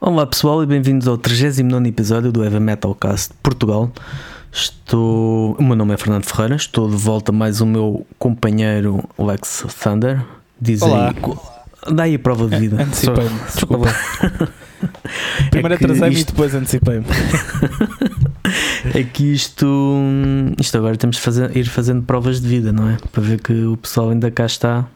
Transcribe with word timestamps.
Olá 0.00 0.26
pessoal 0.26 0.62
e 0.62 0.66
bem-vindos 0.66 1.06
ao 1.06 1.18
39 1.18 1.88
episódio 1.88 2.32
do 2.32 2.42
Heavy 2.42 2.60
Metal 2.60 2.94
Cast 2.94 3.34
Portugal. 3.42 3.90
Estou. 4.52 5.54
O 5.58 5.62
meu 5.62 5.76
nome 5.76 5.94
é 5.94 5.96
Fernando 5.96 6.24
Ferreira, 6.24 6.56
estou 6.56 6.88
de 6.88 6.96
volta 6.96 7.30
mais 7.32 7.60
o 7.60 7.66
meu 7.66 8.06
companheiro 8.18 9.04
Lex 9.18 9.64
Thunder. 9.82 10.24
Diz 10.60 10.82
Olá. 10.82 11.10
aí. 11.10 11.94
Dá 11.94 12.02
aí 12.04 12.14
a 12.14 12.18
prova 12.18 12.46
de 12.48 12.58
vida. 12.58 12.82
Antecipei-me, 12.82 13.38
desculpa. 13.46 13.88
Primeiro 15.50 15.74
É 15.74 15.76
atrasei-me 15.76 16.14
e 16.14 16.18
isto- 16.18 16.32
depois 16.32 16.54
antecipei-me. 16.54 17.04
É 18.94 19.04
que 19.04 19.22
isto. 19.34 19.66
Isto 20.58 20.78
agora 20.78 20.96
temos 20.96 21.16
de 21.16 21.22
fazer- 21.22 21.54
ir 21.56 21.66
fazendo 21.66 22.02
provas 22.02 22.40
de 22.40 22.48
vida, 22.48 22.72
não 22.72 22.88
é? 22.88 22.96
Para 23.12 23.22
ver 23.22 23.40
que 23.40 23.52
o 23.52 23.76
pessoal 23.76 24.10
ainda 24.10 24.30
cá 24.30 24.46
está. 24.46 24.86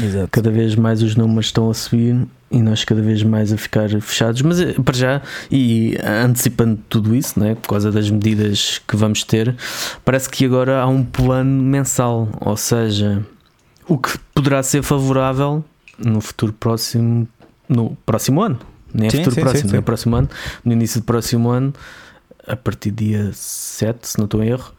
Exato. 0.00 0.28
Cada 0.30 0.50
vez 0.50 0.74
mais 0.76 1.02
os 1.02 1.14
números 1.16 1.46
estão 1.46 1.68
a 1.68 1.74
subir 1.74 2.26
e 2.50 2.62
nós 2.62 2.84
cada 2.84 3.02
vez 3.02 3.22
mais 3.22 3.52
a 3.52 3.56
ficar 3.56 3.88
fechados. 4.00 4.40
Mas 4.42 4.60
eh, 4.60 4.74
para 4.84 4.94
já, 4.96 5.22
e 5.50 5.96
antecipando 6.04 6.78
tudo 6.88 7.14
isso, 7.14 7.38
né, 7.40 7.54
por 7.56 7.68
causa 7.68 7.90
das 7.90 8.08
medidas 8.10 8.80
que 8.86 8.96
vamos 8.96 9.24
ter, 9.24 9.54
parece 10.04 10.28
que 10.30 10.44
agora 10.44 10.80
há 10.80 10.86
um 10.86 11.02
plano 11.04 11.62
mensal, 11.62 12.28
ou 12.40 12.56
seja, 12.56 13.24
o 13.88 13.98
que 13.98 14.16
poderá 14.34 14.62
ser 14.62 14.82
favorável 14.82 15.64
no 15.98 16.20
futuro 16.20 16.52
próximo, 16.52 17.26
no 17.68 17.96
próximo 18.06 18.42
ano. 18.42 18.58
Nem 18.94 19.08
é 19.08 19.10
Sim, 19.10 19.18
futuro 19.18 19.34
sim, 19.34 19.40
próximo, 19.42 19.70
sim, 19.70 19.76
é 19.76 19.80
próximo 19.80 20.16
ano, 20.16 20.28
no 20.64 20.72
início 20.72 21.00
do 21.00 21.04
próximo 21.04 21.48
ano, 21.50 21.74
a 22.46 22.54
partir 22.56 22.90
do 22.92 23.04
dia 23.04 23.30
7, 23.32 24.06
se 24.08 24.18
não 24.18 24.24
estou 24.26 24.42
em 24.42 24.48
erro, 24.50 24.72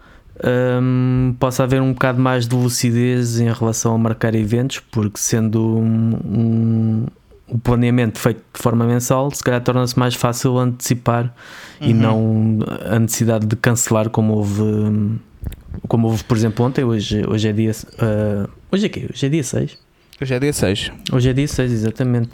hum, 0.81 1.35
possa 1.39 1.63
haver 1.63 1.81
um 1.81 1.91
bocado 1.93 2.19
mais 2.19 2.47
de 2.47 2.55
lucidez 2.55 3.39
em 3.39 3.51
relação 3.51 3.93
a 3.93 3.97
marcar 3.97 4.33
eventos, 4.35 4.79
porque 4.91 5.19
sendo 5.19 5.61
um, 5.77 6.17
um- 6.25 7.05
o 7.47 7.57
planeamento 7.57 8.19
feito 8.19 8.41
de 8.53 8.61
forma 8.61 8.85
mensal, 8.85 9.31
se 9.31 9.41
calhar 9.43 9.61
torna-se 9.61 9.97
mais 9.97 10.15
fácil 10.15 10.57
antecipar 10.57 11.33
e 11.79 11.93
Uhum. 11.93 11.99
não 11.99 12.59
a 12.89 12.99
necessidade 12.99 13.45
de 13.45 13.55
cancelar 13.55 14.09
como 14.09 14.33
houve. 14.33 14.63
Como 15.87 16.07
houve, 16.07 16.23
por 16.23 16.35
exemplo, 16.35 16.65
ontem, 16.65 16.83
hoje, 16.83 17.23
hoje 17.27 17.47
é 17.47 17.53
dia. 17.53 17.71
ah, 17.99 18.49
hoje 18.71 18.85
é 18.87 18.89
quê? 18.89 19.07
Hoje 19.13 19.25
é 19.25 19.29
dia 19.29 19.43
6. 19.43 19.77
Hoje 20.21 20.33
é 20.33 20.39
dia 20.39 20.53
6. 20.53 20.91
Hoje 21.13 21.29
é 21.29 21.33
dia 21.33 21.47
6, 21.47 21.71
exatamente. 21.71 22.29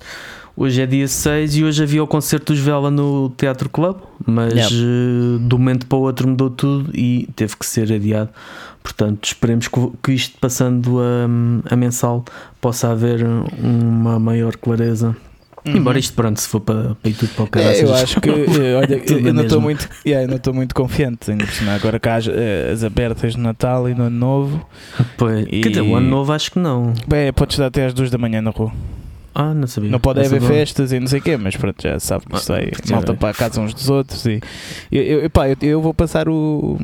Hoje 0.56 0.82
é 0.82 0.86
dia 0.86 1.08
6 1.08 1.56
e 1.58 1.64
hoje 1.64 1.84
havia 1.84 2.04
o 2.04 2.08
concerto 2.08 2.54
dos 2.54 2.62
Vela 2.62 2.90
no 2.92 3.30
Teatro 3.32 3.70
Club, 3.70 3.98
mas 4.26 4.54
Yep. 4.54 4.74
eh, 4.74 5.48
de 5.48 5.56
um 5.56 5.58
momento 5.58 5.86
para 5.88 5.98
o 5.98 6.02
outro 6.02 6.28
mudou 6.28 6.50
tudo 6.50 6.92
e 6.96 7.28
teve 7.36 7.56
que 7.58 7.66
ser 7.66 7.92
adiado. 7.92 8.30
Portanto, 8.84 9.26
esperemos 9.26 9.68
que, 9.68 10.12
isto 10.12 10.38
passando 10.40 11.00
a, 11.00 11.74
a 11.74 11.76
mensal 11.76 12.24
possa 12.60 12.92
haver 12.92 13.26
uma 13.58 14.20
maior 14.20 14.58
clareza. 14.58 15.16
Embora 15.66 15.98
isto, 15.98 16.14
pronto, 16.14 16.42
se 16.42 16.48
for 16.50 16.60
para, 16.60 16.94
para 16.96 17.10
ir 17.10 17.14
tudo 17.14 17.30
para 17.36 17.44
o 17.46 17.48
caralho. 17.48 17.72
Uhum. 17.78 17.86
É, 17.86 17.90
eu 17.90 17.96
acho 17.96 18.20
que, 18.20 18.30
eh, 18.30 18.76
olha, 18.76 19.02
eu 19.28 19.34
não 19.34 19.44
estou 19.44 19.62
muito, 19.62 19.88
yeah, 20.06 20.26
eu 20.26 20.28
não 20.30 20.36
estou 20.36 20.54
muito 20.54 20.76
confiante, 20.76 21.32
ainda 21.32 21.46
por 21.46 21.54
cima. 21.54 21.72
Agora 21.74 21.98
cá 22.02 22.16
as, 22.16 22.28
eh, 22.28 22.72
as 22.74 22.84
abertas 22.84 23.38
no 23.38 23.44
Natal 23.44 23.88
e 23.88 23.96
no 23.96 24.04
Ano 24.04 24.18
Novo, 24.18 24.66
Pois, 25.18 25.46
E- 25.50 25.62
Quer 25.62 25.70
dizer, 25.70 25.82
o 25.82 25.96
ano 25.96 26.10
novo 26.10 26.34
acho 26.34 26.52
que 26.52 26.60
não. 26.60 26.94
bem, 27.08 27.32
podes 27.32 27.54
estar 27.56 27.68
até 27.68 27.86
às 27.86 27.94
2 27.94 28.12
da 28.12 28.18
manhã 28.18 28.42
na 28.42 28.52
rua. 28.52 28.74
Ah, 29.36 29.54
não 29.54 29.68
sabia. 29.68 29.90
Não 29.90 30.00
pode 30.00 30.20
haver 30.20 30.40
não. 30.42 30.48
festas 30.48 30.92
e 30.92 31.00
não 31.00 31.08
sei 31.08 31.20
o 31.20 31.24
quê, 31.24 31.38
mas 31.38 31.56
pronto, 31.56 31.82
já 31.82 32.00
sabe 32.00 32.26
que 32.26 32.36
isto 32.36 32.54
Ah, 32.54 32.58
vai 32.58 32.72
já 32.86 32.96
malta 32.96 33.14
é. 33.14 33.16
para 33.16 33.30
a 33.30 33.34
casa 33.34 33.62
uns 33.62 33.74
dos 33.74 33.90
outros. 33.90 34.26
E 34.26 34.40
eu, 34.92 35.04
eu, 35.04 35.26
epá, 35.26 35.50
eu, 35.50 35.58
eu 35.62 35.82
vou 35.82 35.94
passar 35.94 36.30
o. 36.30 36.78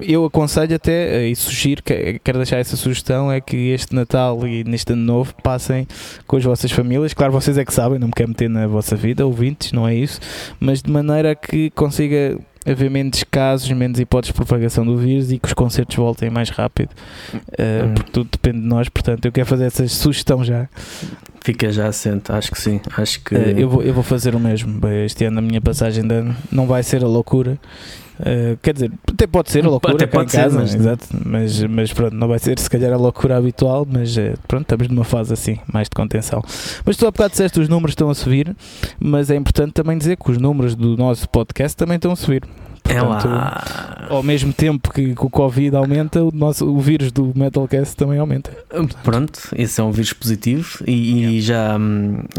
Eu 0.00 0.24
aconselho 0.24 0.74
até 0.74 1.24
eh, 1.24 1.28
e 1.28 1.36
sugiro, 1.36 1.82
que, 1.82 2.18
quero 2.24 2.38
deixar 2.38 2.58
essa 2.58 2.76
sugestão: 2.76 3.30
é 3.30 3.40
que 3.40 3.56
este 3.70 3.94
Natal 3.94 4.46
e 4.46 4.64
neste 4.64 4.92
Ano 4.92 5.02
Novo 5.02 5.34
passem 5.42 5.86
com 6.26 6.36
as 6.36 6.44
vossas 6.44 6.72
famílias. 6.72 7.12
Claro, 7.12 7.32
vocês 7.32 7.58
é 7.58 7.64
que 7.64 7.74
sabem, 7.74 7.98
não 7.98 8.08
me 8.08 8.14
quero 8.14 8.30
meter 8.30 8.48
na 8.48 8.66
vossa 8.66 8.96
vida, 8.96 9.26
ouvintes, 9.26 9.72
não 9.72 9.86
é 9.86 9.94
isso, 9.94 10.20
mas 10.58 10.82
de 10.82 10.90
maneira 10.90 11.34
que 11.34 11.70
consiga 11.70 12.38
haver 12.66 12.90
menos 12.90 13.22
casos, 13.30 13.70
menos 13.72 13.98
hipóteses 14.00 14.32
de 14.32 14.36
propagação 14.36 14.84
do 14.84 14.96
vírus 14.96 15.30
e 15.32 15.38
que 15.38 15.46
os 15.46 15.52
concertos 15.54 15.96
voltem 15.96 16.30
mais 16.30 16.48
rápido, 16.50 16.90
eh, 17.58 17.82
Hum. 17.84 17.94
porque 17.94 18.10
tudo 18.12 18.28
depende 18.32 18.60
de 18.60 18.66
nós. 18.66 18.88
Portanto, 18.88 19.24
eu 19.26 19.32
quero 19.32 19.46
fazer 19.46 19.64
essa 19.66 19.86
sugestão 19.88 20.42
já. 20.44 20.68
Fica 21.40 21.70
já 21.70 21.86
assente, 21.88 22.32
acho 22.32 22.50
que 22.50 22.60
sim. 22.60 22.80
Acho 22.96 23.20
que. 23.22 23.34
Eh, 23.34 23.54
eu, 23.58 23.68
vou, 23.68 23.82
eu 23.82 23.92
vou 23.92 24.02
fazer 24.02 24.34
o 24.34 24.40
mesmo. 24.40 24.80
Este 25.04 25.24
ano 25.26 25.38
a 25.40 25.42
minha 25.42 25.60
passagem 25.60 26.06
de 26.06 26.14
ano 26.14 26.34
não 26.50 26.66
vai 26.66 26.82
ser 26.82 27.04
a 27.04 27.06
loucura. 27.06 27.58
Eh, 28.20 28.56
quer 28.62 28.74
dizer, 28.74 28.92
até 29.12 29.26
pode 29.26 29.50
ser 29.50 29.64
a 29.64 29.68
loucura 29.68 29.94
Até 29.94 30.06
pode 30.06 30.26
em 30.26 30.28
ser, 30.28 30.36
casa, 30.42 30.60
mas- 30.60 30.74
exato, 30.74 31.06
mas, 31.24 31.62
mas 31.64 31.92
pronto, 31.92 32.14
não 32.14 32.28
vai 32.28 32.38
ser 32.38 32.58
se 32.58 32.70
calhar 32.70 32.92
a 32.92 32.96
loucura 32.96 33.36
habitual, 33.36 33.86
mas 33.90 34.16
eh, 34.16 34.34
pronto, 34.46 34.62
estamos 34.62 34.88
numa 34.88 35.04
fase 35.04 35.32
assim, 35.32 35.58
mais 35.72 35.88
de 35.88 35.94
contenção. 35.96 36.40
Mas 36.84 36.96
tu 36.96 37.06
há 37.06 37.10
bocado 37.10 37.30
disseste 37.30 37.58
que 37.58 37.62
os 37.62 37.68
números 37.68 37.92
estão 37.92 38.08
a 38.08 38.14
subir, 38.14 38.54
mas 39.00 39.30
é 39.30 39.36
importante 39.36 39.72
também 39.72 39.98
dizer 39.98 40.16
que 40.16 40.30
os 40.30 40.38
números 40.38 40.74
do 40.76 40.96
nosso 40.96 41.28
podcast 41.28 41.76
também 41.76 41.96
estão 41.96 42.12
a 42.12 42.16
subir. 42.16 42.42
É 42.88 43.00
Portanto, 43.00 43.28
lá. 43.28 44.06
Ao 44.10 44.22
mesmo 44.22 44.52
tempo 44.52 44.92
que, 44.92 45.14
que 45.14 45.24
o 45.24 45.30
Covid 45.30 45.74
aumenta, 45.76 46.22
o, 46.22 46.30
nosso, 46.30 46.66
o 46.66 46.78
vírus 46.80 47.10
do 47.10 47.32
Metalcast 47.34 47.96
também 47.96 48.18
aumenta. 48.18 48.50
Pronto, 49.02 49.40
esse 49.56 49.80
é 49.80 49.84
um 49.84 49.90
vírus 49.90 50.12
positivo 50.12 50.78
e, 50.86 51.36
e 51.36 51.40
já, 51.40 51.78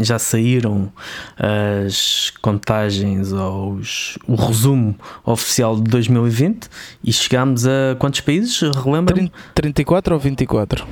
já 0.00 0.18
saíram 0.18 0.90
as 1.36 2.32
contagens 2.40 3.32
aos 3.32 4.18
o 4.26 4.34
resumo 4.34 4.94
oficial 5.24 5.76
de 5.76 5.90
2020 5.90 6.68
e 7.02 7.12
chegámos 7.12 7.66
a 7.66 7.96
quantos 7.98 8.20
países? 8.20 8.60
Relembra-me? 8.60 9.32
34 9.54 10.14
ou 10.14 10.20
24? 10.20 10.86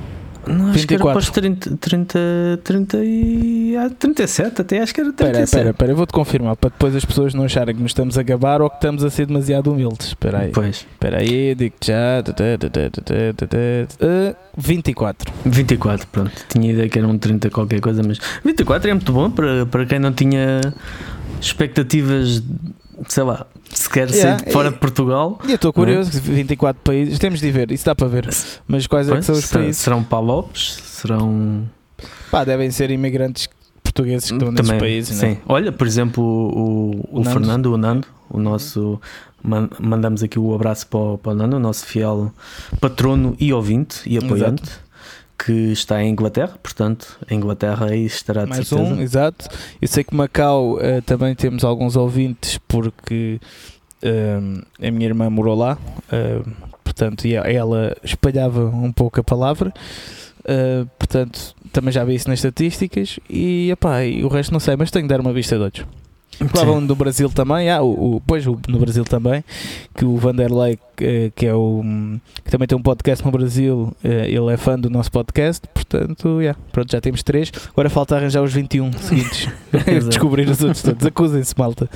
Não, 0.47 0.69
acho 0.69 0.87
que 0.87 0.93
era 0.93 1.03
24. 1.03 1.11
para 1.11 1.19
os 1.19 1.29
30, 1.29 1.77
30, 1.77 2.19
30 2.63 2.97
e 3.03 3.75
ah, 3.77 3.89
37, 3.89 4.61
até 4.61 4.81
acho 4.81 4.93
que 4.93 5.01
era 5.01 5.09
Espera, 5.09 5.31
37. 5.31 5.43
espera, 5.45 5.69
espera, 5.71 5.91
eu 5.91 5.95
vou-te 5.95 6.13
confirmar 6.13 6.55
para 6.55 6.69
depois 6.69 6.95
as 6.95 7.03
pessoas 7.03 7.33
não 7.33 7.43
acharem 7.45 7.75
que 7.75 7.81
nos 7.81 7.91
estamos 7.91 8.17
a 8.17 8.23
gabar 8.23 8.61
ou 8.61 8.69
que 8.69 8.75
estamos 8.77 9.03
a 9.03 9.09
ser 9.09 9.25
demasiado 9.25 9.71
humildes. 9.71 10.07
Espera 10.07 10.39
aí, 10.39 10.51
Pois, 10.51 10.85
espera 10.91 11.19
aí, 11.19 11.55
digo-te 11.55 11.87
já. 11.87 12.21
Uh, 14.01 14.35
24. 14.57 15.33
24, 15.45 16.07
pronto. 16.07 16.31
Tinha 16.49 16.71
ideia 16.71 16.89
que 16.89 16.99
era 16.99 17.07
um 17.07 17.17
30 17.17 17.49
qualquer 17.49 17.79
coisa, 17.81 18.01
mas 18.05 18.19
24 18.43 18.89
é 18.89 18.93
muito 18.93 19.11
bom 19.11 19.29
para, 19.29 19.65
para 19.65 19.85
quem 19.85 19.99
não 19.99 20.13
tinha 20.13 20.61
expectativas, 21.41 22.43
sei 23.07 23.23
lá, 23.23 23.45
se 23.71 23.89
quer 23.89 24.09
Yeah, 24.09 24.39
sair 24.39 24.51
fora 24.51 24.71
de 24.71 24.77
Portugal. 24.77 25.39
E 25.45 25.51
eu 25.51 25.55
estou 25.55 25.73
curioso, 25.73 26.11
24 26.21 26.81
países, 26.83 27.19
temos 27.19 27.39
de 27.39 27.51
ver, 27.51 27.71
isso 27.71 27.85
dá 27.85 27.93
para 27.95 28.07
ver. 28.07 28.29
Mas 28.67 28.87
quais 28.87 29.07
é 29.07 29.11
que 29.11 29.15
Pois, 29.17 29.25
são 29.25 29.35
os 29.35 29.45
países? 29.47 29.77
serão 29.81 30.03
palopes, 30.03 30.79
serão 30.83 31.63
Pá, 32.31 32.43
devem 32.43 32.69
ser 32.71 32.91
imigrantes 32.91 33.47
portugueses 33.83 34.27
que 34.29 34.35
estão 34.35 34.51
nesses 34.51 34.67
também, 34.67 34.79
países, 34.79 35.17
sim. 35.17 35.25
né? 35.27 35.37
Olha, 35.47 35.71
por 35.71 35.87
exemplo, 35.87 36.23
o, 36.23 37.07
o, 37.11 37.19
O 37.19 37.23
Nando. 37.23 37.29
Fernando, 37.39 37.65
o 37.73 37.77
Nando, 37.77 38.07
o 38.29 38.39
nosso 38.39 38.99
man- 39.43 39.69
mandamos 39.79 40.21
aqui 40.23 40.37
o 40.39 40.53
abraço 40.53 40.87
para 40.87 40.99
o, 40.99 41.17
para 41.17 41.31
o 41.31 41.35
Nando, 41.35 41.55
o 41.55 41.59
nosso 41.59 41.85
fiel 41.85 42.31
patrono 42.81 43.35
e 43.39 43.53
ouvinte 43.53 44.01
e 44.05 44.17
apoiante. 44.17 44.63
Que 45.37 45.71
está 45.71 46.01
em 46.01 46.09
Inglaterra, 46.09 46.57
portanto, 46.63 47.19
a 47.29 47.33
Inglaterra 47.33 47.87
aí 47.89 48.05
estará 48.05 48.43
de 48.43 48.49
Mais 48.49 48.67
certeza. 48.67 48.93
um, 48.93 49.01
exato. 49.01 49.47
Eu 49.81 49.87
sei 49.87 50.03
que 50.03 50.15
Macau 50.15 50.79
eh, 50.79 51.01
também 51.01 51.35
temos 51.35 51.63
alguns 51.63 51.95
ouvintes 51.95 52.57
porque 52.67 53.39
ehm, 54.01 54.61
a 54.81 54.91
minha 54.91 55.05
irmã 55.05 55.29
morou 55.29 55.55
lá, 55.55 55.77
eh, 56.11 56.41
portanto, 56.83 57.27
e 57.27 57.35
ela 57.35 57.95
espalhava 58.01 58.65
um 58.65 58.91
pouco 58.91 59.19
a 59.19 59.23
palavra. 59.23 59.73
portanto, 60.97 61.53
também 61.71 61.91
já 61.91 62.03
vi 62.05 62.15
isso 62.15 62.29
nas 62.29 62.39
estatísticas 62.39 63.19
e, 63.29 63.69
epá, 63.71 64.05
e 64.05 64.23
o 64.23 64.29
resto 64.29 64.53
não 64.53 64.59
sei, 64.59 64.75
mas 64.77 64.89
tenho 64.89 65.03
de 65.05 65.09
dar 65.09 65.19
uma 65.19 65.33
vista 65.33 65.57
de 65.57 65.61
olhos. 65.63 65.85
Falavam 66.49 66.85
do 66.85 66.95
Brasil 66.95 67.29
também, 67.29 67.69
ah, 67.69 67.81
o, 67.81 68.15
o- 68.17 68.21
pois 68.25 68.45
no 68.45 68.79
Brasil 68.79 69.03
também, 69.03 69.43
que 69.95 70.03
o 70.05 70.17
Vanderlei, 70.17 70.77
que, 70.95 71.31
que 71.35 71.45
é 71.45 71.53
o 71.53 71.83
que 72.43 72.51
também 72.51 72.67
tem 72.67 72.77
um 72.77 72.81
podcast 72.81 73.23
no 73.25 73.31
Brasil, 73.31 73.95
eh, 74.03 74.29
ele 74.29 74.51
é 74.53 74.57
fã 74.57 74.77
do 74.77 74.89
nosso 74.89 75.11
podcast, 75.11 75.67
portanto, 75.73 76.39
yeah, 76.41 76.59
pronto, 76.71 76.91
já 76.91 76.99
temos 77.01 77.23
três. 77.23 77.51
Agora 77.71 77.89
falta 77.89 78.15
arranjar 78.15 78.41
os 78.41 78.53
21 78.53 78.91
seguintes, 78.93 79.47
descobrir 80.07 80.49
os 80.49 80.61
outros 80.61 80.81
todos. 80.81 81.05
Acusem-se, 81.05 81.53
malta. 81.57 81.89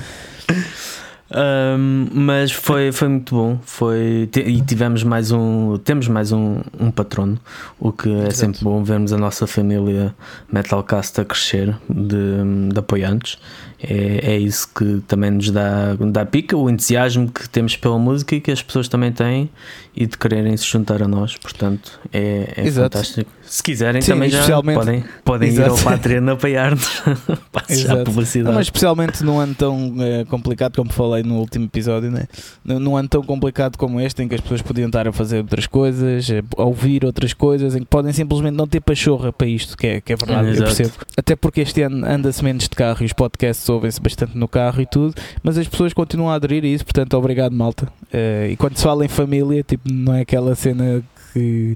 Um, 1.32 2.08
mas 2.12 2.50
foi, 2.50 2.90
foi 2.90 3.06
muito 3.06 3.36
bom 3.36 3.56
foi, 3.62 4.28
e 4.34 4.60
tivemos 4.62 5.04
mais 5.04 5.30
um 5.30 5.78
temos 5.78 6.08
mais 6.08 6.32
um, 6.32 6.60
um 6.76 6.90
patrono 6.90 7.38
o 7.78 7.92
que 7.92 8.08
é 8.10 8.22
Exato. 8.22 8.34
sempre 8.34 8.64
bom 8.64 8.82
vermos 8.82 9.12
a 9.12 9.16
nossa 9.16 9.46
família 9.46 10.12
Metalcast 10.52 11.20
a 11.20 11.24
crescer 11.24 11.78
de, 11.88 12.72
de 12.72 12.76
apoiantes 12.76 13.38
é, 13.82 14.32
é 14.34 14.38
isso 14.38 14.68
que 14.74 15.02
também 15.06 15.30
nos 15.30 15.50
dá, 15.50 15.94
dá 16.12 16.26
pica 16.26 16.56
o 16.56 16.68
entusiasmo 16.68 17.30
que 17.30 17.48
temos 17.48 17.76
pela 17.76 17.98
música 17.98 18.34
e 18.34 18.40
que 18.40 18.50
as 18.50 18.62
pessoas 18.62 18.88
também 18.88 19.10
têm 19.10 19.48
e 19.96 20.06
de 20.06 20.16
quererem 20.16 20.56
se 20.56 20.66
juntar 20.66 21.02
a 21.02 21.08
nós 21.08 21.36
portanto 21.36 22.00
é, 22.12 22.52
é 22.56 22.70
fantástico 22.70 23.30
se 23.42 23.62
quiserem 23.62 24.00
Sim, 24.00 24.12
também 24.12 24.30
já 24.30 24.62
podem, 24.62 25.04
podem 25.24 25.52
ir 25.52 25.62
ao 25.62 25.76
Patreon 25.76 26.28
apoiar-nos 26.30 27.02
já 27.68 28.00
a 28.00 28.04
publicidade 28.04 28.54
mas 28.54 28.66
especialmente 28.66 29.22
num 29.24 29.38
ano 29.38 29.54
tão 29.54 29.94
eh, 29.98 30.24
complicado, 30.26 30.76
como 30.76 30.92
falei 30.92 31.22
no 31.22 31.38
último 31.38 31.66
episódio, 31.66 32.10
né? 32.10 32.24
Num- 32.64 32.96
ano 32.96 33.08
tão 33.08 33.22
complicado 33.22 33.76
como 33.76 34.00
este, 34.00 34.22
em 34.22 34.28
que 34.28 34.34
as 34.34 34.40
pessoas 34.40 34.62
podiam 34.62 34.86
estar 34.86 35.06
a 35.06 35.12
fazer 35.12 35.38
outras 35.38 35.66
coisas, 35.66 36.30
eh, 36.30 36.42
a 36.56 36.64
ouvir 36.64 37.04
outras 37.04 37.32
coisas, 37.32 37.74
em 37.74 37.80
que 37.80 37.86
podem 37.86 38.12
simplesmente 38.12 38.54
não 38.54 38.66
ter 38.66 38.80
pachorra 38.80 39.32
para 39.32 39.46
isto, 39.46 39.76
que 39.76 39.86
é, 39.86 40.00
que 40.00 40.12
é 40.12 40.16
verdade, 40.16 40.48
eu 40.48 40.54
Exato. 40.54 40.76
percebo. 40.76 40.92
Até 41.16 41.36
porque 41.36 41.60
este 41.60 41.82
ano 41.82 42.06
anda-se 42.06 42.42
menos 42.44 42.64
de 42.64 42.70
carro 42.70 43.02
e 43.02 43.06
os 43.06 43.12
podcasts 43.12 43.68
ouvem-se 43.68 44.00
bastante 44.00 44.36
no 44.36 44.48
carro 44.48 44.80
e 44.80 44.86
tudo, 44.86 45.14
mas 45.42 45.58
as 45.58 45.68
pessoas 45.68 45.92
continuam 45.92 46.30
a 46.30 46.34
aderir 46.34 46.64
a 46.64 46.68
isso, 46.68 46.84
portanto, 46.84 47.14
obrigado, 47.14 47.52
malta. 47.52 47.86
Uh, 48.12 48.50
e 48.50 48.56
quando 48.56 48.76
se 48.76 48.82
fala 48.82 49.04
em 49.04 49.08
família, 49.08 49.62
tipo, 49.62 49.79
não 49.84 50.14
é 50.14 50.20
aquela 50.20 50.54
cena 50.54 51.02
que, 51.32 51.74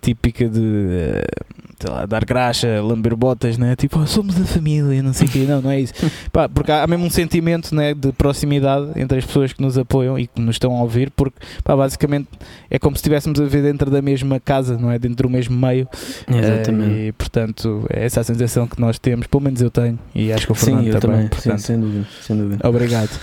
típica 0.00 0.48
de. 0.48 0.60
Uh, 0.60 1.58
sei 1.80 1.90
lá, 1.90 2.06
dar 2.06 2.24
graxa, 2.24 2.82
lamber 2.82 3.14
botas, 3.14 3.56
né? 3.56 3.76
Tipo, 3.76 4.00
oh, 4.00 4.06
somos 4.06 4.40
a 4.40 4.44
família, 4.44 5.00
não 5.02 5.12
sei 5.12 5.28
o 5.28 5.30
quê. 5.30 5.44
Não, 5.48 5.62
não 5.62 5.70
é 5.70 5.80
isso. 5.80 5.94
Pá, 6.32 6.48
porque 6.48 6.72
há 6.72 6.86
mesmo 6.86 7.06
um 7.06 7.10
sentimento 7.10 7.74
né, 7.74 7.94
de 7.94 8.10
proximidade 8.12 8.90
entre 8.96 9.18
as 9.18 9.24
pessoas 9.24 9.52
que 9.52 9.62
nos 9.62 9.78
apoiam 9.78 10.18
e 10.18 10.26
que 10.26 10.40
nos 10.40 10.56
estão 10.56 10.76
a 10.76 10.82
ouvir, 10.82 11.10
porque 11.12 11.38
pá, 11.62 11.76
basicamente 11.76 12.28
é 12.68 12.78
como 12.78 12.96
se 12.96 13.00
estivéssemos 13.00 13.40
a 13.40 13.44
viver 13.44 13.62
dentro 13.62 13.90
da 13.90 14.02
mesma 14.02 14.40
casa, 14.40 14.76
não 14.76 14.90
é? 14.90 14.98
Dentro 14.98 15.28
do 15.28 15.30
mesmo 15.30 15.56
meio. 15.56 15.88
Exatamente. 16.28 16.92
Uh, 16.92 16.98
e 16.98 17.12
portanto, 17.12 17.86
é 17.90 18.04
essa 18.04 18.20
a 18.20 18.24
sensação 18.24 18.66
que 18.66 18.80
nós 18.80 18.98
temos, 18.98 19.26
pelo 19.26 19.42
menos 19.44 19.60
eu 19.60 19.70
tenho, 19.70 19.98
e 20.14 20.32
acho 20.32 20.46
que 20.46 20.52
o 20.52 20.54
Fernando 20.54 20.82
Sim, 20.82 20.88
eu 20.88 21.00
também. 21.00 21.16
também. 21.16 21.28
Portanto, 21.28 21.58
Sim, 21.58 21.66
sem 21.66 21.80
dúvida, 21.80 22.06
sem 22.22 22.36
dúvida. 22.36 22.68
Obrigado. 22.68 23.20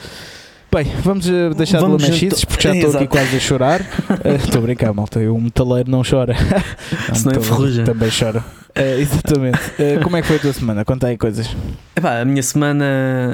Bem, 0.75 0.91
vamos 1.03 1.25
uh, 1.29 1.53
deixar 1.55 1.79
Vamos 1.79 1.99
de 2.03 2.03
lamachices 2.09 2.39
então- 2.43 2.49
porque 2.49 2.67
já 2.67 2.75
estou 2.75 2.95
aqui 2.97 3.07
quase 3.07 3.37
a 3.37 3.39
chorar. 3.39 3.79
Uh, 3.79 4.35
Estou 4.43 4.59
a 4.59 4.61
brincar, 4.61 4.93
malta. 4.93 5.19
O 5.21 5.39
metaleiro 5.39 5.89
não 5.89 6.01
chora. 6.03 6.35
Não, 7.07 7.15
Se 7.15 7.25
não 7.25 7.31
enferruja. 7.33 7.83
Também 7.85 8.09
chora. 8.11 8.39
Uh, 8.77 8.99
exatamente. 8.99 9.57
Uh, 9.79 10.03
como 10.03 10.17
é 10.17 10.21
que 10.21 10.27
foi 10.27 10.35
a 10.35 10.39
tua 10.39 10.51
semana? 10.51 10.83
Conta 10.83 11.07
aí 11.07 11.17
coisas. 11.17 11.47
Epá, 11.95 12.19
a 12.19 12.25
minha 12.25 12.43
semana, 12.43 12.83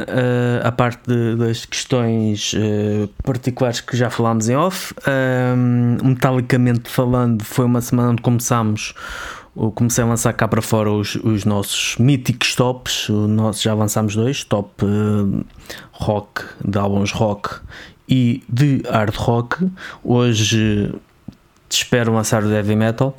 eh, 0.08 0.62
a 0.64 0.72
parte 0.72 1.00
de- 1.08 1.36
das 1.36 1.66
questões 1.66 2.54
eh, 2.56 3.10
particulares 3.24 3.82
que 3.82 3.98
já 3.98 4.12
falámos 4.12 4.48
em 4.48 4.56
off, 4.56 4.94
ehm, 5.08 5.98
metalicamente 6.08 6.88
falando, 6.92 7.44
foi 7.44 7.66
uma 7.66 7.82
semana 7.82 8.12
onde 8.12 8.22
começámos. 8.22 8.94
Comecei 9.75 10.03
a 10.03 10.07
lançar 10.07 10.31
cá 10.33 10.48
para 10.48 10.62
fora 10.62 10.89
os, 10.89 11.15
os 11.15 11.44
nossos 11.44 11.98
míticos 11.98 12.56
tops. 12.56 13.07
Já 13.56 13.74
lançámos 13.74 14.15
dois: 14.15 14.44
top 14.44 14.86
eh, 14.86 15.44
rock, 15.92 16.44
de 16.63 16.77
álbuns 16.77 17.12
rock 17.12 17.59
e 18.07 18.44
de 18.48 18.81
hard 18.89 19.15
rock. 19.15 19.69
Hoje 20.03 20.94
espero 21.69 22.13
lançar 22.13 22.44
o 22.44 22.51
heavy 22.51 22.75
metal. 22.75 23.15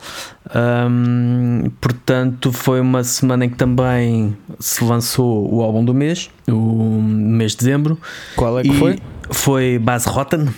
Ahm, 0.55 1.71
portanto, 1.81 2.53
foi 2.53 2.81
uma 2.81 3.05
semana 3.05 3.45
em 3.45 3.51
que 3.51 3.57
também 3.57 4.37
se 4.59 4.85
lançou 4.85 5.53
o 5.53 5.63
álbum 5.63 5.85
do 5.85 5.95
mês, 5.95 6.31
o 6.49 7.01
mês 7.03 7.53
de 7.53 7.59
dezembro. 7.59 7.99
Qual 8.37 8.59
é 8.59 8.63
que 8.63 8.73
foi? 8.73 8.99
Foi 9.31 9.79
Base 9.79 10.09
Rotten, 10.09 10.49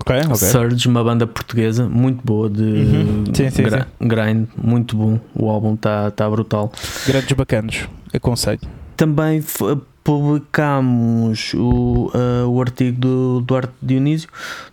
Ok, 0.00 0.16
ok. 0.26 0.34
Surge, 0.36 0.88
uma 0.88 1.04
banda 1.04 1.26
portuguesa 1.26 1.88
muito 1.88 2.20
boa 2.24 2.50
de 2.50 2.62
Uhum. 2.62 3.24
Sim, 3.32 3.50
sim, 3.50 3.62
gra- 3.62 3.86
grind, 4.00 4.46
muito 4.56 4.96
bom. 4.96 5.20
O 5.34 5.48
álbum 5.48 5.74
está 5.74 6.10
tá 6.10 6.28
brutal. 6.28 6.72
Grandes 7.06 7.32
bacanos. 7.32 7.88
Aconselho. 8.12 8.60
Também 8.96 9.42
publicámos 10.02 11.52
o, 11.54 12.10
ah, 12.14 12.46
o 12.46 12.60
artigo 12.60 13.00
do 13.00 13.40
Duarte 13.40 13.72
Dionísio, 13.82 14.28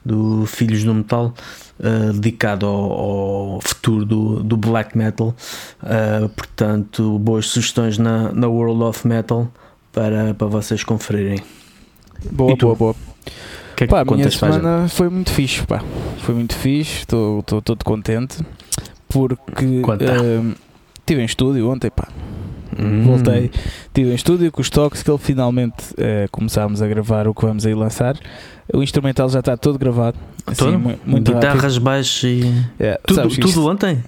do 0.05 0.45
Filhos 0.45 0.83
do 0.83 0.93
Metal, 0.93 1.33
ah, 1.81 2.11
dedicado 2.13 2.65
ao, 2.65 2.91
ao 3.55 3.61
futuro 3.61 4.05
do, 4.05 4.43
do 4.43 4.57
black 4.57 4.97
metal. 4.97 5.35
Ah, 5.81 6.29
portanto, 6.35 7.17
boas 7.19 7.47
sugestões 7.47 7.97
na, 7.97 8.31
na 8.31 8.47
World 8.47 8.83
of 8.83 9.07
Metal 9.07 9.47
para, 9.91 10.33
para 10.33 10.47
vocês 10.47 10.83
conferirem. 10.83 11.39
Boa, 12.31 12.55
boa, 12.55 12.75
boa. 12.75 12.95
Que 13.81 13.85
é 13.85 13.87
que 13.87 13.91
Pá, 13.93 14.01
a 14.01 14.15
minha 14.15 14.29
semana 14.29 14.87
foi 14.87 15.09
muito 15.09 15.31
fixe, 15.31 15.65
pá. 15.65 15.81
Foi 16.19 16.35
muito 16.35 16.53
fixe, 16.55 16.99
estou 16.99 17.41
todo 17.41 17.83
contente 17.83 18.37
porque 19.09 19.65
ehm, 19.65 20.51
estive 20.99 21.21
em 21.21 21.25
estúdio 21.25 21.67
ontem, 21.67 21.89
pá. 21.89 22.07
Hum. 22.79 23.03
Voltei, 23.05 23.49
estive 23.87 24.11
em 24.11 24.13
estúdio 24.13 24.51
com 24.51 24.61
os 24.61 24.69
toques 24.69 25.01
que 25.01 25.09
ele 25.09 25.17
finalmente 25.17 25.95
eh, 25.97 26.27
começámos 26.31 26.79
a 26.83 26.87
gravar 26.87 27.27
o 27.27 27.33
que 27.33 27.41
vamos 27.43 27.65
aí 27.65 27.73
lançar. 27.73 28.15
O 28.71 28.83
instrumental 28.83 29.27
já 29.29 29.39
está 29.39 29.57
todo 29.57 29.79
gravado. 29.79 30.15
assim, 30.45 30.57
Todo? 30.65 30.77
mu- 30.79 30.99
muito. 31.03 31.33
Guitarras, 31.33 31.79
baixos 31.79 32.23
e. 32.23 32.41
É, 32.79 32.99
Tudo, 33.05 33.23
tudo 33.29 33.47
isto, 33.47 33.67
ontem? 33.67 34.03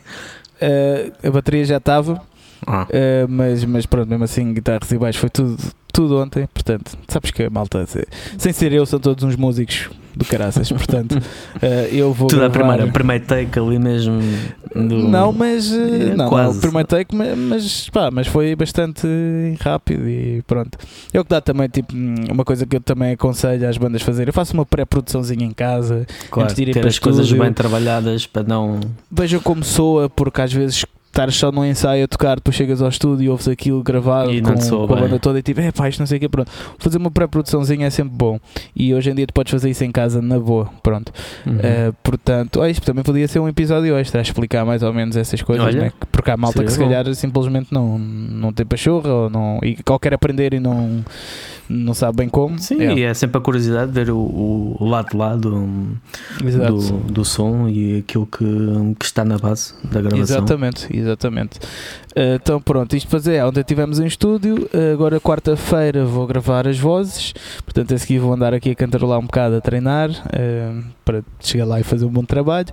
eh, 0.61 1.11
a 1.23 1.31
bateria 1.31 1.65
já 1.65 1.77
estava, 1.77 2.21
Ah, 2.67 2.87
eh, 2.89 3.25
mas, 3.29 3.63
mas 3.65 3.85
pronto, 3.85 4.09
mesmo 4.09 4.23
assim, 4.23 4.53
guitarras 4.53 4.91
e 4.91 4.97
baixos 4.97 5.19
foi 5.19 5.29
tudo, 5.29 5.57
tudo 5.91 6.17
ontem. 6.19 6.47
Portanto, 6.53 6.97
sabes 7.07 7.31
que 7.31 7.43
a 7.43 7.49
malta, 7.49 7.85
se- 7.85 8.07
sem 8.37 8.51
ser 8.53 8.71
eu, 8.73 8.85
são 8.85 8.99
todos 8.99 9.23
uns 9.23 9.35
músicos 9.35 9.89
do 10.15 10.25
caraças. 10.25 10.69
Portanto, 10.73 11.17
eh, 11.61 11.89
eu 11.91 12.13
vou. 12.13 12.27
tudo 12.27 12.43
a 12.43 12.47
gravar- 12.47 12.73
primeira, 12.73 12.91
primeiro 12.93 13.25
take 13.25 13.57
ali 13.59 13.79
mesmo. 13.79 14.19
Do... 14.75 15.07
Não, 15.07 15.31
mas 15.31 15.71
eh, 15.71 16.11
É, 16.11 16.15
não, 16.15 16.29
quase. 16.29 16.51
não, 16.53 16.57
o 16.57 16.61
primeiro 16.61 16.87
take, 16.87 17.15
mas, 17.15 17.37
mas, 17.37 17.89
pá, 17.89 18.09
mas 18.11 18.25
foi 18.27 18.55
bastante 18.55 19.07
rápido 19.59 20.07
e 20.09 20.41
pronto. 20.47 20.77
É 21.13 21.19
o 21.19 21.23
que 21.23 21.29
dá 21.29 21.39
também, 21.41 21.67
tipo, 21.67 21.93
uma 22.31 22.43
coisa 22.43 22.65
que 22.65 22.75
eu 22.75 22.81
também 22.81 23.11
aconselho 23.13 23.67
às 23.69 23.77
bandas 23.77 24.01
fazerem. 24.01 24.29
Eu 24.29 24.33
faço 24.33 24.53
uma 24.53 24.65
pré-produçãozinha 24.65 25.45
em 25.45 25.51
casa, 25.51 26.05
Claro, 26.31 26.45
antes 26.45 26.55
de 26.55 26.61
irem 26.63 26.73
ter 26.73 26.79
para 26.79 26.89
as 26.89 26.97
coisas 26.99 27.25
estúdio. 27.25 27.43
bem 27.43 27.53
trabalhadas 27.53 28.25
para 28.25 28.41
não. 28.43 28.79
vejam 29.11 29.39
como 29.39 29.63
soa, 29.63 30.09
porque 30.09 30.41
às 30.41 30.51
vezes 30.53 30.85
estar 31.13 31.31
só 31.31 31.51
no 31.51 31.63
ensaio 31.63 32.05
a 32.05 32.07
tocar, 32.07 32.35
depois 32.37 32.55
chegas 32.55 32.81
ao 32.81 32.89
estúdio 32.89 33.25
e 33.25 33.29
ouves 33.29 33.47
aquilo 33.47 33.83
gravado 33.83 34.33
E 34.33 34.41
com, 34.41 34.55
com 34.55 34.93
a 34.93 34.97
banda 34.97 35.19
toda 35.19 35.37
e 35.37 35.43
tipo, 35.43 35.61
é 35.61 35.71
pá, 35.71 35.87
isto 35.87 35.99
não 35.99 36.07
sei 36.07 36.17
o 36.17 36.21
que, 36.21 36.27
pronto. 36.27 36.51
Fazer 36.79 36.97
uma 36.97 37.11
pré-produçãozinha 37.11 37.85
é 37.85 37.89
sempre 37.91 38.15
bom 38.15 38.39
e 38.75 38.93
hoje 38.93 39.11
em 39.11 39.15
dia 39.15 39.27
tu 39.27 39.33
podes 39.33 39.51
fazer 39.51 39.69
isso 39.69 39.83
em 39.83 39.91
casa 39.91 40.21
na 40.21 40.39
boa, 40.39 40.69
pronto. 40.81 41.11
Uhum. 41.45 41.53
Uh, 41.53 41.93
portanto, 42.01 42.59
oh, 42.59 42.65
isto 42.65 42.83
também 42.83 43.03
podia 43.03 43.27
ser 43.27 43.39
um 43.39 43.47
episódio 43.47 43.95
extra 43.95 44.21
a 44.21 44.23
explicar 44.23 44.65
mais 44.65 44.81
ou 44.81 44.91
menos 44.91 45.15
essas 45.15 45.41
coisas, 45.43 45.67
Olha, 45.67 45.81
né? 45.81 45.91
porque 46.11 46.31
há 46.31 46.37
malta 46.37 46.63
que 46.63 46.71
se 46.71 46.79
bom. 46.79 46.85
calhar 46.85 47.13
simplesmente 47.13 47.71
não, 47.71 47.99
não 47.99 48.51
tem 48.51 48.65
pachorra 48.65 49.13
ou 49.13 49.29
não, 49.29 49.59
e 49.61 49.75
qualquer 49.83 50.15
aprender 50.15 50.55
e 50.55 50.59
não, 50.59 51.05
não 51.69 51.93
sabe 51.93 52.17
bem 52.17 52.29
como. 52.29 52.57
Sim, 52.59 52.81
É, 52.81 52.93
e 52.93 53.03
é 53.03 53.13
sempre 53.13 53.37
a 53.37 53.41
curiosidade 53.41 53.91
de 53.91 53.93
ver 53.93 54.09
o, 54.11 54.75
o 54.79 54.85
lado 54.85 55.15
lá 55.15 55.35
do, 55.35 55.67
do, 56.39 56.97
do 57.11 57.23
som 57.25 57.67
e 57.67 57.99
aquilo 57.99 58.25
que, 58.25 58.45
que 58.99 59.05
está 59.05 59.23
na 59.23 59.37
base 59.37 59.73
da 59.83 60.01
gravação. 60.01 60.21
Exatamente, 60.21 60.87
exatamente. 61.03 61.57
Uh, 62.15 62.35
então 62.35 62.61
pronto, 62.61 62.95
isto 62.95 63.09
fazer 63.09 63.35
é, 63.35 63.45
ontem 63.45 63.61
estivemos 63.61 63.99
em 63.99 64.05
estúdio, 64.05 64.69
uh, 64.73 64.93
agora 64.93 65.19
quarta-feira 65.19 66.05
vou 66.05 66.25
gravar 66.25 66.67
as 66.67 66.77
vozes, 66.79 67.33
portanto 67.63 67.93
a 67.93 67.97
seguir 67.97 68.19
vou 68.19 68.33
andar 68.33 68.53
aqui 68.53 68.71
a 68.71 68.75
cantarolar 68.75 69.19
um 69.19 69.25
bocado 69.25 69.55
a 69.55 69.61
treinar 69.61 70.09
uh, 70.09 70.83
para 71.05 71.23
chegar 71.39 71.65
lá 71.65 71.79
e 71.79 71.83
fazer 71.83 72.05
um 72.05 72.09
bom 72.11 72.23
trabalho. 72.23 72.67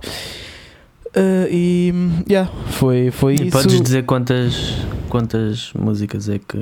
E 1.49 1.93
yeah, 2.29 2.49
foi, 2.67 3.11
foi 3.11 3.33
E 3.35 3.47
isso. 3.47 3.51
podes 3.51 3.81
dizer 3.81 4.05
quantas, 4.05 4.77
quantas 5.09 5.73
músicas 5.73 6.29
é 6.29 6.39
que. 6.39 6.57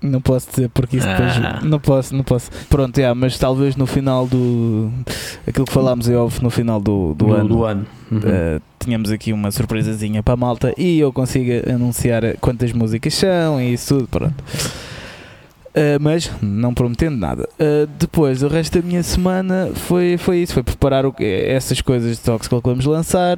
Não 0.00 0.20
posso 0.20 0.48
dizer 0.50 0.68
porque 0.68 0.98
isso 0.98 1.08
depois. 1.08 1.32
Ah. 1.38 1.60
Não 1.62 1.80
posso, 1.80 2.14
não 2.14 2.22
posso. 2.22 2.50
Pronto, 2.68 2.96
yeah, 2.96 3.18
mas 3.18 3.36
talvez 3.36 3.74
no 3.74 3.84
final 3.84 4.26
do. 4.26 4.92
Aquilo 5.46 5.66
que 5.66 5.72
falámos 5.72 6.08
em 6.08 6.14
off 6.14 6.42
no 6.42 6.50
final 6.50 6.80
do, 6.80 7.14
do, 7.14 7.32
ano. 7.32 7.48
do 7.48 7.64
ano. 7.64 7.86
Uhum. 8.10 8.18
Uh, 8.18 8.62
tínhamos 8.78 9.10
aqui 9.10 9.32
uma 9.32 9.50
surpresazinha 9.50 10.22
para 10.22 10.34
a 10.34 10.36
malta 10.36 10.72
e 10.78 11.00
eu 11.00 11.12
consigo 11.12 11.50
anunciar 11.68 12.36
quantas 12.40 12.72
músicas 12.72 13.12
são 13.12 13.60
e 13.60 13.72
isso 13.72 13.96
tudo, 13.96 14.08
pronto. 14.08 14.44
Uh, 15.68 16.00
mas 16.00 16.30
não 16.40 16.72
prometendo 16.72 17.16
nada. 17.16 17.48
Uh, 17.58 17.88
depois, 17.98 18.44
o 18.44 18.48
resto 18.48 18.80
da 18.80 18.86
minha 18.86 19.02
semana 19.02 19.70
foi, 19.74 20.16
foi 20.16 20.38
isso: 20.38 20.54
foi 20.54 20.62
preparar 20.62 21.06
o, 21.06 21.14
essas 21.18 21.80
coisas 21.80 22.18
de 22.18 22.22
Toxic 22.22 22.54
que 22.54 22.68
vamos 22.68 22.84
lançar. 22.84 23.36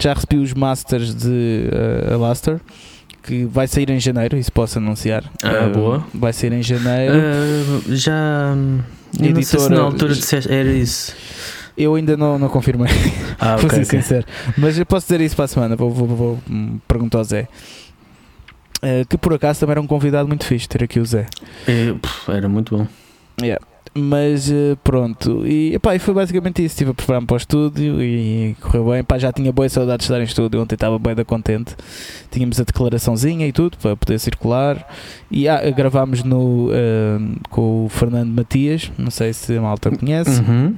Já 0.00 0.14
recebi 0.14 0.36
os 0.36 0.54
masters 0.54 1.12
de 1.12 1.68
Alastair, 2.12 2.60
que 3.26 3.44
vai 3.44 3.66
sair 3.66 3.90
em 3.90 3.98
janeiro, 4.00 4.36
isso 4.36 4.52
posso 4.52 4.78
anunciar. 4.78 5.24
Ah, 5.42 5.66
Uh, 5.66 5.70
boa. 5.72 6.06
Vai 6.14 6.32
sair 6.32 6.52
em 6.52 6.62
janeiro. 6.62 7.14
Ah, 7.14 7.80
já. 7.88 8.54
Eu 9.20 9.30
não 9.34 9.42
sei 9.42 9.42
se 9.44 9.56
Editora- 9.56 9.74
na 9.76 9.82
altura 9.82 10.14
disseste. 10.14 10.52
Era 10.52 10.70
isso. 10.72 11.14
Eu 11.76 11.94
ainda 11.94 12.16
não, 12.16 12.38
não 12.38 12.48
confirmei. 12.48 12.88
Ah, 13.38 13.56
Vou 13.56 13.66
ok. 13.66 13.84
ser 13.84 13.84
ok. 13.86 14.00
sincero. 14.02 14.26
Mas 14.56 14.78
eu 14.78 14.86
posso 14.86 15.06
dizer 15.06 15.20
isso 15.20 15.36
para 15.36 15.44
a 15.44 15.48
semana. 15.48 15.76
Vou, 15.76 15.90
vou, 15.90 16.06
vou, 16.08 16.38
hum, 16.50 16.78
perguntar 16.88 17.18
ao 17.18 17.24
Zé. 17.24 17.46
Eh, 18.82 19.04
que 19.08 19.18
por 19.18 19.34
acaso 19.34 19.60
também 19.60 19.72
era 19.72 19.80
um 19.80 19.86
convidado 19.86 20.26
muito 20.26 20.44
fixe 20.46 20.66
ter 20.68 20.82
aqui 20.82 20.98
o 21.00 21.04
Zé. 21.04 21.26
É, 21.68 21.94
era 22.28 22.48
muito 22.48 22.76
bom. 22.78 22.86
Mas 23.96 24.50
eh, 24.50 24.76
pronto, 24.84 25.46
e, 25.46 25.74
epá, 25.74 25.94
e 25.94 25.98
foi 25.98 26.12
basicamente 26.12 26.62
isso. 26.62 26.74
Estive 26.74 26.90
a 26.90 26.94
preparar-me 26.94 27.26
para 27.26 27.34
o 27.34 27.36
estúdio 27.38 28.02
e 28.02 28.54
correu 28.60 28.90
bem. 28.90 29.02
Pá, 29.02 29.16
já 29.18 29.32
tinha 29.32 29.50
boa 29.50 29.68
saudade 29.68 29.98
de 29.98 30.04
estar 30.04 30.20
em 30.20 30.24
estúdio. 30.24 30.60
Ontem 30.60 30.74
estava 30.74 30.98
bem 30.98 31.14
da 31.14 31.24
contente. 31.24 31.74
Tínhamos 32.30 32.60
a 32.60 32.64
declaraçãozinha 32.64 33.46
e 33.46 33.52
tudo 33.52 33.78
para 33.78 33.96
poder 33.96 34.18
circular. 34.18 34.86
E 35.30 35.48
ah, 35.48 35.70
gravámos 35.70 36.22
no, 36.22 36.68
eh, 36.72 37.18
com 37.48 37.86
o 37.86 37.88
Fernando 37.88 38.28
Matias. 38.28 38.92
Não 38.98 39.10
sei 39.10 39.32
se 39.32 39.56
a 39.56 39.62
malta 39.62 39.90
conhece. 39.90 40.42
Uhum. 40.42 40.74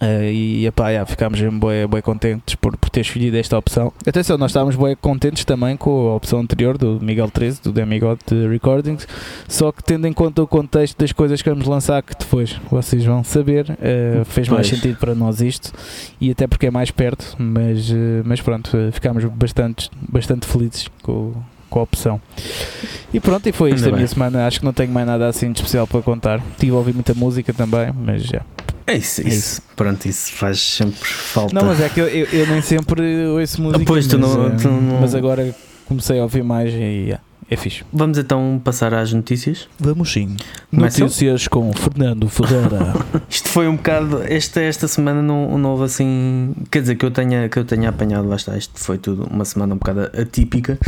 Uh, 0.00 0.32
e 0.32 0.66
epá, 0.66 0.88
yeah, 0.88 1.04
ficámos 1.04 1.38
bem, 1.38 1.86
bem 1.86 2.02
contentes 2.02 2.54
por, 2.54 2.74
por 2.78 2.88
ter 2.88 3.02
escolhido 3.02 3.36
esta 3.36 3.58
opção. 3.58 3.92
Atenção, 4.06 4.38
nós 4.38 4.50
estávamos 4.50 4.74
bem 4.74 4.96
contentes 4.96 5.44
também 5.44 5.76
com 5.76 6.08
a 6.08 6.14
opção 6.16 6.40
anterior 6.40 6.78
do 6.78 6.98
Miguel 7.02 7.30
13, 7.30 7.60
do 7.60 7.70
Demigod 7.70 8.18
de 8.26 8.48
Recordings, 8.48 9.06
só 9.46 9.70
que 9.70 9.84
tendo 9.84 10.06
em 10.06 10.12
conta 10.12 10.42
o 10.42 10.46
contexto 10.46 10.98
das 10.98 11.12
coisas 11.12 11.42
que 11.42 11.50
vamos 11.50 11.66
lançar, 11.66 12.02
que 12.02 12.14
depois 12.18 12.58
vocês 12.70 13.04
vão 13.04 13.22
saber, 13.22 13.70
uh, 13.72 14.24
fez 14.24 14.48
mais 14.48 14.68
Pois. 14.68 14.80
sentido 14.80 14.98
para 14.98 15.14
nós 15.14 15.42
isto 15.42 15.70
e 16.18 16.30
até 16.30 16.46
porque 16.46 16.66
é 16.66 16.70
mais 16.70 16.90
perto, 16.90 17.36
mas, 17.38 17.90
uh, 17.90 18.22
mas 18.24 18.40
pronto, 18.40 18.70
ficámos 18.92 19.22
bastante, 19.24 19.90
bastante 20.08 20.46
felizes 20.46 20.88
com, 21.02 21.34
com 21.70 21.78
a 21.78 21.82
opção. 21.82 22.20
E 23.14 23.18
pronto, 23.18 23.48
e 23.48 23.52
foi 23.52 23.70
isto 23.70 23.78
Ainda 23.84 23.88
a 23.88 23.92
minha 23.92 24.06
bem. 24.06 24.12
semana. 24.14 24.46
Acho 24.46 24.58
que 24.60 24.64
não 24.66 24.72
tenho 24.72 24.92
mais 24.92 25.06
nada 25.06 25.26
assim 25.28 25.50
de 25.52 25.58
especial 25.60 25.86
para 25.86 26.02
contar. 26.02 26.40
Tive 26.58 26.72
a 26.72 26.74
ouvir 26.76 26.92
muita 26.94 27.14
música 27.14 27.52
também, 27.54 27.92
mas 28.04 28.22
já. 28.24 28.42
É 28.86 28.96
isso, 28.96 29.20
É 29.20 29.28
isso. 29.28 29.62
Pronto, 29.76 30.04
isso 30.06 30.32
faz 30.32 30.58
sempre 30.60 30.98
falta. 31.08 31.54
Não, 31.54 31.64
mas 31.64 31.80
é 31.80 31.88
que 31.88 32.00
eu, 32.00 32.08
eu, 32.08 32.26
eu 32.26 32.46
nem 32.48 32.60
sempre 32.60 33.26
ouço 33.28 33.62
música. 33.62 33.84
pois, 33.86 34.06
tu 34.06 34.18
mas, 34.18 34.28
não- 34.36 34.46
eh, 34.48 34.56
tu 34.60 34.68
não- 34.68 35.00
mas 35.00 35.14
agora 35.14 35.54
comecei 35.86 36.18
a 36.18 36.22
ouvir 36.24 36.42
mais 36.42 36.72
e 36.72 36.76
yeah, 36.76 37.22
é 37.50 37.56
fixe. 37.56 37.84
Vamos 37.92 38.16
então 38.16 38.60
passar 38.62 38.94
às 38.94 39.12
notícias. 39.12 39.68
Vamos 39.76 40.12
sim. 40.12 40.36
Começam? 40.70 41.06
Notícias 41.06 41.48
com 41.48 41.72
Fernando 41.72 42.28
Ferreira. 42.28 42.94
Isto 43.28 43.48
foi 43.48 43.66
um 43.66 43.74
bocado. 43.74 44.22
Esta, 44.22 44.60
esta 44.60 44.86
semana 44.86 45.20
não, 45.20 45.58
não 45.58 45.70
houve 45.70 45.82
assim. 45.82 46.54
Quer 46.70 46.82
dizer, 46.82 46.94
que 46.94 47.04
eu, 47.04 47.10
tenha, 47.10 47.48
que 47.48 47.58
eu 47.58 47.64
tenha 47.64 47.88
apanhado, 47.88 48.28
lá 48.28 48.36
está. 48.36 48.56
Isto 48.56 48.78
foi 48.78 48.98
tudo 48.98 49.24
uma 49.24 49.44
semana 49.44 49.74
um 49.74 49.78
bocado 49.78 50.02
atípica. 50.16 50.78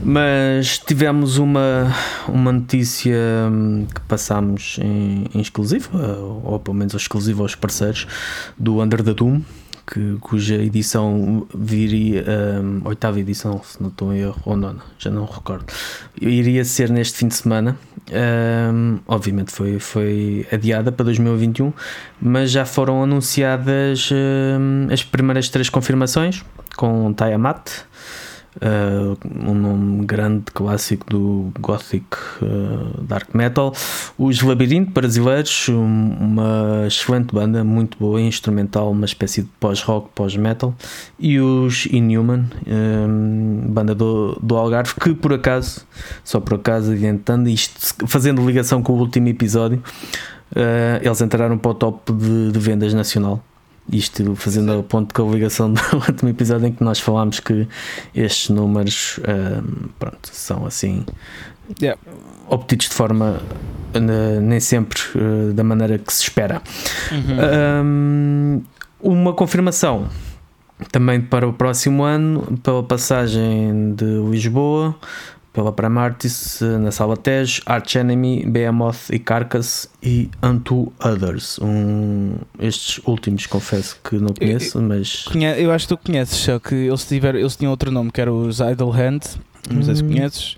Mas 0.00 0.78
tivemos 0.78 1.38
uma, 1.38 1.92
uma 2.28 2.52
notícia 2.52 3.18
hum, 3.50 3.84
que 3.92 4.00
passámos 4.02 4.78
em, 4.80 5.24
em 5.34 5.40
exclusivo, 5.40 5.90
ou, 5.98 6.52
ou 6.52 6.60
pelo 6.60 6.76
menos 6.76 6.94
exclusivo 6.94 7.42
aos 7.42 7.56
parceiros, 7.56 8.06
do 8.56 8.80
Under 8.80 9.02
the 9.02 9.12
Doom. 9.12 9.42
Que, 9.86 10.16
cuja 10.20 10.54
edição 10.54 11.46
viria, 11.54 12.24
hum, 12.62 12.80
oitava 12.84 13.18
edição, 13.18 13.60
se 13.64 13.82
não 13.82 13.88
estou 13.88 14.12
em 14.12 14.20
erro, 14.20 14.40
ou 14.44 14.56
nona, 14.56 14.82
já 14.98 15.10
não 15.10 15.24
recordo, 15.24 15.66
iria 16.20 16.64
ser 16.64 16.88
neste 16.88 17.18
fim 17.18 17.28
de 17.28 17.34
semana. 17.34 17.76
Hum, 18.72 18.98
obviamente 19.06 19.52
foi, 19.52 19.78
foi 19.78 20.46
adiada 20.52 20.92
para 20.92 21.04
2021, 21.06 21.72
mas 22.20 22.50
já 22.50 22.64
foram 22.64 23.02
anunciadas 23.02 24.08
hum, 24.12 24.86
as 24.90 25.02
primeiras 25.02 25.48
três 25.48 25.68
confirmações 25.68 26.44
com 26.76 27.12
Tiamat, 27.12 27.70
uh, 28.56 29.16
um 29.48 29.54
nome 29.54 30.04
grande 30.04 30.44
clássico 30.52 31.06
do 31.08 31.52
Gothic 31.60 32.06
uh, 32.42 33.02
Dark 33.02 33.34
Metal, 33.34 33.72
os 34.18 34.42
Labirinto 34.42 34.90
brasileiros, 34.90 35.68
um- 35.68 36.16
uma 36.20 36.84
excelente 36.86 37.34
banda, 37.34 37.62
muito 37.64 37.96
boa, 37.98 38.20
instrumental, 38.20 38.90
uma 38.90 39.04
espécie 39.06 39.42
de 39.42 39.48
pós-rock, 39.60 40.08
pós-metal, 40.14 40.74
e 41.18 41.38
os 41.40 41.86
Inhuman, 41.86 42.46
um, 42.66 43.66
banda 43.68 43.94
do, 43.94 44.38
do 44.42 44.56
Algarve, 44.56 44.94
que 45.00 45.14
por 45.14 45.32
acaso, 45.32 45.86
só 46.24 46.40
por 46.40 46.54
acaso, 46.54 46.92
adiantando 46.92 47.48
isto, 47.48 48.06
fazendo 48.06 48.44
ligação 48.46 48.82
com 48.82 48.92
o 48.92 48.98
último 48.98 49.28
episódio, 49.28 49.82
uh, 50.52 51.00
eles 51.04 51.20
entraram 51.20 51.56
para 51.58 51.70
o 51.70 51.74
top 51.74 52.12
de, 52.12 52.52
de 52.52 52.58
vendas 52.58 52.92
nacional. 52.94 53.42
Isto 53.90 54.34
fazendo 54.36 54.72
a 54.72 54.82
ponto 54.82 55.14
com 55.14 55.28
a 55.28 55.32
ligação 55.32 55.72
do 55.72 55.80
último 55.96 56.30
episódio 56.30 56.68
em 56.68 56.72
que 56.72 56.84
nós 56.84 57.00
falámos 57.00 57.40
que 57.40 57.66
estes 58.14 58.50
números 58.50 59.18
um, 59.20 59.88
pronto, 59.98 60.28
são 60.32 60.66
assim 60.66 61.04
Yeah. 61.80 61.98
obtidos 62.48 62.88
de 62.88 62.94
forma 62.94 63.40
nem 64.42 64.60
sempre 64.60 64.98
uh, 65.14 65.52
da 65.52 65.62
maneira 65.64 65.96
que 65.98 66.12
se 66.12 66.22
espera. 66.24 66.60
Um, 67.84 68.62
uma 69.00 69.32
confirmação 69.32 70.08
também 70.90 71.20
para 71.20 71.46
o 71.46 71.52
próximo 71.52 72.02
ano, 72.02 72.58
pela 72.62 72.82
passagem 72.82 73.94
de 73.94 74.04
Lisboa, 74.30 74.94
pela 75.52 75.70
Primartis, 75.72 76.60
na 76.80 76.90
Sala 76.90 77.16
Tejo, 77.16 77.60
Arch 77.66 77.96
Enemy, 77.96 78.46
Behemoth 78.46 79.10
e 79.10 79.18
Carcass 79.18 79.88
e 80.02 80.30
Unto 80.42 80.92
Others. 81.04 81.58
Um, 81.60 82.36
estes 82.58 83.00
últimos 83.06 83.46
confesso 83.46 83.98
que 84.02 84.16
não 84.16 84.32
conheço, 84.32 84.80
mas 84.80 85.24
Eu 85.58 85.70
acho 85.72 85.86
que 85.88 85.94
tu 85.96 86.00
conheces, 86.04 86.36
só 86.38 86.58
que 86.58 86.74
eles, 86.74 87.04
tiveram, 87.06 87.38
eles 87.38 87.54
tinham 87.56 87.70
outro 87.70 87.90
nome 87.90 88.10
que 88.10 88.20
era 88.20 88.32
os 88.32 88.60
Idle 88.60 88.90
Hand. 88.90 89.20
Não 89.70 89.82
sei 89.82 89.94
se 89.94 90.02
Hum. 90.02 90.08
conheces. 90.08 90.56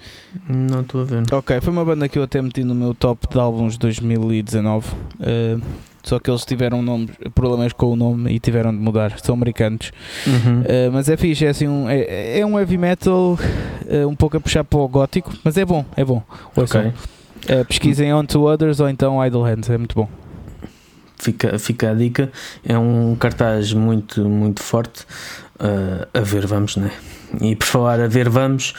não 0.49 0.81
estou 0.81 1.03
a 1.03 1.05
ver. 1.05 1.23
Ok, 1.33 1.61
foi 1.61 1.73
uma 1.73 1.85
banda 1.85 2.09
que 2.09 2.19
eu 2.19 2.23
até 2.23 2.41
meti 2.41 2.65
no 2.65 2.75
meu 2.75 2.95
top 2.95 3.29
de 3.31 3.39
álbuns 3.39 3.75
de 3.75 3.79
2019. 3.81 4.87
eh, 5.21 5.59
só 6.05 6.19
que 6.19 6.31
eles 6.31 6.45
tiveram 6.45 6.83
nome, 6.83 7.09
problemas 7.35 7.73
com 7.73 7.87
o 7.87 7.97
nome 7.97 8.33
e 8.33 8.39
tiveram 8.39 8.71
de 8.71 8.79
mudar. 8.79 9.19
São 9.21 9.35
americanos. 9.35 9.91
Uhum. 10.27 10.61
Uh, 10.61 10.93
mas 10.93 11.09
é 11.09 11.17
fixe, 11.17 11.47
é 11.47 11.49
assim 11.49 11.67
um, 11.67 11.89
é, 11.89 12.41
é 12.41 12.47
um 12.47 12.59
heavy 12.59 12.77
metal 12.77 13.33
uh, 13.33 14.09
um 14.09 14.15
pouco 14.15 14.37
a 14.37 14.41
puxar 14.41 14.63
para 14.63 14.79
o 14.79 14.87
gótico, 14.87 15.33
mas 15.43 15.57
é 15.57 15.65
bom, 15.65 15.85
é 15.97 16.05
bom. 16.05 16.23
Ouçam. 16.55 16.89
ok. 16.89 16.93
Uh, 17.61 17.65
pesquisem 17.65 18.13
On 18.13 18.25
to 18.25 18.43
Others 18.43 18.81
ou 18.81 18.89
então 18.89 19.25
Idle 19.25 19.43
Hands, 19.43 19.69
é 19.69 19.79
muito 19.79 19.95
bom. 19.95 20.09
Fica, 21.17 21.59
fica 21.59 21.91
a 21.91 21.95
dica. 21.95 22.31
É 22.63 22.77
um 22.77 23.17
cartaz 23.17 23.73
muito, 23.73 24.29
muito 24.29 24.63
forte. 24.63 25.07
A 26.13 26.21
ver, 26.21 26.47
vamos, 26.47 26.77
né? 26.77 26.91
E 27.41 27.57
por 27.57 27.67
falar 27.67 28.01
a 28.01 28.07
ver, 28.07 28.29
vamos, 28.29 28.75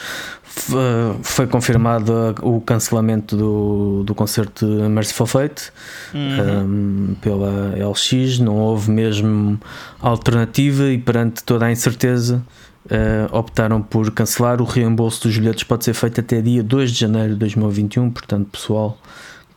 foi 1.22 1.46
confirmado 1.46 2.34
o 2.42 2.60
cancelamento 2.60 3.36
do, 3.36 4.02
do 4.04 4.14
concerto 4.14 4.66
de 4.66 4.88
Merciful 4.88 5.26
Fate 5.26 5.70
um, 6.14 7.14
pela 7.20 7.74
LX. 7.76 8.38
Não 8.38 8.56
houve 8.56 8.90
mesmo 8.90 9.58
alternativa 10.00 10.84
e 10.90 10.98
perante 10.98 11.44
toda 11.44 11.66
a 11.66 11.72
incerteza. 11.72 12.42
uh, 12.86 13.36
optaram 13.36 13.82
por 13.82 14.10
cancelar 14.10 14.60
o 14.60 14.64
reembolso 14.64 15.22
dos 15.28 15.36
bilhetes 15.38 15.64
pode 15.64 15.84
ser 15.84 15.94
feito 15.94 16.20
até 16.20 16.40
dia 16.40 16.62
2 16.62 16.90
de 16.92 17.00
janeiro 17.00 17.32
de 17.34 17.38
2021 17.40 18.10
portanto 18.10 18.48
pessoal 18.50 18.96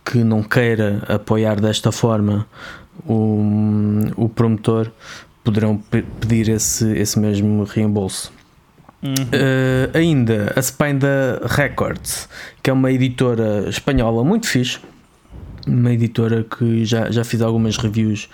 que 0.04 0.24
não 0.24 0.42
queira 0.42 1.04
apoiar 1.08 1.60
desta 1.62 1.92
forma 1.92 2.48
o, 3.06 3.42
o 4.18 4.28
promotor 4.30 4.90
poderão 5.44 5.78
pe- 5.78 6.04
pedir 6.20 6.50
esse, 6.50 6.92
esse 6.98 7.18
mesmo 7.20 7.64
reembolso. 7.64 8.32
Uhum. 9.02 9.14
Uh, 9.14 9.98
ainda 9.98 10.54
a 10.56 10.60
Spinda 10.62 11.42
Records, 11.46 12.28
que 12.62 12.70
é 12.70 12.74
uma 12.74 12.92
editora 12.92 13.70
espanhola 13.70 14.24
muito 14.24 14.48
fixe, 14.48 14.80
uma 15.66 15.94
editora 15.94 16.44
que 16.44 16.84
já, 16.84 17.10
já 17.10 17.24
fiz 17.24 17.42
algumas 17.42 17.78
reviews 17.78 18.30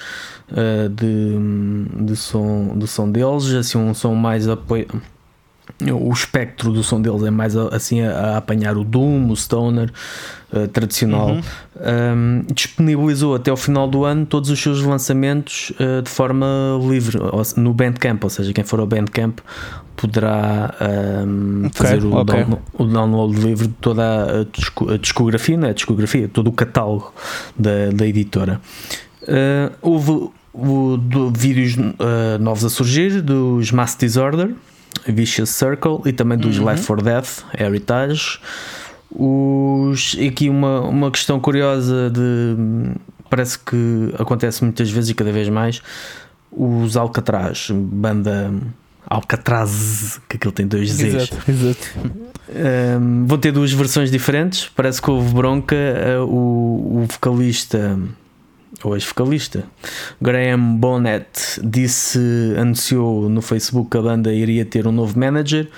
uh, 0.51 0.89
de, 0.89 2.05
de, 2.05 2.15
som, 2.15 2.73
do 2.75 2.87
som 2.87 3.11
deles, 3.11 3.51
assim 3.53 3.77
um 3.77 3.93
som 3.93 4.15
mais 4.15 4.47
apoio. 4.47 4.87
O 5.81 6.13
espectro 6.13 6.71
do 6.71 6.83
som 6.83 7.01
deles 7.01 7.23
é 7.23 7.31
mais 7.31 7.57
assim 7.57 8.01
a, 8.01 8.11
a 8.11 8.37
apanhar 8.37 8.77
o 8.77 8.83
Doom, 8.83 9.31
o 9.31 9.35
Stoner 9.35 9.91
uh, 10.53 10.67
tradicional. 10.67 11.31
Uhum. 11.31 11.41
Um, 11.75 12.45
disponibilizou 12.53 13.35
até 13.35 13.49
ao 13.49 13.57
final 13.57 13.87
do 13.87 14.05
ano 14.05 14.25
todos 14.25 14.49
os 14.51 14.59
seus 14.59 14.81
lançamentos 14.83 15.71
uh, 15.71 16.01
de 16.03 16.09
forma 16.09 16.45
livre 16.87 17.17
no 17.57 17.73
Bandcamp, 17.73 18.23
ou 18.23 18.29
seja, 18.29 18.53
quem 18.53 18.63
for 18.63 18.79
ao 18.79 18.85
Bandcamp 18.85 19.39
poderá 20.07 20.73
um, 21.27 21.65
Ok, 21.67 21.71
fazer 21.73 22.03
o, 22.03 22.13
ok. 22.13 22.23
download, 22.35 22.61
o 22.73 22.83
download 22.85 23.39
livre 23.41 23.67
de 23.67 23.73
toda 23.75 24.41
a, 24.41 24.43
disco- 24.51 24.91
a 24.91 24.97
discografia, 24.97 25.57
não 25.57 25.67
é? 25.67 25.71
A 25.71 25.73
discografia, 25.73 26.27
todo 26.27 26.47
o 26.47 26.51
catálogo 26.51 27.13
da, 27.57 27.89
da 27.93 28.05
editora. 28.07 28.61
Uh, 29.23 29.73
houve 29.81 30.29
o- 30.53 30.97
do- 30.97 31.31
vídeos 31.31 31.75
uh, 31.75 32.39
novos 32.39 32.63
a 32.63 32.69
surgir 32.69 33.21
dos 33.21 33.71
Mass 33.71 33.95
Disorder, 33.99 34.53
Vicious 35.07 35.49
Circle 35.49 35.99
e 36.05 36.13
também 36.13 36.37
dos 36.37 36.57
Uhum. 36.57 36.69
Life 36.71 36.83
for 36.83 37.01
Death, 37.01 37.43
Heritage. 37.59 38.39
Os, 39.11 40.17
aqui 40.27 40.49
uma, 40.49 40.81
uma 40.81 41.11
questão 41.11 41.39
curiosa 41.39 42.09
de 42.09 42.55
parece 43.29 43.57
que 43.59 44.13
acontece 44.19 44.63
muitas 44.63 44.89
vezes 44.89 45.09
e 45.09 45.13
cada 45.13 45.31
vez 45.31 45.47
mais 45.49 45.81
os 46.51 46.95
Alcatraz, 46.97 47.69
banda 47.71 48.51
Alcatraz, 49.07 50.19
que 50.27 50.37
aquilo 50.37 50.51
tem 50.51 50.67
dois 50.67 50.91
Z's. 50.91 51.13
Exato, 51.13 51.51
exato. 51.51 51.87
Um, 52.99 53.25
vão 53.25 53.37
ter 53.37 53.51
duas 53.51 53.71
versões 53.71 54.11
diferentes. 54.11 54.69
Parece 54.75 55.01
que 55.01 55.09
houve 55.09 55.33
bronca. 55.33 55.75
uh, 55.75 56.23
o, 56.25 57.01
o 57.01 57.05
vocalista, 57.11 57.99
ou 58.83 58.95
ex-vocalista, 58.95 59.63
Graham 60.21 60.75
Bonnet, 60.75 61.59
disse, 61.63 62.19
anunciou 62.59 63.29
no 63.29 63.41
Facebook 63.41 63.89
que 63.89 63.97
a 63.97 64.01
banda 64.01 64.33
iria 64.33 64.65
ter 64.65 64.87
um 64.87 64.91
novo 64.91 65.17
manager. 65.19 65.69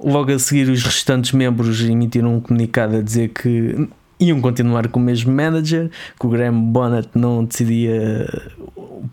Logo 0.00 0.32
a 0.32 0.38
seguir, 0.38 0.68
os 0.70 0.82
restantes 0.84 1.32
membros 1.32 1.82
emitiram 1.82 2.36
um 2.36 2.40
comunicado 2.40 2.96
a 2.96 3.02
dizer 3.02 3.30
que 3.30 3.88
iam 4.20 4.40
continuar 4.40 4.88
com 4.88 5.00
o 5.00 5.02
mesmo 5.02 5.32
manager, 5.32 5.90
que 6.18 6.26
o 6.26 6.30
Graham 6.30 6.60
Bonnet 6.60 7.08
não 7.14 7.44
decidia, 7.44 8.28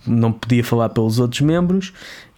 não 0.05 0.31
podia 0.31 0.63
falar 0.63 0.89
pelos 0.89 1.19
outros 1.19 1.41
membros. 1.41 1.93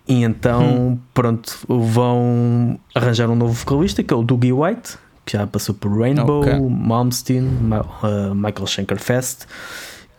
E 0.07 0.23
então, 0.23 0.97
pronto, 1.13 1.57
vão 1.67 2.79
arranjar 2.95 3.29
um 3.29 3.35
novo 3.35 3.53
vocalista 3.53 4.01
que 4.03 4.13
é 4.13 4.17
o 4.17 4.23
Dougie 4.23 4.53
White, 4.53 4.97
que 5.25 5.33
já 5.33 5.45
passou 5.45 5.75
por 5.75 5.91
Rainbow, 5.99 6.39
Ok. 6.41 6.53
Malmsteen, 6.59 7.41
Ma- 7.41 7.81
uh, 7.81 8.33
Michael 8.33 8.67
Schenkerfest. 8.67 9.45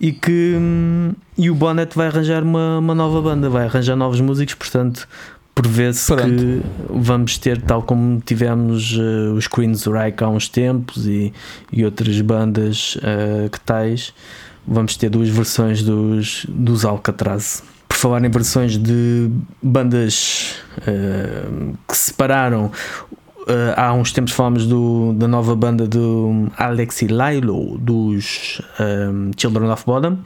E 0.00 0.12
que 0.12 0.54
hum, 0.56 1.12
e 1.36 1.50
o 1.50 1.54
Bonnet 1.54 1.92
vai 1.96 2.06
arranjar 2.06 2.42
uma, 2.44 2.78
uma 2.78 2.94
nova 2.94 3.20
banda, 3.22 3.48
vai 3.50 3.64
arranjar 3.64 3.96
novos 3.96 4.20
músicos, 4.20 4.54
portanto, 4.54 5.08
prevê-se 5.54 6.14
que 6.14 6.62
vamos 6.88 7.36
ter, 7.38 7.60
tal 7.62 7.82
como 7.82 8.20
tivemos 8.20 8.96
uh, 8.96 9.32
os 9.34 9.48
Queens 9.48 9.86
Reich 9.86 10.22
há 10.22 10.28
uns 10.28 10.48
tempos 10.48 11.04
e, 11.06 11.32
e 11.72 11.84
outras 11.84 12.20
bandas 12.20 12.96
uh, 12.96 13.50
que 13.50 13.58
tais, 13.60 14.14
vamos 14.64 14.96
ter 14.96 15.08
duas 15.10 15.28
versões 15.30 15.82
dos, 15.82 16.46
dos 16.48 16.84
Alcatraz. 16.84 17.64
Falar 17.98 18.24
em 18.24 18.30
versões 18.30 18.78
de 18.78 19.28
bandas 19.60 20.54
uh, 20.82 21.76
que 21.88 21.96
se 21.96 22.06
separaram, 22.06 22.70
Uh, 23.48 23.72
há 23.78 23.94
uns 23.94 24.12
tempos 24.12 24.34
falámos 24.34 24.66
do, 24.66 25.14
da 25.14 25.26
nova 25.26 25.56
banda 25.56 25.86
do 25.86 26.50
Alexi 26.54 27.06
Lilo 27.06 27.78
dos 27.78 28.60
um, 28.78 29.30
Children 29.34 29.70
of 29.70 29.86
Bodom. 29.86 30.18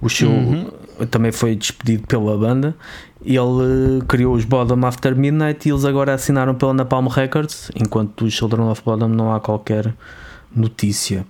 O 0.00 0.08
show 0.08 0.30
uhum. 0.30 0.70
também 1.10 1.30
foi 1.30 1.56
despedido 1.56 2.06
pela 2.06 2.38
banda. 2.38 2.74
Ele 3.22 4.02
criou 4.08 4.34
os 4.34 4.46
Bodom 4.46 4.86
After 4.86 5.14
Midnight 5.14 5.68
e 5.68 5.72
eles 5.72 5.84
agora 5.84 6.14
assinaram 6.14 6.54
pela 6.54 6.72
Napalm 6.72 7.06
Records, 7.08 7.70
enquanto 7.74 8.24
dos 8.24 8.32
Children 8.32 8.62
of 8.70 8.80
Bodom 8.82 9.08
não 9.08 9.34
há 9.34 9.40
qualquer 9.40 9.92
notícia. 10.56 11.26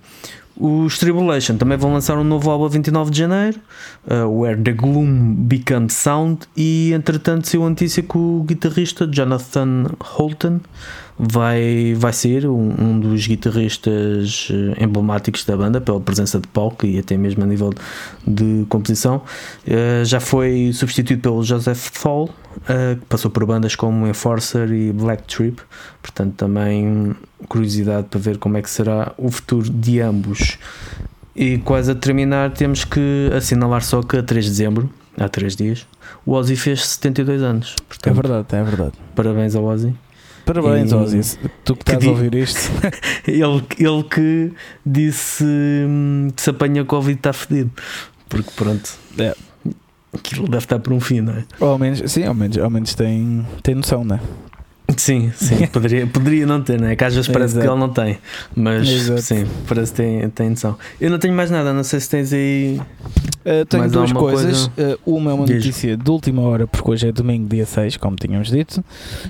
Os 0.57 0.97
Tribulation 0.97 1.57
também 1.57 1.77
vão 1.77 1.93
lançar 1.93 2.17
um 2.17 2.23
novo 2.23 2.49
álbum 2.49 2.65
a 2.65 2.69
29 2.69 3.11
de 3.11 3.19
janeiro, 3.19 3.59
uh, 4.07 4.41
Where 4.41 4.59
the 4.61 4.71
Gloom 4.71 5.35
Becomes 5.35 5.93
Sound, 5.93 6.41
e 6.55 6.93
entretanto 6.93 7.47
saiu 7.47 7.63
a 7.63 7.67
o 8.17 8.43
guitarrista 8.43 9.05
Jonathan 9.05 9.91
Holton 9.99 10.61
vai, 11.17 11.93
vai 11.97 12.11
ser 12.11 12.45
um, 12.45 12.73
um, 12.77 12.99
dos 12.99 13.25
guitarristas 13.25 14.49
eh, 14.51 14.83
emblemáticos 14.83 15.45
da 15.45 15.55
banda 15.55 15.79
pela 15.79 15.99
presença 15.99 16.39
de 16.39 16.47
palco 16.47 16.85
e 16.85 16.99
até 16.99 17.15
mesmo 17.15 17.43
a 17.43 17.47
nível 17.47 17.73
de 18.27 18.65
composição. 18.67 19.21
Uh, 19.65 20.03
já 20.03 20.19
foi 20.19 20.71
substituído 20.73 21.21
pelo 21.21 21.41
Joseph 21.41 21.89
Fall, 21.93 22.25
uh, 22.25 22.99
que 22.99 23.05
passou 23.07 23.31
por 23.31 23.45
bandas 23.45 23.75
como 23.75 24.05
Enforcer 24.07 24.71
e 24.71 24.91
Black 24.91 25.23
Trip, 25.23 25.61
portanto 26.01 26.33
também 26.35 27.15
curiosidade 27.47 28.07
para 28.09 28.19
ver 28.19 28.37
como 28.37 28.57
é 28.57 28.61
que 28.61 28.69
será 28.69 29.13
o 29.17 29.31
futuro 29.31 29.69
de 29.69 30.01
ambos. 30.01 30.57
E 31.35 31.57
quase 31.59 31.91
a 31.91 31.95
terminar, 31.95 32.51
temos 32.51 32.83
que 32.83 33.29
assinalar 33.35 33.83
só 33.83 34.01
que 34.01 34.17
a 34.17 34.23
3 34.23 34.45
de 34.45 34.51
dezembro, 34.51 34.89
há 35.17 35.27
3 35.27 35.55
dias, 35.55 35.87
o 36.25 36.31
Ozzy 36.31 36.55
fez 36.55 36.85
72 36.85 37.41
anos. 37.41 37.75
Portanto, 37.87 38.11
é 38.11 38.21
verdade, 38.21 38.47
é 38.51 38.63
verdade. 38.63 38.93
Parabéns 39.13 39.55
ao 39.55 39.65
Ozzy. 39.65 39.93
Parabéns, 40.45 40.91
e, 40.91 40.95
Ozzy. 40.95 41.37
Tu 41.63 41.75
que 41.75 41.81
estás 41.81 42.03
que 42.03 42.07
a 42.07 42.11
ouvir 42.11 42.35
isto. 42.35 42.71
ele, 43.27 43.63
ele 43.79 44.03
que 44.03 44.53
disse 44.85 45.43
hum, 45.43 46.29
que 46.35 46.41
se 46.41 46.49
apanha 46.49 46.85
Covid 46.85 47.17
está 47.17 47.33
fedido. 47.33 47.71
Porque 48.29 48.51
pronto. 48.55 48.91
É. 49.17 49.35
Aquilo 50.13 50.47
deve 50.47 50.63
estar 50.63 50.79
por 50.79 50.93
um 50.93 50.99
fim, 50.99 51.21
não 51.21 51.33
é? 51.33 51.43
Ou 51.59 51.69
ao 51.71 51.77
menos, 51.77 52.09
sim, 52.09 52.23
ao 52.23 52.33
menos, 52.33 52.57
ao 52.57 52.69
menos 52.69 52.95
tem, 52.95 53.45
tem 53.61 53.75
noção, 53.75 54.05
não 54.05 54.15
é? 54.15 54.19
Sim, 54.97 55.31
sim, 55.35 55.65
poderia, 55.73 56.05
poderia 56.05 56.45
não 56.45 56.61
ter, 56.61 56.79
né? 56.79 56.95
que 56.95 57.03
às 57.03 57.13
vezes 57.15 57.27
parece 57.27 57.53
Exato. 57.53 57.67
que 57.67 57.73
ele 57.73 57.79
não 57.79 57.89
tem, 57.89 58.17
mas 58.55 58.87
Exato. 58.87 59.21
sim, 59.21 59.45
parece 59.67 59.91
que 59.91 59.97
tem, 59.97 60.29
tem 60.29 60.49
noção. 60.51 60.77
Eu 61.01 61.09
não 61.09 61.17
tenho 61.17 61.33
mais 61.33 61.49
nada, 61.49 61.73
não 61.73 61.83
sei 61.83 61.99
se 61.99 62.09
tens 62.09 62.31
aí. 62.31 62.79
Uh, 63.45 63.65
tenho 63.67 63.89
duas 63.89 64.11
coisas. 64.11 64.67
Coisa. 64.67 64.95
Uh, 65.05 65.15
uma 65.17 65.31
é 65.31 65.33
uma 65.33 65.45
Diz. 65.45 65.57
notícia 65.57 65.97
de 65.97 66.09
última 66.09 66.41
hora, 66.43 66.67
porque 66.67 66.89
hoje 66.89 67.07
é 67.07 67.11
domingo, 67.11 67.47
dia 67.47 67.65
6, 67.65 67.97
como 67.97 68.15
tínhamos 68.15 68.49
dito, 68.49 68.83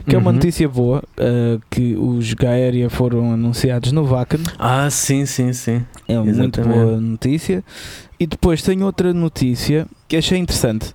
que 0.05 0.12
uhum. 0.12 0.15
é 0.15 0.17
uma 0.17 0.29
uhum. 0.29 0.35
notícia 0.35 0.67
boa: 0.67 1.03
uh, 1.17 1.62
que 1.69 1.95
os 1.95 2.33
Gaéria 2.33 2.89
foram 2.89 3.31
anunciados 3.31 3.91
no 3.91 4.05
Vacan. 4.05 4.39
Ah, 4.59 4.89
sim, 4.89 5.25
sim, 5.25 5.53
sim. 5.53 5.83
É 6.07 6.19
uma 6.19 6.31
muito 6.31 6.62
boa 6.62 7.00
notícia. 7.00 7.63
E 8.19 8.25
depois 8.25 8.62
tenho 8.62 8.85
outra 8.85 9.13
notícia 9.13 9.85
que 10.07 10.15
achei 10.15 10.38
interessante 10.38 10.93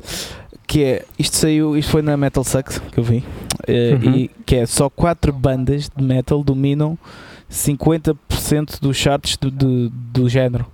que 0.71 0.85
é, 0.85 1.05
isto 1.19 1.37
saiu, 1.37 1.77
isto 1.77 1.91
foi 1.91 2.01
na 2.01 2.17
Metal 2.17 2.45
Sucks 2.45 2.79
que 2.93 3.01
eu 3.01 3.03
vi, 3.03 3.17
uh, 3.19 4.07
uhum. 4.07 4.15
e 4.15 4.31
que 4.47 4.55
é 4.55 4.67
só 4.67 4.89
quatro 4.89 5.33
bandas 5.33 5.91
de 5.95 6.05
metal 6.05 6.45
dominam 6.45 6.97
50% 7.51 8.79
dos 8.81 8.97
charts 8.97 9.37
do, 9.37 9.51
do, 9.51 9.91
do 9.91 10.29
género 10.29 10.65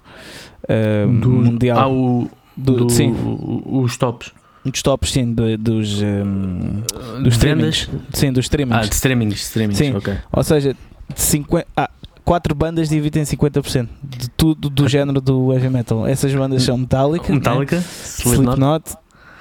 uh, 0.64 1.10
do, 1.10 1.30
mundial. 1.30 1.78
Ah, 1.78 1.88
o, 1.88 2.28
do, 2.54 2.84
do, 2.84 2.90
sim. 2.90 3.16
os 3.64 3.96
tops. 3.96 4.32
Dos 4.66 4.82
tops, 4.82 5.12
sim, 5.12 5.32
do, 5.32 5.56
dos, 5.56 6.02
um, 6.02 6.82
dos 7.22 7.32
streamings. 7.32 7.88
Sim, 8.12 8.32
dos 8.32 8.44
streamings. 8.44 8.78
Ah, 8.78 8.86
de 8.86 8.94
streamings, 8.94 9.40
streamings, 9.40 9.78
sim. 9.78 9.94
Ou 10.30 10.44
seja, 10.44 10.74
de 10.74 11.22
50, 11.22 11.66
ah, 11.74 11.88
quatro 12.22 12.54
bandas 12.54 12.90
dividem 12.90 13.22
50% 13.22 13.88
de 14.02 14.28
tudo 14.28 14.68
do 14.68 14.86
género 14.86 15.22
do 15.22 15.54
heavy 15.54 15.70
metal. 15.70 16.06
Essas 16.06 16.34
bandas 16.34 16.64
são 16.64 16.76
Metallica, 16.76 17.32
Metallica 17.32 17.76
né? 17.76 17.84
Slipknot, 18.02 18.94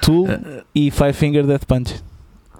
Tool 0.05 0.25
uh, 0.25 0.63
e 0.73 0.91
Five 0.91 1.13
Finger 1.13 1.45
Death 1.45 1.65
Punch. 1.65 1.95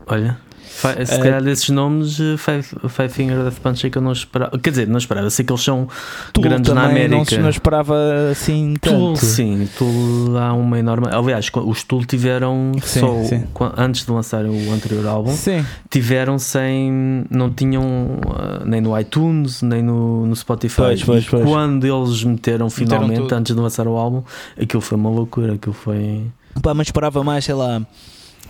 Olha, 0.08 0.38
se 0.66 1.16
uh, 1.16 1.20
calhar 1.20 1.42
desses 1.42 1.70
nomes, 1.70 2.20
eh, 2.20 2.36
Five, 2.38 2.64
Five 2.90 3.10
Finger 3.10 3.44
Death 3.44 3.60
Punch 3.60 3.88
é 3.88 3.90
que 3.90 3.98
eu 3.98 4.02
não 4.02 4.12
esperava. 4.12 4.58
Quer 4.60 4.72
dizer, 4.72 4.88
não 4.88 4.98
esperava. 4.98 5.30
Sei 5.30 5.46
que 5.46 5.52
eles 5.52 5.64
são 5.64 5.88
Tool 6.34 6.44
grandes 6.44 6.74
na 6.74 6.86
América. 6.86 7.36
Não, 7.36 7.44
não 7.44 7.50
esperava 7.50 7.96
assim 8.32 8.74
tanto. 8.82 8.98
Tool, 8.98 9.16
sim. 9.16 9.70
Tool 9.78 10.38
há 10.38 10.54
uma 10.54 10.78
enorme. 10.78 11.08
Aliás, 11.12 11.50
os 11.54 11.84
Tool 11.84 12.04
tiveram 12.06 12.72
sim, 12.84 13.00
só 13.00 13.24
sim. 13.24 13.44
antes 13.78 14.06
de 14.06 14.12
lançarem 14.12 14.52
o 14.52 14.74
anterior 14.74 15.08
álbum. 15.08 15.32
Sim. 15.32 15.66
Tiveram 15.90 16.38
sem. 16.38 17.26
Não 17.30 17.50
tinham 17.50 18.20
nem 18.66 18.82
no 18.82 19.00
iTunes, 19.00 19.62
nem 19.62 19.82
no, 19.82 20.26
no 20.26 20.36
Spotify. 20.36 20.78
Pois, 20.78 21.04
pois, 21.04 21.26
pois. 21.26 21.44
quando 21.46 21.86
eles 21.86 22.24
meteram 22.24 22.70
finalmente, 22.70 23.22
meteram 23.22 23.38
antes 23.38 23.56
de 23.56 23.62
lançar 23.62 23.88
o 23.88 23.96
álbum, 23.96 24.24
aquilo 24.60 24.82
foi 24.82 24.98
uma 24.98 25.10
loucura. 25.10 25.54
Aquilo 25.54 25.74
foi. 25.74 26.24
Pá, 26.62 26.74
mas 26.74 26.88
esperava 26.88 27.24
mais, 27.24 27.46
sei 27.46 27.56
lá, 27.56 27.86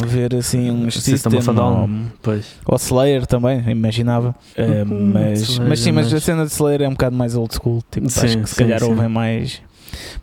ver 0.03 0.35
assim 0.35 0.69
um 0.69 0.89
System, 0.91 1.31
System 1.31 1.57
ou, 1.57 1.89
pois. 2.21 2.45
ou 2.65 2.75
Slayer 2.75 3.25
também, 3.25 3.69
imaginava. 3.69 4.35
Uh, 4.57 4.85
mas, 4.85 5.59
mas 5.59 5.79
sim, 5.79 5.91
mas 5.91 6.13
a 6.13 6.19
cena 6.19 6.45
de 6.45 6.51
Slayer 6.51 6.81
é 6.83 6.87
um 6.87 6.91
bocado 6.91 7.15
mais 7.15 7.35
old 7.35 7.53
school. 7.53 7.83
Tipo, 7.89 8.09
sim, 8.09 8.25
acho 8.25 8.37
que 8.39 8.49
se 8.49 8.55
sim, 8.55 8.63
calhar 8.63 8.79
sim. 8.79 8.85
ouvem 8.85 9.07
mais. 9.07 9.61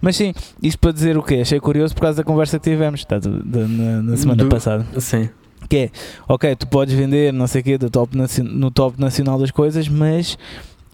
Mas 0.01 0.17
sim, 0.17 0.35
isto 0.63 0.79
para 0.79 0.93
dizer 0.93 1.17
o 1.17 1.23
quê? 1.23 1.37
Achei 1.37 1.59
curioso 1.59 1.95
por 1.95 2.03
causa 2.03 2.19
da 2.19 2.25
conversa 2.25 2.59
que 2.59 2.71
tivemos 2.71 3.05
tá, 3.05 3.19
de, 3.19 3.31
de, 3.31 3.59
na, 3.59 4.03
na, 4.03 4.17
semana 4.17 4.45
Do, 4.45 4.49
passada. 4.49 4.85
Sim. 4.99 5.31
Que 5.69 5.77
é, 5.77 5.91
ok, 6.29 6.57
tu 6.57 6.67
podes 6.67 6.95
vender 6.95 7.33
não 7.33 7.47
sei 7.47 7.61
o 7.63 7.65
quê 7.65 7.79
do 7.79 7.89
top, 7.89 8.17
no 8.43 8.71
top 8.71 9.01
nacional 9.01 9.39
das 9.39 9.51
coisas, 9.51 9.89
mas 9.89 10.37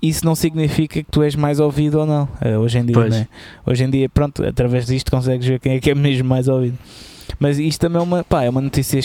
isso 0.01 0.25
não 0.25 0.35
significa 0.35 1.03
que 1.03 1.11
tu 1.11 1.23
és 1.23 1.35
mais 1.35 1.61
ouvido 1.61 2.01
ou 2.01 2.07
não. 2.07 2.25
Uh, 2.45 2.59
hoje 2.59 2.79
em 2.79 2.85
dia, 2.85 3.09
né? 3.09 3.29
hoje 3.67 3.85
em 3.85 3.91
dia, 3.91 4.09
pronto, 4.09 4.45
através 4.45 4.87
disto 4.87 5.11
consegues 5.11 5.47
ver 5.47 5.59
quem 5.61 5.75
é 5.75 5.81
que 5.81 5.91
é 5.91 5.95
mesmo 5.95 6.29
mais 6.29 6.49
ouvido. 6.49 6.79
Mas 7.39 7.59
isto 7.59 7.81
também 7.81 7.99
é 7.99 8.03
uma, 8.03 8.25
pá, 8.25 8.43
é 8.45 8.51
uma 8.51 8.61
notícia, 8.61 9.01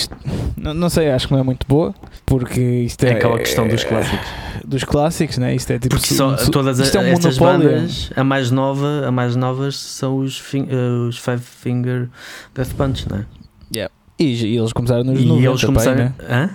não, 0.58 0.74
não 0.74 0.90
sei, 0.90 1.12
acho 1.12 1.28
que 1.28 1.34
não 1.34 1.40
é 1.40 1.44
muito 1.44 1.68
boa, 1.68 1.94
porque 2.26 2.60
isto 2.62 3.04
é. 3.04 3.10
É 3.10 3.14
aquela 3.14 3.38
questão 3.38 3.68
dos 3.68 3.84
clássicos. 3.84 4.28
Dos 4.66 4.84
clássicos, 4.84 5.38
né? 5.38 5.54
Isto 5.54 5.74
é 5.74 5.80
tipo. 5.80 5.96
Porque 5.96 6.14
só, 6.14 6.36
todas 6.50 6.80
isto 6.80 6.98
é 6.98 7.02
um 7.02 7.08
estas 7.08 7.38
bandas, 7.38 8.12
a 8.16 8.24
mais 8.24 8.50
nova, 8.50 9.06
a 9.06 9.12
mais 9.12 9.36
novas 9.36 9.78
são 9.78 10.18
os, 10.18 10.40
uh, 10.54 11.08
os 11.10 11.18
Five 11.18 11.42
Finger 11.42 12.10
Death 12.56 12.74
Punch, 12.76 13.12
né? 13.12 13.26
Yeah. 13.74 13.94
E, 14.18 14.34
e 14.34 14.58
eles 14.58 14.72
começaram 14.72 15.04
nos 15.04 15.20
e 15.20 15.26
90. 15.26 15.50
Eles 15.50 15.64
começaram. 15.64 16.04
Né? 16.06 16.14
Hã? 16.30 16.50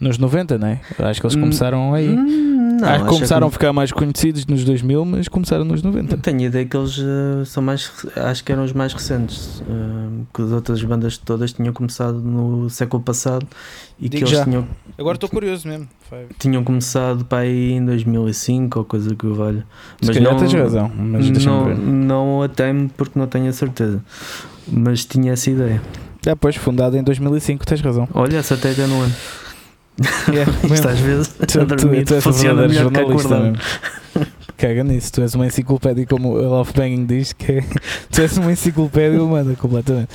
Nos 0.00 0.18
90, 0.18 0.58
né? 0.58 0.80
Acho 0.98 1.20
que 1.20 1.26
eles 1.26 1.36
hum, 1.36 1.40
começaram 1.40 1.92
aí. 1.92 2.08
Hum, 2.08 2.78
não, 2.80 2.88
acho 2.88 3.04
que 3.04 3.10
começaram 3.10 3.48
que... 3.48 3.54
a 3.54 3.58
ficar 3.58 3.72
mais 3.72 3.90
conhecidos 3.90 4.46
nos 4.46 4.64
2000, 4.64 5.04
mas 5.04 5.28
começaram 5.28 5.64
nos 5.64 5.82
90. 5.82 6.14
Eu 6.14 6.18
tenho 6.20 6.40
a 6.40 6.42
ideia 6.44 6.64
que 6.64 6.76
eles 6.76 6.98
uh, 6.98 7.44
são 7.44 7.62
mais. 7.62 7.90
Acho 8.14 8.44
que 8.44 8.52
eram 8.52 8.64
os 8.64 8.72
mais 8.72 8.92
recentes. 8.92 9.60
Uh, 9.60 10.26
que 10.32 10.42
as 10.42 10.52
outras 10.52 10.82
bandas 10.84 11.18
todas 11.18 11.52
tinham 11.52 11.72
começado 11.72 12.20
no 12.20 12.70
século 12.70 13.02
passado 13.02 13.46
e 13.98 14.08
Digo 14.08 14.16
que 14.16 14.24
eles 14.24 14.38
já. 14.38 14.44
tinham. 14.44 14.66
Agora 14.96 15.16
estou 15.16 15.28
curioso 15.28 15.66
mesmo. 15.66 15.88
Tinham 16.38 16.62
começado 16.62 17.24
para 17.24 17.38
aí 17.38 17.72
em 17.72 17.84
2005 17.84 18.78
ou 18.78 18.84
coisa 18.84 19.14
que 19.14 19.26
valha. 19.26 19.66
Mas 20.00 20.16
Se 20.16 20.20
não 20.20 20.36
tens 20.36 20.52
razão, 20.52 20.90
mas 20.94 21.28
não, 21.44 21.74
não 21.74 22.42
a 22.42 22.48
temo 22.48 22.88
porque 22.96 23.18
não 23.18 23.26
tenho 23.26 23.48
a 23.48 23.52
certeza. 23.52 24.02
Mas 24.66 25.04
tinha 25.04 25.32
essa 25.32 25.50
ideia. 25.50 25.82
É, 26.26 26.34
pois, 26.34 26.56
fundado 26.56 26.96
em 26.96 27.02
2005, 27.02 27.66
tens 27.66 27.80
razão. 27.80 28.08
Olha, 28.12 28.36
essa 28.36 28.54
até 28.54 28.70
é 28.70 28.86
no 28.86 29.00
ano. 29.00 29.14
Yeah, 30.32 30.52
Isto 30.74 30.88
às 30.88 31.00
vezes 31.00 31.28
tu, 31.28 31.60
a 31.60 31.64
dormir 31.64 32.04
tu, 32.04 32.14
tu 32.16 32.22
funciona 32.22 32.68
melhor 32.68 32.90
que 32.90 33.00
acordar. 33.00 33.52
Caga 34.56 34.82
nisso, 34.82 35.12
tu 35.12 35.22
és 35.22 35.34
uma 35.34 35.46
enciclopédia 35.46 36.04
como 36.04 36.30
o 36.30 36.42
Love 36.42 36.72
Banging 36.72 37.06
diz 37.06 37.32
que 37.32 37.52
é, 37.52 37.64
tu 38.10 38.20
és 38.20 38.36
uma 38.38 38.50
enciclopédia 38.50 39.22
humana 39.22 39.54
completamente. 39.54 40.10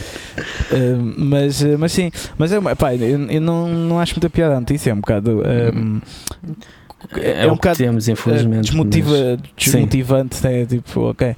Uh, 0.72 1.14
mas, 1.18 1.62
uh, 1.62 1.78
mas 1.80 1.92
sim, 1.92 2.12
mas 2.38 2.52
é, 2.52 2.76
pá, 2.76 2.94
eu, 2.94 3.26
eu 3.30 3.42
não, 3.42 3.70
não 3.70 4.00
acho 4.00 4.16
muita 4.16 4.30
piada 4.30 4.56
a 4.56 4.60
notícia, 4.60 4.92
é 4.92 4.94
um 4.94 5.00
bocado. 5.00 5.42
Um, 5.42 6.02
é, 7.16 7.44
é, 7.44 7.48
um 7.48 7.56
bocado 7.56 7.78
temos, 7.78 8.08
infelizmente, 8.08 8.68
desmotiva, 8.68 9.10
mas... 9.10 9.40
desmotivante, 9.56 10.44
né? 10.44 10.66
tipo, 10.66 11.02
ok 11.02 11.36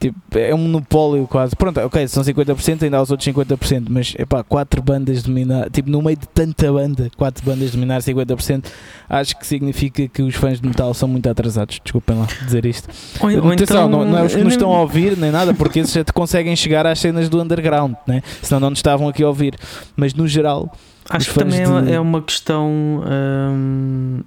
Tipo, 0.00 0.16
é 0.34 0.54
um 0.54 0.58
monopólio 0.58 1.26
quase. 1.26 1.54
Pronto, 1.54 1.78
ok, 1.78 2.08
são 2.08 2.24
50%, 2.24 2.84
ainda 2.84 2.96
há 2.96 3.02
os 3.02 3.10
outros 3.10 3.28
50%, 3.28 3.84
mas 3.90 4.14
é 4.16 4.24
pá, 4.24 4.42
4 4.42 4.80
bandas 4.80 5.22
dominar, 5.22 5.68
tipo, 5.68 5.90
no 5.90 6.00
meio 6.00 6.16
de 6.16 6.26
tanta 6.26 6.72
banda, 6.72 7.10
4 7.18 7.44
bandas 7.44 7.72
dominar 7.72 8.00
50%, 8.00 8.64
acho 9.06 9.36
que 9.36 9.46
significa 9.46 10.08
que 10.08 10.22
os 10.22 10.34
fãs 10.34 10.58
de 10.58 10.66
metal 10.66 10.94
são 10.94 11.06
muito 11.06 11.28
atrasados. 11.28 11.78
Desculpem 11.84 12.16
lá 12.16 12.26
dizer 12.46 12.64
isto. 12.64 12.88
Ou, 13.20 13.30
ou 13.30 13.52
Atenção, 13.52 13.88
então, 13.88 13.88
não, 13.90 14.04
não, 14.06 14.18
é 14.18 14.24
os 14.24 14.34
que 14.34 14.42
nos 14.42 14.54
estão 14.54 14.72
a 14.72 14.80
ouvir 14.80 15.18
nem 15.18 15.30
nada, 15.30 15.52
porque 15.52 15.80
esses 15.80 15.92
já 15.92 16.02
te 16.02 16.14
conseguem 16.14 16.56
chegar 16.56 16.86
às 16.86 16.98
cenas 16.98 17.28
do 17.28 17.38
underground, 17.38 17.92
né? 18.06 18.22
senão 18.40 18.58
não 18.58 18.70
nos 18.70 18.78
estavam 18.78 19.06
aqui 19.06 19.22
a 19.22 19.28
ouvir. 19.28 19.54
Mas 19.94 20.14
no 20.14 20.26
geral, 20.26 20.74
acho 21.10 21.30
que 21.30 21.38
também 21.38 21.60
é 21.60 21.82
de... 21.82 21.92
é 21.92 22.00
uma 22.00 22.22
questão. 22.22 23.04
Hum, 23.06 24.22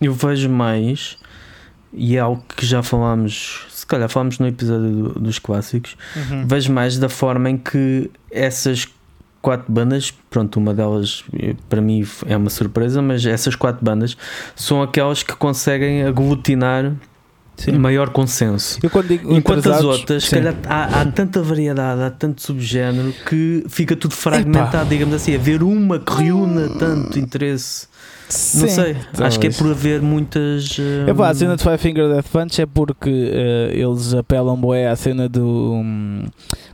eu 0.00 0.12
vejo 0.12 0.48
mais, 0.48 1.18
e 1.92 2.16
é 2.16 2.20
algo 2.20 2.44
que 2.56 2.64
já 2.64 2.80
falámos 2.80 3.66
se 3.86 3.88
calhar 3.88 4.08
falámos 4.08 4.40
no 4.40 4.48
episódio 4.48 4.90
do, 4.90 5.20
dos 5.20 5.38
clássicos, 5.38 5.96
uhum. 6.16 6.44
vejo 6.44 6.72
mais 6.72 6.98
da 6.98 7.08
forma 7.08 7.48
em 7.48 7.56
que 7.56 8.10
essas 8.32 8.88
quatro 9.40 9.72
bandas, 9.72 10.12
pronto, 10.28 10.58
uma 10.58 10.74
delas 10.74 11.22
eh, 11.38 11.54
para 11.68 11.80
mim 11.80 12.04
é 12.26 12.36
uma 12.36 12.50
surpresa, 12.50 13.00
mas 13.00 13.24
essas 13.24 13.54
quatro 13.54 13.84
bandas 13.84 14.16
são 14.56 14.82
aquelas 14.82 15.22
que 15.22 15.36
conseguem 15.36 16.02
aglutinar 16.02 16.94
Sim. 17.56 17.78
maior 17.78 18.10
consenso. 18.10 18.80
Enquanto 19.30 19.70
as 19.70 19.84
outras, 19.84 20.24
se 20.24 20.30
calhar, 20.30 20.56
há, 20.66 21.00
há, 21.00 21.06
tanta 21.06 21.40
variedade, 21.40 22.02
há 22.02 22.10
tanto 22.10 22.42
subgénero 22.42 23.14
que 23.24 23.64
fica 23.68 23.94
tudo 23.94 24.14
fragmentado, 24.16 24.78
Epa. 24.78 24.84
digamos 24.84 25.14
assim, 25.14 25.36
haver 25.36 25.62
uma 25.62 26.00
que 26.00 26.12
reúna 26.12 26.68
tanto 26.70 27.16
interesse 27.16 27.86
Sim, 28.28 28.62
não 28.62 28.68
sei, 28.68 28.94
talvez. 28.94 29.20
acho 29.20 29.40
que 29.40 29.46
é 29.46 29.50
por 29.50 29.70
haver 29.70 30.02
muitas. 30.02 30.78
Uh... 30.78 31.08
É 31.08 31.14
pá, 31.14 31.28
a 31.28 31.34
cena 31.34 31.56
de 31.56 31.62
Five 31.62 31.78
Finger 31.78 32.08
Death 32.08 32.26
Punch 32.26 32.60
é 32.60 32.66
porque 32.66 33.10
uh, 33.10 33.72
eles 33.72 34.14
apelam 34.14 34.56
boé 34.56 34.88
à 34.88 34.96
cena 34.96 35.28
do, 35.28 35.74
um, 35.74 36.24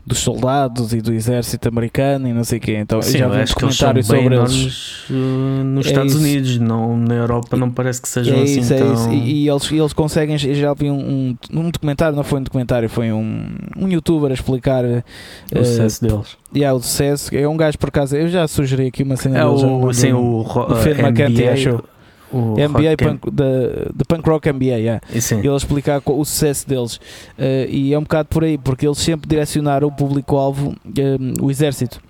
dos 0.07 0.19
soldados 0.19 0.95
e 0.95 1.03
do 1.03 1.12
exército 1.12 1.69
americano 1.69 2.27
e 2.27 2.33
não 2.33 2.43
sei 2.43 2.59
o 2.59 2.61
quê. 2.61 2.77
Então 2.77 3.03
Sim, 3.03 3.19
já 3.19 3.29
vi 3.29 3.43
um 3.43 3.55
comentário 3.55 4.03
sobre 4.03 4.35
eles. 4.35 5.09
Uh, 5.11 5.65
nos 5.65 5.87
é 5.87 5.91
Estados 5.91 6.12
isso. 6.12 6.23
Unidos, 6.23 6.59
não, 6.59 6.97
na 6.97 7.15
Europa 7.15 7.57
não 7.57 7.71
parece 7.71 8.01
que 8.01 8.09
sejam 8.09 8.38
é 8.38 8.43
assim. 8.43 8.61
Isso, 8.61 8.75
tão... 8.75 8.91
é 8.91 8.95
isso. 8.95 9.11
E, 9.11 9.45
e, 9.45 9.49
eles, 9.49 9.73
eles 9.73 9.93
conseguem. 9.93 10.38
Já 10.38 10.73
vi 10.73 10.91
um, 10.91 11.37
um, 11.53 11.61
um, 11.61 11.71
documentário, 11.71 12.17
não 12.17 12.25
foi 12.25 12.41
um 12.41 12.43
documentário, 12.45 12.88
foi 12.88 13.12
um, 13.12 13.47
um 13.77 13.88
youtuber 13.88 14.31
a 14.31 14.35
explicar 14.35 14.85
o 14.85 15.65
sucesso 15.65 16.03
deles 16.03 16.41
yeah, 16.55 16.77
o 16.77 16.81
sucesso 16.81 17.35
é 17.35 17.47
um 17.49 17.57
gajo 17.57 17.79
por 17.79 17.88
acaso. 17.88 18.17
Eu 18.17 18.29
já 18.29 18.47
sugeri 18.49 18.87
aqui 18.87 19.03
uma 19.03 19.17
cena 19.17 19.38
é 19.38 19.47
o, 19.47 19.93
sim, 19.93 20.12
o, 20.12 20.41
o 20.41 20.75
Fed 20.77 21.01
McCarthy 21.01 21.49
achou. 21.49 21.85
O 22.33 22.55
NBA 22.55 22.97
punk, 22.97 23.31
de 23.31 24.05
Punk 24.09 24.27
Rock 24.27 24.51
NBA, 24.51 24.65
yeah. 24.65 25.01
e 25.12 25.47
ele 25.47 25.55
explicar 25.55 26.01
o 26.05 26.25
sucesso 26.25 26.67
deles. 26.67 26.97
Uh, 26.97 27.69
e 27.69 27.93
é 27.93 27.99
um 27.99 28.03
bocado 28.03 28.31
por 28.31 28.43
aí, 28.43 28.57
porque 28.57 28.87
eles 28.87 28.97
sempre 28.99 29.29
direcionaram 29.29 29.87
o 29.88 29.93
público-alvo, 29.93 30.71
uh, 30.71 31.45
o 31.45 31.51
exército. 31.51 32.01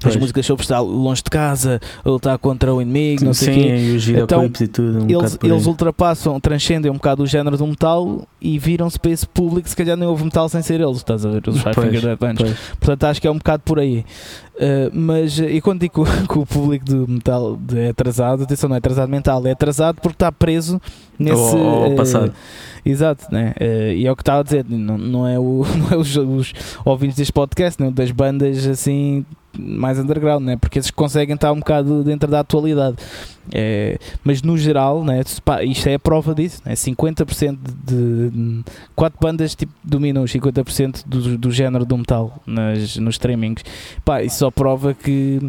Pois. 0.00 0.14
As 0.14 0.20
músicas 0.20 0.46
sobre 0.46 0.62
estar 0.62 0.80
longe 0.80 1.22
de 1.22 1.28
casa, 1.28 1.78
lutar 2.04 2.38
contra 2.38 2.72
o 2.74 2.80
inimigo, 2.80 3.22
não 3.22 3.34
sei 3.34 3.52
Sim, 3.52 3.92
e 3.92 3.96
os 3.96 4.08
então, 4.08 4.44
e 4.46 4.66
tudo. 4.66 5.04
Um 5.04 5.10
eles, 5.10 5.38
eles 5.42 5.66
ultrapassam, 5.66 6.40
transcendem 6.40 6.90
um 6.90 6.94
bocado 6.94 7.22
o 7.22 7.26
género 7.26 7.58
do 7.58 7.66
metal 7.66 8.26
e 8.40 8.58
viram-se 8.58 8.98
para 8.98 9.10
esse 9.10 9.26
público. 9.26 9.68
Se 9.68 9.76
calhar 9.76 9.98
nem 9.98 10.08
houve 10.08 10.24
metal 10.24 10.48
sem 10.48 10.62
ser 10.62 10.80
eles, 10.80 10.96
estás 10.96 11.26
a 11.26 11.28
ver? 11.28 11.42
Os 11.46 11.60
Five 11.60 11.74
Finger 11.74 12.00
Death 12.00 12.18
Punch. 12.18 12.56
Portanto, 12.78 13.04
acho 13.04 13.20
que 13.20 13.28
é 13.28 13.30
um 13.30 13.36
bocado 13.36 13.62
por 13.62 13.78
aí. 13.78 14.04
Uh, 14.54 14.90
mas, 14.92 15.38
e 15.38 15.60
quando 15.60 15.80
digo 15.80 16.04
que 16.28 16.38
o 16.38 16.46
público 16.46 16.84
do 16.84 17.06
metal 17.06 17.58
é 17.74 17.88
atrasado, 17.88 18.42
atenção, 18.44 18.68
não 18.68 18.76
é 18.76 18.78
atrasado 18.78 19.08
mental, 19.10 19.46
é 19.46 19.50
atrasado 19.52 19.96
porque 19.96 20.16
está 20.16 20.32
preso 20.32 20.80
nesse. 21.18 21.56
Ou, 21.56 21.94
passado. 21.94 22.28
Uh, 22.28 22.88
exato, 22.88 23.26
né? 23.30 23.54
Uh, 23.60 23.92
e 23.92 24.06
é 24.06 24.12
o 24.12 24.16
que 24.16 24.22
estava 24.22 24.40
a 24.40 24.42
dizer, 24.42 24.64
não, 24.66 24.96
não 24.96 25.26
é, 25.26 25.38
o, 25.38 25.64
não 25.76 25.90
é 25.92 25.96
os, 25.96 26.16
os 26.16 26.54
ouvintes 26.86 27.16
deste 27.16 27.32
podcast, 27.32 27.82
não, 27.82 27.92
das 27.92 28.10
bandas 28.10 28.66
assim 28.66 29.24
mais 29.58 29.98
underground, 29.98 30.44
né? 30.44 30.56
porque 30.56 30.78
esses 30.78 30.90
conseguem 30.90 31.34
estar 31.34 31.52
um 31.52 31.58
bocado 31.58 32.04
dentro 32.04 32.30
da 32.30 32.40
atualidade. 32.40 32.96
É, 33.52 33.98
mas 34.22 34.42
no 34.42 34.56
geral, 34.56 35.02
né? 35.04 35.22
isto 35.62 35.88
é 35.88 35.94
a 35.94 35.98
prova 35.98 36.34
disso: 36.34 36.62
né? 36.64 36.74
50% 36.74 37.58
de. 37.84 38.62
Quatro 38.94 39.18
bandas 39.20 39.54
tipo, 39.54 39.72
dominam 39.82 40.22
os 40.22 40.32
50% 40.32 41.04
do, 41.06 41.36
do 41.36 41.50
género 41.50 41.84
do 41.84 41.98
metal 41.98 42.40
nas, 42.46 42.96
nos 42.96 43.14
streamings. 43.14 43.64
Pá, 44.04 44.22
isso 44.22 44.38
só 44.38 44.50
prova 44.50 44.94
que 44.94 45.40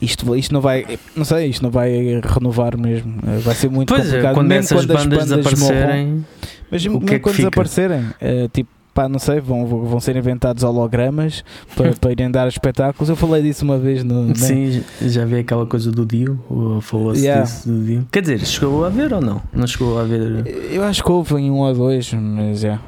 isto, 0.00 0.36
isto 0.36 0.52
não 0.52 0.60
vai, 0.60 0.98
não 1.14 1.24
sei, 1.24 1.48
isto 1.48 1.62
não 1.62 1.70
vai 1.70 2.20
renovar 2.22 2.76
mesmo. 2.78 3.14
Vai 3.42 3.54
ser 3.54 3.70
muito 3.70 3.88
pois 3.88 4.04
complicado. 4.04 4.30
É, 4.30 4.34
quando 4.34 4.48
mesmo 4.48 4.60
essas 4.60 4.78
quando 4.78 4.88
bandas, 4.88 5.18
bandas 5.18 5.28
desaparecerem, 5.28 6.06
morram, 6.06 6.24
mas 6.70 6.86
mesmo 6.86 6.96
é 6.96 7.18
quando 7.18 7.34
fica? 7.34 7.50
desaparecerem, 7.50 8.06
é, 8.20 8.48
tipo, 8.48 8.70
pá, 8.96 9.10
não 9.10 9.18
sei, 9.18 9.40
vão, 9.40 9.66
vão 9.66 10.00
ser 10.00 10.16
inventados 10.16 10.64
hologramas 10.64 11.44
para, 11.76 11.92
para 12.00 12.12
irem 12.12 12.30
dar 12.30 12.48
espetáculos. 12.48 13.10
Eu 13.10 13.14
falei 13.14 13.42
disso 13.42 13.62
uma 13.62 13.76
vez 13.76 14.02
no. 14.02 14.28
Né? 14.28 14.34
Sim, 14.34 14.82
já 15.02 15.26
vi 15.26 15.40
aquela 15.40 15.66
coisa 15.66 15.92
do 15.92 16.06
Dio, 16.06 16.40
falou-se 16.80 17.20
yeah. 17.20 17.44
disso 17.44 17.68
do 17.68 17.84
Dio. 17.84 18.08
Quer 18.10 18.22
dizer, 18.22 18.46
chegou 18.46 18.86
a 18.86 18.88
ver 18.88 19.12
ou 19.12 19.20
não? 19.20 19.42
Não 19.52 19.66
chegou 19.66 19.98
a 20.00 20.04
ver? 20.04 20.46
Eu 20.72 20.82
acho 20.82 21.04
que 21.04 21.12
houve 21.12 21.34
em 21.34 21.50
um 21.50 21.58
ou 21.58 21.74
dois, 21.74 22.10
mas 22.14 22.64
é. 22.64 22.78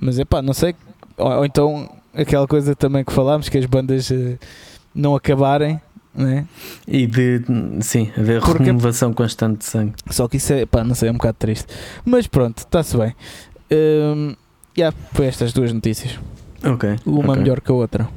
Mas 0.00 0.16
é 0.20 0.24
pá, 0.24 0.40
não 0.40 0.54
sei. 0.54 0.76
Ou, 1.16 1.38
ou, 1.38 1.44
então 1.44 1.90
aquela 2.14 2.46
coisa 2.46 2.76
também 2.76 3.04
que 3.04 3.12
falámos, 3.12 3.48
que 3.48 3.58
as 3.58 3.66
bandas 3.66 4.08
uh, 4.10 4.38
não 4.94 5.16
acabarem. 5.16 5.80
Né? 6.14 6.46
E 6.86 7.06
de 7.06 7.42
sim, 7.80 8.10
haver 8.16 8.40
Porque, 8.40 8.64
renovação 8.64 9.12
constante 9.12 9.58
de 9.58 9.64
sangue. 9.64 9.94
Só 10.10 10.26
que 10.26 10.36
isso 10.36 10.52
é, 10.52 10.66
pá, 10.66 10.82
não 10.82 10.94
sei, 10.94 11.08
é 11.08 11.12
um 11.12 11.14
bocado 11.14 11.36
triste. 11.38 11.66
Mas 12.04 12.26
pronto, 12.26 12.58
está-se 12.58 12.96
bem. 12.96 13.14
Um, 13.70 14.34
Yeah, 14.78 14.96
foi 15.12 15.26
estas 15.26 15.52
duas 15.52 15.72
notícias. 15.72 16.20
Ok. 16.64 17.00
Uma 17.04 17.32
okay. 17.32 17.42
melhor 17.42 17.60
que 17.60 17.72
a 17.72 17.74
outra. 17.74 18.08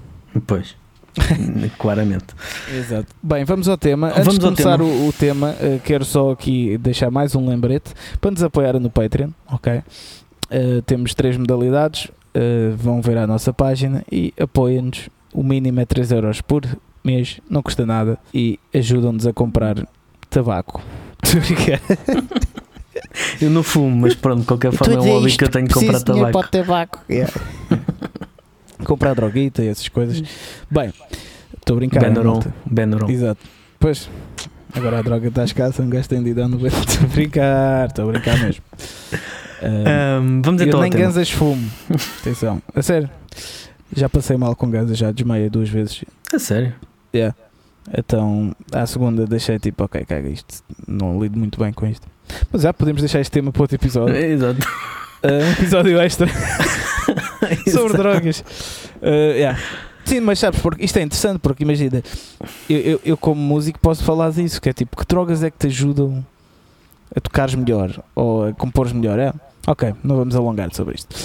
Pois. 0.45 0.75
Claramente. 1.79 2.27
Exato. 2.71 3.07
Bem, 3.21 3.43
vamos 3.45 3.67
ao 3.67 3.75
tema. 3.75 4.09
Antes 4.09 4.25
vamos 4.25 4.39
de 4.39 4.45
começar 4.45 4.77
tema. 4.77 4.89
O, 4.89 5.07
o, 5.07 5.13
tema, 5.13 5.55
uh, 5.59 5.79
quero 5.79 6.05
só 6.05 6.29
aqui 6.29 6.77
deixar 6.77 7.09
mais 7.09 7.33
um 7.33 7.49
lembrete 7.49 7.91
para 8.19 8.29
nos 8.29 8.43
apoiar 8.43 8.79
no 8.79 8.91
Patreon, 8.91 9.31
ok? 9.51 9.77
Uh, 9.79 10.81
temos 10.83 11.15
três 11.15 11.35
modalidades, 11.35 12.05
uh, 12.05 12.75
vão 12.77 13.01
ver 13.01 13.17
a 13.17 13.25
nossa 13.25 13.51
página 13.51 14.03
e 14.11 14.31
apoiem-nos. 14.39 15.09
O 15.33 15.41
mínimo 15.41 15.79
é 15.79 15.85
3 15.85 16.11
euros 16.11 16.41
por 16.41 16.63
mês, 17.03 17.39
não 17.49 17.63
custa 17.63 17.87
nada 17.87 18.19
e 18.31 18.59
ajudam-nos 18.71 19.25
a 19.25 19.33
comprar 19.33 19.87
tabaco. 20.29 20.79
Eu 23.41 23.49
não 23.49 23.63
fumo, 23.63 23.95
mas 23.95 24.15
pronto, 24.15 24.41
de 24.41 24.47
qualquer 24.47 24.71
forma 24.71 24.93
é 24.93 24.99
um 24.99 25.03
hobby 25.03 25.35
que 25.35 25.43
eu 25.43 25.49
tenho 25.49 25.67
que 25.67 25.73
comprar 25.73 25.99
tabaco. 26.01 26.31
Para 26.31 26.47
tabaco. 26.47 26.99
Yeah. 27.09 27.33
comprar 28.83 29.13
droguita 29.13 29.63
e 29.63 29.67
essas 29.67 29.87
coisas. 29.87 30.21
Bem, 30.69 30.93
estou 31.57 31.75
a 31.75 31.77
brincar. 31.77 32.01
Benuron. 32.01 32.39
Benuron. 32.65 33.09
Exato. 33.09 33.41
Pois, 33.79 34.09
agora 34.73 34.99
a 34.99 35.01
droga 35.01 35.27
está 35.27 35.43
escassa, 35.43 35.81
um 35.81 35.89
gajo 35.89 36.07
tem 36.07 36.23
de 36.23 36.29
ir 36.29 36.33
dando 36.33 36.55
Estou 36.67 37.03
a 37.03 37.07
brincar, 37.07 37.87
estou 37.87 38.09
a 38.09 38.11
brincar 38.11 38.39
mesmo. 38.39 38.63
Um, 39.61 40.37
um, 40.37 40.41
vamos 40.41 40.61
então 40.61 40.79
eu 40.79 40.81
nem 40.81 40.91
ganzas 40.91 41.29
fumo. 41.29 41.69
Atenção, 42.21 42.61
a 42.73 42.81
sério. 42.81 43.09
Já 43.95 44.07
passei 44.07 44.37
mal 44.37 44.55
com 44.55 44.69
ganzas, 44.69 44.97
já 44.97 45.11
desmaiei 45.11 45.49
duas 45.49 45.69
vezes. 45.69 46.03
A 46.33 46.39
sério? 46.39 46.73
Yeah. 47.13 47.35
Então, 47.97 48.55
à 48.71 48.85
segunda 48.85 49.25
deixei 49.25 49.59
tipo, 49.59 49.83
ok, 49.83 50.05
caga 50.05 50.29
isto. 50.29 50.63
Não 50.87 51.21
lido 51.21 51.37
muito 51.37 51.59
bem 51.59 51.73
com 51.73 51.85
isto. 51.85 52.07
Mas 52.51 52.61
já 52.61 52.73
podemos 52.73 53.01
deixar 53.01 53.19
este 53.19 53.31
tema 53.31 53.51
para 53.51 53.61
outro 53.61 53.75
episódio. 53.75 54.15
É, 54.15 54.27
exato. 54.27 54.59
Uh, 55.23 55.43
um 55.45 55.51
episódio 55.51 56.01
extra 56.01 56.27
sobre 57.71 57.97
drogas. 57.97 58.43
Uh, 59.01 59.33
yeah. 59.35 59.59
Sim, 60.05 60.19
mas 60.19 60.39
sabes, 60.39 60.59
porque 60.59 60.83
isto 60.83 60.97
é 60.97 61.03
interessante, 61.03 61.39
porque 61.39 61.63
imagina, 61.63 62.03
eu, 62.69 62.77
eu, 62.77 63.01
eu, 63.05 63.17
como 63.17 63.39
músico 63.39 63.79
posso 63.79 64.03
falar 64.03 64.31
disso, 64.31 64.59
que 64.59 64.67
é 64.67 64.73
tipo, 64.73 64.97
que 64.97 65.05
drogas 65.05 65.43
é 65.43 65.51
que 65.51 65.57
te 65.57 65.67
ajudam 65.67 66.25
a 67.15 67.19
tocares 67.19 67.55
melhor 67.55 68.03
ou 68.15 68.47
a 68.47 68.53
compores 68.53 68.91
melhor? 68.91 69.19
É? 69.19 69.31
Ok, 69.67 69.93
não 70.03 70.17
vamos 70.17 70.35
alongar 70.35 70.73
sobre 70.73 70.95
isto. 70.95 71.15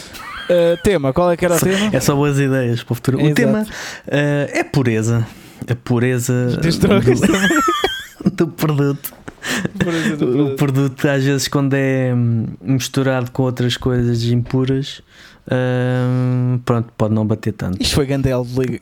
Uh, 0.48 0.80
tema, 0.82 1.12
qual 1.12 1.32
é 1.32 1.36
que 1.36 1.44
era 1.44 1.56
o 1.56 1.58
tema? 1.58 1.90
É 1.92 1.98
só 1.98 2.14
boas 2.14 2.38
ideias 2.38 2.82
para 2.84 2.92
o 2.92 2.94
futuro. 2.94 3.20
Exato. 3.20 3.32
O 3.32 3.34
tema 3.34 3.62
uh, 3.62 4.50
é 4.52 4.62
pureza. 4.62 5.26
A 5.68 5.74
pureza 5.74 6.50
do, 6.60 8.30
do 8.30 8.46
produto 8.48 9.12
o 10.22 10.56
produto 10.56 11.08
às 11.08 11.24
vezes 11.24 11.48
quando 11.48 11.74
é 11.74 12.12
misturado 12.60 13.30
com 13.30 13.42
outras 13.42 13.76
coisas 13.76 14.24
impuras 14.24 15.02
uh, 15.46 16.58
pronto, 16.64 16.92
pode 16.96 17.14
não 17.14 17.26
bater 17.26 17.52
tanto. 17.52 17.80
Isto 17.80 17.94
foi 17.94 18.06
grande, 18.06 18.28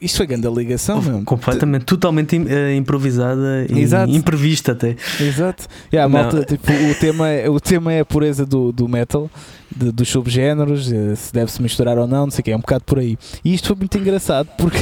isto 0.00 0.16
foi 0.16 0.26
grande 0.26 0.48
ligação, 0.48 1.00
mesmo. 1.00 1.24
Completamente, 1.24 1.84
totalmente 1.84 2.36
uh, 2.36 2.72
improvisada 2.74 3.66
e 3.70 3.80
Exato. 3.80 4.12
imprevista 4.12 4.72
até. 4.72 4.96
Exato. 5.20 5.66
Yeah, 5.92 6.10
malta, 6.10 6.44
tipo, 6.44 6.72
o, 6.72 6.94
tema 6.94 7.28
é, 7.28 7.48
o 7.48 7.60
tema 7.60 7.92
é 7.92 8.00
a 8.00 8.04
pureza 8.04 8.44
do, 8.46 8.72
do 8.72 8.88
metal, 8.88 9.30
de, 9.74 9.92
dos 9.92 10.08
subgéneros, 10.08 10.92
eh, 10.92 11.14
se 11.14 11.32
deve-se 11.32 11.60
misturar 11.60 11.98
ou 11.98 12.06
não, 12.06 12.26
não 12.26 12.30
sei 12.30 12.40
o 12.40 12.44
que, 12.44 12.50
é 12.52 12.56
um 12.56 12.60
bocado 12.60 12.84
por 12.84 12.98
aí. 12.98 13.18
E 13.44 13.54
isto 13.54 13.68
foi 13.68 13.76
muito 13.76 13.98
engraçado 13.98 14.48
porque 14.56 14.78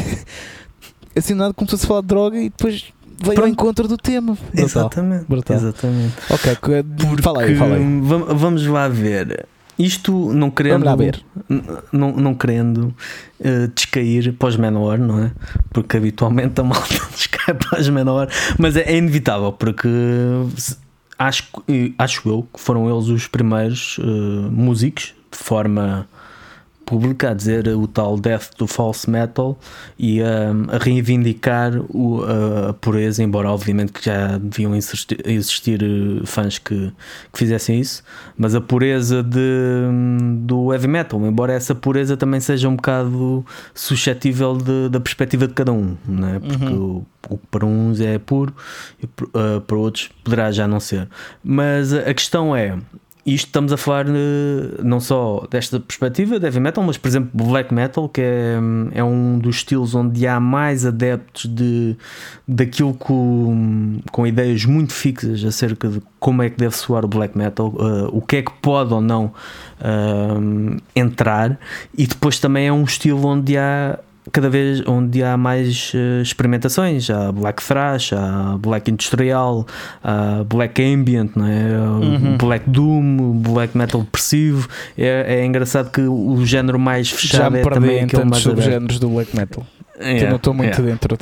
assim 1.17 1.35
nada 1.35 1.55
começou-se 1.55 1.85
a 1.85 1.89
falar 1.89 2.01
de 2.03 2.07
droga 2.07 2.39
e 2.39 2.51
depois 2.51 2.93
veio 3.23 3.35
Pronto. 3.35 3.47
ao 3.47 3.49
encontro 3.49 3.89
do 3.89 3.97
tema. 3.97 4.35
Brutal. 4.35 4.65
Exatamente. 4.65 5.25
Brutal. 5.29 5.57
Exatamente. 5.57 6.15
Ok, 6.31 6.57
Porque, 6.57 6.75
aí, 6.75 7.57
fala 7.57 7.77
aí. 7.77 8.01
Vamos 8.35 8.67
lá 8.67 8.89
ver. 8.89 9.47
Isto 9.79 10.33
não 10.33 10.51
querendo, 10.51 10.85
não, 11.91 12.13
não 12.13 12.35
querendo 12.35 12.95
uh, 13.41 13.69
descair 13.75 14.33
para 14.35 14.49
os 14.49 14.57
menor, 14.57 14.99
não 14.99 15.25
é? 15.25 15.33
Porque 15.73 15.97
habitualmente 15.97 16.61
a 16.61 16.65
malta 16.65 16.95
descai 17.11 17.55
para 17.55 17.81
os 17.81 17.89
menor, 17.89 18.29
mas 18.59 18.77
é, 18.77 18.83
é 18.83 18.97
inevitável 18.97 19.51
porque 19.51 19.89
acho, 21.19 21.45
acho 21.99 22.29
eu 22.29 22.47
que 22.53 22.61
foram 22.61 22.89
eles 22.91 23.09
os 23.09 23.27
primeiros 23.27 23.99
uh, 23.99 24.03
músicos 24.51 25.15
de 25.31 25.39
forma 25.39 26.07
pública 26.85 27.31
a 27.31 27.35
dizer 27.35 27.69
o 27.69 27.87
tal 27.87 28.19
death 28.19 28.51
do 28.59 28.67
false 28.67 29.09
metal 29.09 29.59
e 29.99 30.21
um, 30.23 30.67
a 30.71 30.79
reivindicar 30.79 31.73
o, 31.89 32.23
a 32.69 32.73
pureza, 32.75 33.23
embora 33.23 33.51
obviamente 33.51 33.93
que 33.93 34.05
já 34.05 34.39
deviam 34.39 34.75
existir, 34.75 35.19
existir 35.25 35.83
eh, 35.83 36.27
fãs 36.27 36.59
que, 36.59 36.93
que, 37.33 37.39
fizessem 37.39 37.81
isso, 37.81 38.03
mas 38.37 38.55
a 38.55 38.61
pureza 38.61 39.23
de, 39.23 39.41
do 40.39 40.73
heavy 40.73 40.89
metal, 40.89 41.21
embora 41.25 41.53
essa 41.53 41.75
pureza 41.75 42.17
também 42.17 42.41
seja 42.41 42.69
um 42.69 42.77
bocado 42.77 43.45
suscetível 43.75 44.57
de, 44.57 44.89
da 44.89 45.01
perspectiva 45.01 45.47
de 45.47 45.55
cada 45.55 45.73
um, 45.73 45.97
não 46.07 46.29
é? 46.29 46.39
porque 46.39 46.65
uhum. 46.65 47.07
o, 47.31 47.35
o, 47.35 47.39
para 47.39 47.65
uns 47.65 48.01
é 48.01 48.19
puro 48.19 48.55
e 49.03 49.07
uh, 49.07 49.61
para 49.61 49.77
outros 49.77 50.11
poderá 50.23 50.51
já 50.51 50.67
não 50.67 50.81
ser. 50.81 51.09
Mas 51.43 51.93
a 51.93 52.13
questão 52.13 52.55
é 52.55 52.77
isto 53.25 53.47
estamos 53.47 53.73
a 53.73 53.77
falar 53.77 54.07
não 54.83 54.99
só 54.99 55.47
desta 55.49 55.79
perspectiva 55.79 56.41
de 56.41 56.47
heavy 56.47 56.59
metal, 56.59 56.83
mas 56.83 56.99
por 56.99 57.09
exemplo 57.09 57.31
black 57.33 57.73
metal, 57.73 58.09
que 58.09 58.21
é, 58.21 58.57
é 58.95 59.05
um 59.05 59.39
dos 59.39 59.57
estilos 59.57 59.95
onde 59.95 60.27
há 60.27 60.41
mais 60.41 60.85
adeptos 60.85 61.47
de 61.47 61.97
daquilo 62.47 62.95
com, 62.95 64.01
com 64.11 64.27
ideias 64.27 64.65
muito 64.65 64.93
fixas 64.93 65.45
acerca 65.45 65.89
de 65.89 66.03
como 66.19 66.43
é 66.43 66.51
que 66.51 66.57
deve 66.57 66.77
soar 66.77 67.05
o 67.05 67.09
black 67.09 67.39
metal, 67.39 67.69
uh, 67.69 68.09
o 68.13 68.21
que 68.21 68.37
é 68.37 68.43
que 68.43 68.53
pode 68.61 68.93
ou 68.93 69.01
não 69.01 69.27
uh, 69.81 70.77
entrar, 70.95 71.59
e 71.97 72.07
depois 72.07 72.41
também 72.41 72.67
é 72.67 72.73
um 72.73 72.85
estilo 72.85 73.25
onde 73.25 73.57
há 73.57 73.99
cada 74.31 74.49
vez 74.49 74.87
onde 74.87 75.23
há 75.23 75.37
mais 75.37 75.93
uh, 75.95 76.23
experimentações, 76.23 77.11
há 77.11 77.33
black 77.33 77.63
thrash, 77.63 78.13
há 78.13 78.57
black 78.59 78.91
industrial, 78.91 79.67
há 80.03 80.45
black 80.45 80.83
ambient, 80.83 81.33
não 81.35 81.47
é? 81.47 81.63
Uhum. 81.79 82.37
black 82.37 82.69
doom, 82.71 83.33
black 83.39 83.77
metal 83.77 84.03
depressivo. 84.03 84.69
É, 84.97 85.41
é 85.41 85.45
engraçado 85.45 85.91
que 85.91 86.03
o 86.03 86.45
género 86.47 86.79
mais 86.79 87.11
fechado 87.11 87.55
Já 87.55 87.61
é 87.61 87.65
também 87.65 88.01
aquele 88.05 88.25
mais 88.25 88.43
subgéneros 88.43 89.01
do 89.01 89.09
black 89.09 89.37
metal. 89.37 89.67
Yeah, 90.01 90.31
não 90.31 90.37
estou 90.37 90.55
muito 90.55 90.81
yeah. 90.81 90.85
dentro. 90.85 91.17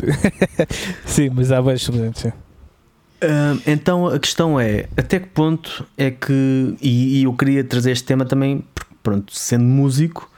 sim, 1.04 1.30
mas 1.34 1.50
há 1.52 1.60
vários 1.60 1.82
subgéneros. 1.82 2.24
Uh, 2.24 3.60
então 3.66 4.06
a 4.06 4.18
questão 4.18 4.58
é 4.58 4.86
até 4.96 5.18
que 5.18 5.26
ponto 5.26 5.86
é 5.96 6.10
que 6.10 6.74
e, 6.80 7.20
e 7.20 7.24
eu 7.24 7.34
queria 7.34 7.62
trazer 7.62 7.90
este 7.90 8.04
tema 8.04 8.24
também 8.24 8.64
pronto 9.02 9.36
sendo 9.36 9.64
músico 9.64 10.29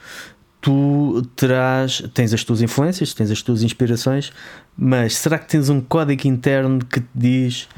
tu 0.62 1.22
terás, 1.34 2.02
tens 2.14 2.32
as 2.32 2.44
tuas 2.44 2.62
influências, 2.62 3.12
tens 3.12 3.30
as 3.30 3.42
tuas 3.42 3.62
inspirações, 3.64 4.32
mas 4.78 5.16
será 5.16 5.36
que 5.36 5.48
tens 5.48 5.68
um 5.68 5.80
código 5.80 6.26
interno 6.26 6.78
que 6.78 7.00
te 7.00 7.08
diz. 7.14 7.68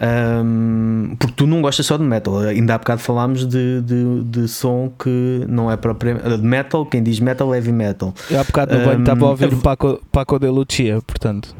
Um, 0.00 1.16
porque 1.18 1.34
tu 1.34 1.44
não 1.44 1.60
gostas 1.60 1.84
só 1.84 1.96
de 1.96 2.04
metal, 2.04 2.38
ainda 2.38 2.76
há 2.76 2.78
bocado 2.78 3.00
falámos 3.00 3.44
de, 3.44 3.82
de, 3.82 4.22
de 4.22 4.46
som 4.46 4.92
que 4.96 5.44
não 5.48 5.68
é 5.68 5.76
propriamente 5.76 6.36
de 6.36 6.44
metal. 6.44 6.86
Quem 6.86 7.02
diz 7.02 7.18
metal 7.18 7.52
é 7.52 7.56
heavy 7.56 7.72
metal. 7.72 8.14
Eu 8.30 8.38
há 8.38 8.44
bocado 8.44 8.78
no 8.78 8.84
banho 8.84 9.00
estava 9.00 9.26
a 9.26 9.30
ouvir 9.30 9.52
um, 9.52 9.58
Paco, 9.58 10.00
Paco 10.12 10.38
de 10.38 10.46
Lucia, 10.46 11.02
portanto. 11.04 11.52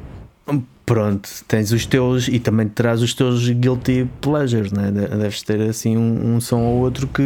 Pronto, 0.87 1.29
tens 1.49 1.73
os 1.73 1.85
teus 1.85 2.29
e 2.29 2.39
também 2.39 2.69
terás 2.69 3.03
os 3.03 3.13
teus 3.13 3.51
guilty 3.51 4.09
pleasures, 4.21 4.71
né? 4.71 4.93
deves 4.93 5.43
ter 5.43 5.61
assim 5.63 5.97
um, 5.97 6.37
um 6.37 6.41
som 6.41 6.61
ou 6.61 6.79
outro 6.79 7.09
que 7.09 7.23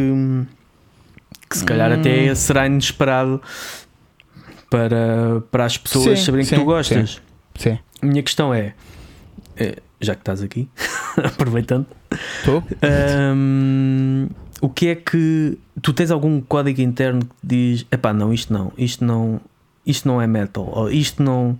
que 1.49 1.59
se 1.59 1.65
calhar 1.65 1.91
hum. 1.91 2.01
até 2.01 2.35
será 2.35 2.67
inesperado 2.67 3.41
para, 4.71 5.43
para 5.51 5.65
as 5.65 5.77
pessoas 5.77 6.19
sim, 6.19 6.25
saberem 6.25 6.45
sim, 6.45 6.55
que 6.55 6.61
tu 6.61 6.65
gostas. 6.65 7.21
Sim. 7.57 7.79
A 8.01 8.07
minha 8.07 8.23
questão 8.23 8.53
é, 8.55 8.75
é 9.57 9.77
já 10.01 10.15
que 10.15 10.23
estás 10.23 10.43
aqui, 10.43 10.69
aproveitando, 11.17 11.87
Estou. 12.39 12.63
Um, 13.35 14.29
o 14.61 14.69
que 14.69 14.89
é 14.89 14.95
que 14.95 15.59
tu 15.81 15.93
tens 15.93 16.11
algum 16.11 16.41
código 16.41 16.81
interno 16.81 17.21
que 17.21 17.35
diz 17.43 17.87
epá, 17.91 18.13
não, 18.13 18.33
isto 18.33 18.53
não, 18.53 18.73
isto 18.77 19.05
não, 19.05 19.41
isto 19.85 20.07
não 20.07 20.21
é 20.21 20.27
metal, 20.27 20.69
ou 20.73 20.91
isto 20.91 21.23
não 21.23 21.59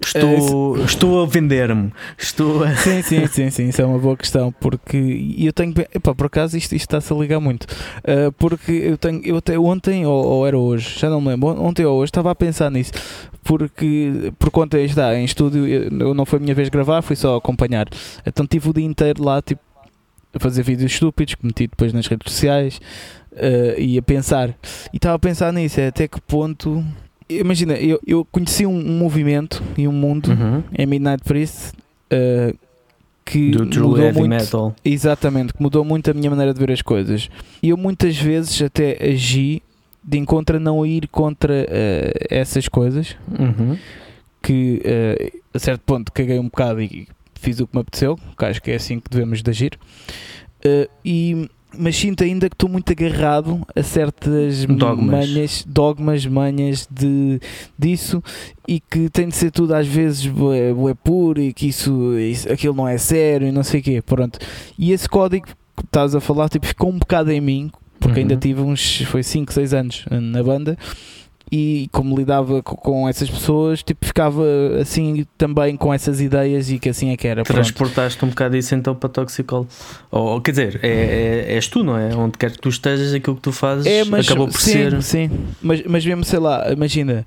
Estou, 0.00 0.78
é, 0.78 0.84
estou 0.84 1.22
a 1.22 1.26
vender-me. 1.26 1.92
Estou 2.16 2.62
a... 2.62 2.74
Sim, 2.76 3.02
sim, 3.02 3.26
sim, 3.26 3.50
sim, 3.50 3.68
isso 3.68 3.82
é 3.82 3.84
uma 3.84 3.98
boa 3.98 4.16
questão. 4.16 4.52
Porque 4.52 5.34
eu 5.38 5.52
tenho. 5.52 5.74
Epá, 5.92 6.14
por 6.14 6.26
acaso 6.26 6.56
isto, 6.56 6.74
isto 6.74 6.84
está-se 6.84 7.12
a 7.12 7.16
ligar 7.16 7.40
muito. 7.40 7.64
Uh, 7.64 8.30
porque 8.38 8.70
eu 8.70 8.96
tenho. 8.96 9.20
Eu 9.24 9.36
até 9.38 9.58
ontem, 9.58 10.06
ou, 10.06 10.24
ou, 10.24 10.46
era 10.46 10.56
hoje, 10.56 10.98
já 10.98 11.10
não 11.10 11.20
me 11.20 11.28
lembro, 11.28 11.48
ontem 11.60 11.84
ou 11.84 11.98
hoje, 11.98 12.10
estava 12.10 12.30
a 12.30 12.34
pensar 12.34 12.70
nisso. 12.70 12.92
Porque, 13.42 14.32
por 14.38 14.50
conta 14.50 14.78
está, 14.78 15.14
em 15.16 15.24
estúdio, 15.24 15.66
eu, 15.66 16.14
não 16.14 16.26
foi 16.26 16.38
a 16.38 16.42
minha 16.42 16.54
vez 16.54 16.68
gravar, 16.68 17.02
fui 17.02 17.16
só 17.16 17.36
acompanhar. 17.36 17.88
Então 18.24 18.46
tive 18.46 18.70
o 18.70 18.72
dia 18.72 18.84
inteiro 18.84 19.24
lá, 19.24 19.42
tipo, 19.42 19.62
a 20.32 20.38
fazer 20.38 20.62
vídeos 20.62 20.92
estúpidos 20.92 21.34
que 21.34 21.44
meti 21.44 21.66
depois 21.66 21.92
nas 21.92 22.06
redes 22.06 22.32
sociais 22.32 22.80
uh, 23.32 23.80
e 23.80 23.98
a 23.98 24.02
pensar. 24.02 24.50
E 24.92 24.96
estava 24.96 25.16
a 25.16 25.18
pensar 25.18 25.52
nisso, 25.52 25.80
é 25.80 25.88
até 25.88 26.06
que 26.06 26.20
ponto 26.20 26.84
imagina, 27.28 27.74
eu, 27.74 28.00
eu 28.06 28.24
conheci 28.24 28.66
um, 28.66 28.76
um, 28.76 28.98
movimento 28.98 29.62
e 29.76 29.86
um 29.86 29.92
mundo 29.92 30.30
uhum. 30.30 30.62
em 30.76 30.86
Midnight 30.86 31.22
Priest 31.24 31.72
uh, 32.12 32.56
que 33.24 33.50
Do 33.50 33.64
mudou 33.64 33.98
heavy 33.98 34.20
muito, 34.20 34.30
metal. 34.30 34.74
Exatamente, 34.84 35.52
que 35.52 35.62
mudou 35.62 35.84
muito 35.84 36.10
a 36.10 36.14
minha 36.14 36.30
maneira 36.30 36.54
de 36.54 36.58
ver 36.60 36.72
as 36.72 36.80
coisas. 36.80 37.28
E 37.62 37.68
eu 37.68 37.76
muitas 37.76 38.16
vezes 38.16 38.62
até 38.62 38.96
agi 39.04 39.62
de 40.02 40.16
encontro 40.16 40.56
a 40.56 40.60
não 40.60 40.86
ir 40.86 41.06
contra 41.08 41.52
uh, 41.52 42.26
essas 42.30 42.66
coisas 42.66 43.14
uhum. 43.38 43.76
que 44.42 44.80
uh, 44.82 45.40
a 45.52 45.58
certo 45.58 45.82
ponto 45.82 46.10
caguei 46.10 46.38
um 46.38 46.44
bocado 46.44 46.80
e 46.80 47.06
fiz 47.34 47.60
o 47.60 47.66
que 47.66 47.76
me 47.76 47.82
apeteceu, 47.82 48.18
que 48.38 48.44
acho 48.44 48.62
que 48.62 48.70
é 48.70 48.76
assim 48.76 48.98
que 48.98 49.10
devemos 49.10 49.42
de 49.42 49.50
agir. 49.50 49.78
e 51.04 51.48
mas 51.76 51.96
sinto 51.96 52.24
ainda 52.24 52.48
que 52.48 52.54
estou 52.54 52.68
muito 52.68 52.90
agarrado 52.90 53.60
a 53.74 53.82
certas 53.82 54.64
dogmas. 54.64 55.28
manhas, 55.28 55.64
dogmas, 55.66 56.26
manhas 56.26 56.88
de, 56.90 57.40
disso 57.78 58.22
e 58.66 58.80
que 58.80 59.08
tem 59.10 59.28
de 59.28 59.36
ser 59.36 59.50
tudo 59.50 59.74
às 59.74 59.86
vezes 59.86 60.26
é, 60.26 60.70
é 60.70 60.94
puro 60.94 61.40
e 61.40 61.52
que 61.52 61.68
isso, 61.68 62.18
isso, 62.18 62.50
aquilo 62.50 62.74
não 62.74 62.88
é 62.88 62.96
sério 62.96 63.46
e 63.46 63.52
não 63.52 63.62
sei 63.62 63.80
o 63.80 63.82
quê, 63.82 64.02
pronto. 64.02 64.38
E 64.78 64.92
esse 64.92 65.08
código 65.08 65.46
que 65.46 65.84
estás 65.84 66.14
a 66.14 66.20
falar 66.20 66.48
tipo, 66.48 66.66
ficou 66.66 66.90
um 66.90 66.98
bocado 66.98 67.30
em 67.30 67.40
mim, 67.40 67.70
porque 68.00 68.20
uhum. 68.20 68.26
ainda 68.26 68.36
tive 68.36 68.60
uns, 68.60 69.02
foi 69.02 69.22
5, 69.22 69.52
6 69.52 69.74
anos 69.74 70.04
na 70.10 70.42
banda 70.42 70.76
e 71.50 71.88
como 71.92 72.16
lidava 72.16 72.62
com 72.62 73.08
essas 73.08 73.30
pessoas, 73.30 73.82
tipo, 73.82 74.04
ficava 74.04 74.42
assim 74.80 75.26
também 75.36 75.76
com 75.76 75.92
essas 75.92 76.20
ideias 76.20 76.70
e 76.70 76.78
que 76.78 76.88
assim 76.88 77.10
é 77.10 77.16
que 77.16 77.26
era. 77.26 77.42
Transportaste 77.42 78.22
um 78.24 78.28
bocado 78.28 78.56
isso 78.56 78.74
então 78.74 78.94
para 78.94 79.08
Toxicol. 79.08 79.66
Ou, 80.10 80.40
quer 80.40 80.50
dizer, 80.50 80.80
é, 80.82 80.88
é, 81.48 81.54
és 81.54 81.66
tu, 81.68 81.82
não 81.82 81.96
é? 81.96 82.14
Onde 82.14 82.36
quer 82.36 82.50
que 82.50 82.58
tu 82.58 82.68
estejas, 82.68 83.14
aquilo 83.14 83.36
que 83.36 83.42
tu 83.42 83.52
fazes 83.52 83.86
é, 83.86 84.04
mas, 84.04 84.26
acabou 84.26 84.48
por 84.48 84.60
sim, 84.60 84.72
ser. 84.72 85.02
Sim, 85.02 85.30
mas, 85.62 85.82
mas 85.86 86.04
mesmo, 86.04 86.24
sei 86.24 86.38
lá, 86.38 86.70
imagina, 86.70 87.26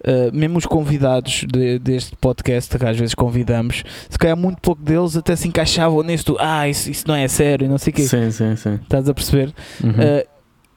uh, 0.00 0.36
mesmo 0.36 0.58
os 0.58 0.66
convidados 0.66 1.44
de, 1.46 1.78
deste 1.78 2.14
podcast, 2.16 2.76
que 2.76 2.84
às 2.84 2.96
vezes 2.96 3.14
convidamos, 3.14 3.82
se 4.08 4.18
calhar 4.18 4.36
muito 4.36 4.60
pouco 4.60 4.82
deles 4.82 5.16
até 5.16 5.34
se 5.34 5.48
encaixavam 5.48 6.02
nisso, 6.02 6.36
ah, 6.38 6.68
isso, 6.68 6.90
isso 6.90 7.04
não 7.06 7.14
é 7.14 7.26
sério, 7.26 7.68
não 7.68 7.78
sei 7.78 7.92
o 7.92 7.96
quê. 7.96 8.02
Sim, 8.02 8.30
sim, 8.30 8.54
sim. 8.56 8.74
Estás 8.82 9.08
a 9.08 9.14
perceber? 9.14 9.52
Uhum. 9.82 9.90
Uh, 9.90 10.26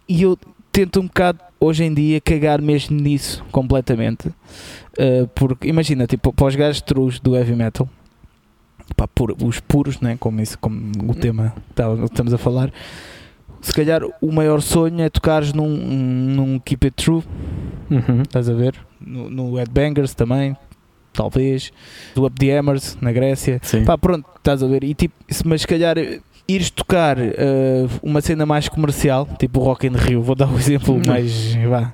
e 0.08 0.24
eu 0.24 0.38
tento 0.72 1.00
um 1.00 1.04
bocado 1.04 1.40
hoje 1.60 1.84
em 1.84 1.94
dia 1.94 2.22
cagar 2.22 2.62
mesmo 2.62 3.00
nisso 3.00 3.44
completamente. 3.52 4.30
Uh, 4.30 5.28
porque 5.36 5.68
imagina, 5.68 6.08
tipo, 6.08 6.34
para 6.34 6.48
os 6.48 6.56
gajos 6.56 6.82
trus 6.82 7.20
do 7.20 7.36
heavy 7.36 7.56
metal, 7.56 7.88
pá, 8.96 9.08
pur, 9.08 9.36
os 9.44 9.60
puros, 9.60 10.00
né, 10.00 10.18
como, 10.20 10.42
isso, 10.42 10.58
como 10.60 10.92
o 11.10 11.16
tema 11.16 11.54
que 11.76 12.06
estamos 12.06 12.34
a 12.34 12.38
falar, 12.38 12.72
se 13.62 13.74
calhar 13.74 14.02
o 14.22 14.32
maior 14.32 14.62
sonho 14.62 15.02
é 15.02 15.10
tocares 15.10 15.54
num, 15.54 15.70
num 15.70 16.60
Keep 16.60 16.88
It 16.88 17.04
True, 17.04 17.24
uhum. 17.90 18.22
estás 18.22 18.50
a 18.50 18.54
ver? 18.54 18.76
No, 19.00 19.30
no 19.30 19.56
Headbangers 19.56 20.14
também, 20.14 20.56
talvez, 21.14 21.72
do 22.16 22.26
Up 22.26 22.38
the 22.38 22.58
Hammers 22.58 22.98
na 23.02 23.12
Grécia, 23.12 23.60
Sim. 23.62 23.84
pá, 23.84 23.98
pronto, 23.98 24.26
estás 24.38 24.64
a 24.64 24.68
ver? 24.68 24.84
E 24.84 24.94
tipo, 24.94 25.14
mas 25.46 25.62
se 25.62 25.68
calhar 25.68 25.98
ires 26.50 26.70
tocar 26.70 27.18
uh, 27.18 27.90
uma 28.02 28.22
cena 28.22 28.46
mais 28.46 28.68
comercial, 28.68 29.28
tipo 29.38 29.60
o 29.60 29.64
Rock 29.64 29.88
in 29.88 29.92
Rio, 29.92 30.22
vou 30.22 30.36
dar 30.36 30.48
um 30.48 30.58
exemplo 30.58 31.00
mais. 31.06 31.54
Vá, 31.56 31.94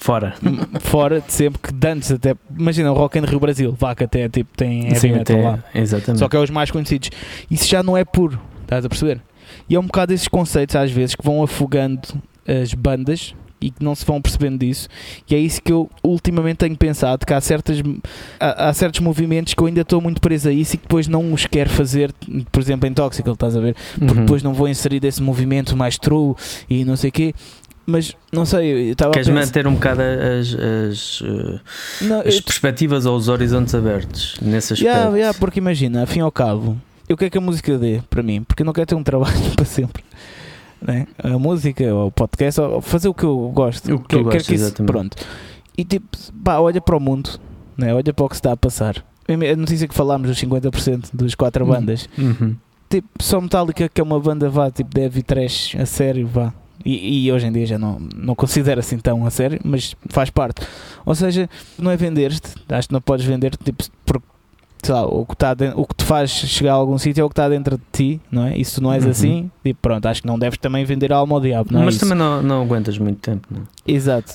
Fora. 0.00 0.34
Fora 0.80 1.20
de 1.20 1.32
sempre 1.32 1.60
que 1.60 1.72
dantes 1.72 2.10
até. 2.10 2.34
Imagina 2.56 2.92
o 2.92 2.94
Rock 2.94 3.18
in 3.18 3.22
Rio 3.22 3.40
Brasil, 3.40 3.74
vá 3.78 3.94
que 3.94 4.04
até 4.04 4.28
tipo, 4.28 4.56
tem 4.56 4.94
Sim, 4.94 5.12
metal 5.12 5.40
lá. 5.40 5.64
Exatamente. 5.74 6.18
Só 6.18 6.28
que 6.28 6.36
é 6.36 6.40
os 6.40 6.50
mais 6.50 6.70
conhecidos. 6.70 7.10
Isso 7.50 7.66
já 7.66 7.82
não 7.82 7.96
é 7.96 8.04
puro, 8.04 8.40
estás 8.62 8.84
a 8.84 8.88
perceber? 8.88 9.20
E 9.68 9.74
é 9.74 9.80
um 9.80 9.86
bocado 9.86 10.12
esses 10.12 10.28
conceitos 10.28 10.76
às 10.76 10.90
vezes 10.90 11.14
que 11.14 11.24
vão 11.24 11.42
afogando 11.42 12.00
as 12.46 12.74
bandas 12.74 13.34
e 13.60 13.70
que 13.70 13.82
não 13.82 13.94
se 13.94 14.04
vão 14.04 14.20
percebendo 14.20 14.58
disso. 14.58 14.88
E 15.28 15.34
é 15.34 15.38
isso 15.38 15.60
que 15.62 15.72
eu 15.72 15.90
ultimamente 16.02 16.58
tenho 16.58 16.76
pensado: 16.76 17.24
que 17.26 17.32
há, 17.32 17.40
certas, 17.40 17.82
há, 18.38 18.68
há 18.68 18.72
certos 18.72 19.00
movimentos 19.00 19.54
que 19.54 19.62
eu 19.62 19.66
ainda 19.66 19.82
estou 19.82 20.00
muito 20.00 20.20
preso 20.20 20.48
a 20.48 20.52
isso 20.52 20.74
e 20.74 20.78
que 20.78 20.84
depois 20.84 21.08
não 21.08 21.32
os 21.32 21.46
quero 21.46 21.70
fazer, 21.70 22.12
por 22.52 22.60
exemplo, 22.60 22.88
em 22.88 22.92
Toxical, 22.92 23.34
estás 23.34 23.56
a 23.56 23.60
ver? 23.60 23.74
Porque 23.98 24.14
uhum. 24.14 24.20
depois 24.20 24.42
não 24.42 24.54
vou 24.54 24.68
inserir 24.68 25.04
esse 25.04 25.22
movimento 25.22 25.76
mais 25.76 25.98
true 25.98 26.34
e 26.68 26.84
não 26.84 26.96
sei 26.96 27.10
o 27.10 27.12
quê 27.12 27.34
mas 27.86 28.16
não 28.32 28.44
sei, 28.44 28.88
eu 28.88 28.92
estava 28.92 29.12
Queres 29.12 29.28
a 29.28 29.32
pensar... 29.32 29.46
manter 29.46 29.66
um 29.68 29.74
bocado 29.74 30.02
as, 30.02 30.54
as, 30.54 31.20
uh, 31.20 31.60
não, 32.02 32.20
as 32.20 32.40
perspectivas 32.40 33.06
ou 33.06 33.16
os 33.16 33.28
horizontes 33.28 33.74
abertos 33.76 34.36
nesse 34.42 34.72
aspecto? 34.72 34.92
Yeah, 34.92 35.16
yeah, 35.16 35.38
porque 35.38 35.60
imagina, 35.60 36.02
afim 36.02 36.18
ao 36.18 36.32
cabo, 36.32 36.76
eu 37.08 37.16
quero 37.16 37.30
que 37.30 37.38
a 37.38 37.40
música 37.40 37.78
dê 37.78 38.02
para 38.10 38.24
mim, 38.24 38.42
porque 38.42 38.62
eu 38.62 38.66
não 38.66 38.72
quero 38.72 38.86
ter 38.88 38.96
um 38.96 39.04
trabalho 39.04 39.38
para 39.54 39.64
sempre. 39.64 40.02
Né? 40.80 41.06
a 41.22 41.38
música, 41.38 41.92
ou 41.94 42.08
o 42.08 42.10
podcast, 42.10 42.60
ou 42.60 42.80
fazer 42.80 43.08
o 43.08 43.14
que 43.14 43.24
eu 43.24 43.50
gosto. 43.54 43.94
O 43.94 43.98
que 43.98 44.08
Quero- 44.08 44.24
quero 44.24 44.24
gostas, 44.24 44.46
que 44.46 44.54
isso-. 44.54 44.84
Pronto. 44.84 45.16
E 45.76 45.84
tipo, 45.84 46.06
pá, 46.44 46.58
olha 46.58 46.80
para 46.80 46.96
o 46.96 47.00
mundo, 47.00 47.30
né? 47.76 47.92
olha 47.94 48.12
para 48.12 48.24
o 48.24 48.28
que 48.28 48.34
se 48.36 48.40
está 48.40 48.52
a 48.52 48.56
passar. 48.56 49.04
A 49.28 49.56
notícia 49.56 49.88
que 49.88 49.94
falámos 49.94 50.28
dos 50.28 50.38
50% 50.38 51.10
dos 51.12 51.34
quatro 51.34 51.64
Uhum. 51.64 51.70
bandas, 51.70 52.08
Uhum. 52.16 52.54
tipo, 52.88 53.08
só 53.20 53.40
Metallica, 53.40 53.88
que 53.88 54.00
é 54.00 54.04
uma 54.04 54.18
banda 54.20 54.48
vá, 54.48 54.70
tipo, 54.70 54.88
deve 54.94 55.22
trash 55.22 55.74
a 55.78 55.84
sério, 55.84 56.26
vá. 56.26 56.52
E, 56.84 57.24
e 57.26 57.32
hoje 57.32 57.46
em 57.46 57.52
dia 57.52 57.66
já 57.66 57.78
não, 57.78 57.98
não 58.14 58.34
considero 58.36 58.78
assim 58.78 58.96
tão 58.98 59.26
a 59.26 59.30
sério, 59.30 59.58
mas 59.64 59.96
faz 60.08 60.30
parte. 60.30 60.64
Ou 61.04 61.14
seja, 61.14 61.50
não 61.76 61.90
é 61.90 61.96
vender-te, 61.96 62.54
acho 62.68 62.86
que 62.88 62.94
não 62.94 63.00
podes 63.00 63.26
vender-te, 63.26 63.58
tipo, 63.64 63.82
porque, 64.04 64.26
sei 64.82 64.94
lá, 64.94 65.06
o 65.06 65.26
que, 65.26 65.36
tá 65.36 65.54
den- 65.54 65.72
o 65.74 65.84
que 65.86 65.94
te 65.94 66.04
faz 66.04 66.30
chegar 66.30 66.72
a 66.72 66.74
algum 66.74 66.96
sítio 66.98 67.22
é 67.22 67.24
o 67.24 67.28
que 67.28 67.32
está 67.32 67.48
dentro 67.48 67.76
de 67.76 67.82
ti, 67.92 68.20
não 68.30 68.44
é? 68.44 68.56
E 68.56 68.64
se 68.64 68.76
tu 68.76 68.82
não 68.82 68.92
és 68.92 69.04
Uhum. 69.04 69.10
assim, 69.10 69.50
tipo, 69.64 69.80
pronto, 69.80 70.06
acho 70.06 70.20
que 70.22 70.26
não 70.28 70.38
deves 70.38 70.58
também 70.58 70.84
vender 70.84 71.12
a 71.12 71.16
alma 71.16 71.34
ao 71.36 71.40
diabo, 71.40 71.72
não 71.72 71.82
é? 71.82 71.84
Mas 71.86 71.94
isso? 71.96 72.04
também 72.04 72.18
não, 72.18 72.42
não 72.42 72.62
aguentas 72.62 72.96
muito 72.98 73.18
tempo, 73.18 73.46
não? 73.50 73.62
é? 73.62 73.92
Exato, 73.92 74.34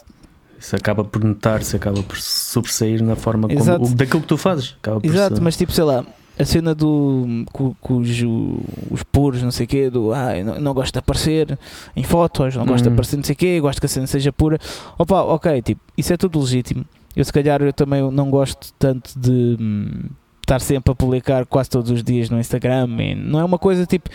Isso 0.60 0.76
acaba 0.76 1.04
por 1.04 1.24
notar-se, 1.24 1.76
acaba 1.76 2.04
por 2.04 2.18
sobressair 2.18 3.02
na 3.04 3.16
forma 3.16 3.48
como, 3.48 3.60
Exato. 3.60 3.84
o- 3.84 3.96
daquilo 3.96 4.22
que 4.22 4.28
tu 4.28 4.38
fazes. 4.38 4.76
Exato, 5.04 5.36
ser- 5.38 5.42
mas 5.42 5.58
tipo, 5.58 5.72
sei 5.72 5.84
lá, 5.84 6.06
a 6.38 6.46
cena 6.46 6.76
do 6.76 7.46
cu- 7.52 7.76
cujo 7.82 8.60
os 8.92 9.02
puros, 9.04 9.42
não 9.42 9.50
sei 9.52 9.66
o 9.66 9.70
quê, 9.70 9.90
do 9.90 10.14
ah, 10.14 10.34
não, 10.44 10.60
não 10.62 10.74
gosto 10.76 10.94
de 10.94 11.00
aparecer 11.00 11.58
em 11.96 12.04
fotos, 12.04 12.56
não 12.56 12.66
gosto 12.66 12.84
de 12.84 12.90
Uhum. 12.90 12.94
aparecer 12.94 13.18
não 13.18 13.24
sei 13.24 13.34
o 13.34 13.38
quê, 13.38 13.60
gosto 13.60 13.80
que 13.80 13.86
a 13.88 13.90
cena 13.90 14.06
seja 14.06 14.32
pura. 14.32 14.60
Opa, 15.00 15.22
ok, 15.24 15.62
tipo, 15.64 15.82
isso 15.98 16.14
é 16.14 16.18
tudo 16.18 16.40
legítimo. 16.40 16.86
Eu 17.16 17.26
se 17.26 17.34
calhar 17.34 17.62
eu 17.62 17.74
também 17.74 18.10
não 18.12 18.30
gosto 18.30 18.72
tanto 18.80 19.18
de 19.20 19.58
hum, 19.60 20.04
estar 20.52 20.60
sempre 20.60 20.92
a 20.92 20.96
publicar 20.96 21.46
quase 21.46 21.70
todos 21.70 21.90
os 21.90 22.04
dias 22.04 22.30
no 22.30 22.40
Instagram. 22.40 22.88
e 23.00 23.16
não 23.16 23.40
é 23.40 23.46
uma 23.46 23.58
coisa 23.58 23.86
tipo 23.86 24.10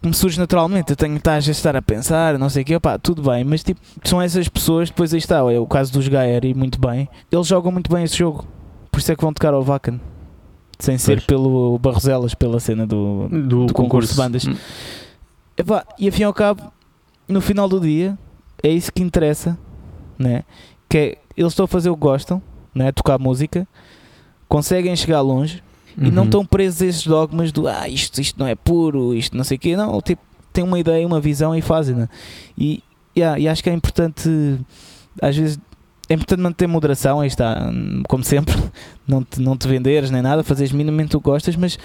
que 0.00 0.08
me 0.08 0.14
surge 0.14 0.38
naturalmente. 0.38 0.90
Eu 0.90 0.96
tenho 0.96 1.18
que 1.18 1.28
estar, 1.50 1.76
a 1.76 1.82
pensar, 1.82 2.38
não 2.38 2.48
sei 2.48 2.62
o 2.62 2.64
quê, 2.64 2.76
opá, 2.76 2.98
tudo 2.98 3.22
bem, 3.22 3.42
mas 3.42 3.64
tipo, 3.64 3.80
são 4.04 4.20
essas 4.20 4.48
pessoas, 4.48 4.90
depois 4.90 5.12
aí 5.12 5.18
está, 5.18 5.38
é 5.52 5.58
o 5.58 5.66
caso 5.66 5.92
dos 5.92 6.06
Gaer 6.06 6.44
e 6.44 6.54
muito 6.54 6.78
bem, 6.78 7.08
eles 7.32 7.46
jogam 7.46 7.72
muito 7.72 7.90
bem 7.90 8.04
esse 8.04 8.16
jogo, 8.16 8.46
por 8.90 8.98
isso 8.98 9.10
é 9.10 9.16
que 9.16 9.22
vão 9.22 9.32
tocar 9.32 9.54
ao 9.54 9.62
Vacan. 9.62 9.98
Sem 10.78 10.98
ser 10.98 11.16
Pois. 11.16 11.26
pelo 11.26 11.78
Barroselas, 11.78 12.34
pela 12.34 12.58
cena 12.58 12.84
do, 12.84 13.28
do, 13.28 13.66
do 13.66 13.72
concurso 13.72 14.10
de 14.10 14.16
bandas. 14.16 14.44
Hum. 14.44 14.56
Epá, 15.56 15.86
e 15.98 16.08
afim 16.08 16.22
e 16.22 16.24
ao 16.24 16.34
cabo, 16.34 16.72
no 17.28 17.40
final 17.40 17.68
do 17.68 17.80
dia, 17.80 18.18
é 18.60 18.68
isso 18.68 18.92
que 18.92 19.00
interessa, 19.00 19.56
né? 20.18 20.42
Que 20.88 20.98
é, 20.98 21.18
eles 21.36 21.52
estão 21.52 21.64
a 21.64 21.68
fazer 21.68 21.90
o 21.90 21.94
que 21.94 22.00
gostam, 22.00 22.42
né? 22.74 22.90
Tocar 22.90 23.20
música, 23.20 23.66
conseguem 24.48 24.94
chegar 24.96 25.20
longe 25.20 25.63
e 25.98 26.10
não 26.10 26.22
Uhum. 26.22 26.28
estão 26.28 26.46
presos 26.46 26.82
a 26.82 26.86
esses 26.86 27.06
dogmas 27.06 27.52
do 27.52 27.66
ah, 27.68 27.88
isto, 27.88 28.20
isto 28.20 28.38
não 28.38 28.46
é 28.46 28.54
puro, 28.54 29.14
isto 29.14 29.36
não 29.36 29.44
sei 29.44 29.56
o 29.56 29.60
quê. 29.60 29.76
Não, 29.76 30.00
tipo, 30.00 30.22
têm 30.52 30.64
uma 30.64 30.78
ideia, 30.78 31.06
uma 31.06 31.20
visão 31.20 31.54
e 31.54 31.60
fazem, 31.62 31.94
né? 31.94 32.08
E, 32.58 32.82
yeah, 33.16 33.38
e 33.38 33.48
acho 33.48 33.62
que 33.62 33.70
é 33.70 33.72
importante, 33.72 34.28
às 35.22 35.36
vezes, 35.36 35.58
é 36.08 36.14
importante 36.14 36.40
manter 36.40 36.66
moderação, 36.66 37.20
aí 37.20 37.28
está, 37.28 37.70
como 38.08 38.22
sempre, 38.24 38.54
não 39.08 39.22
te, 39.24 39.40
não 39.40 39.56
te 39.56 39.66
venderes 39.68 40.10
nem 40.10 40.20
nada, 40.22 40.42
fazeres 40.44 40.72
minimamente 40.72 41.16
o 41.16 41.20
que 41.20 41.24
gostas, 41.24 41.56
mas 41.56 41.78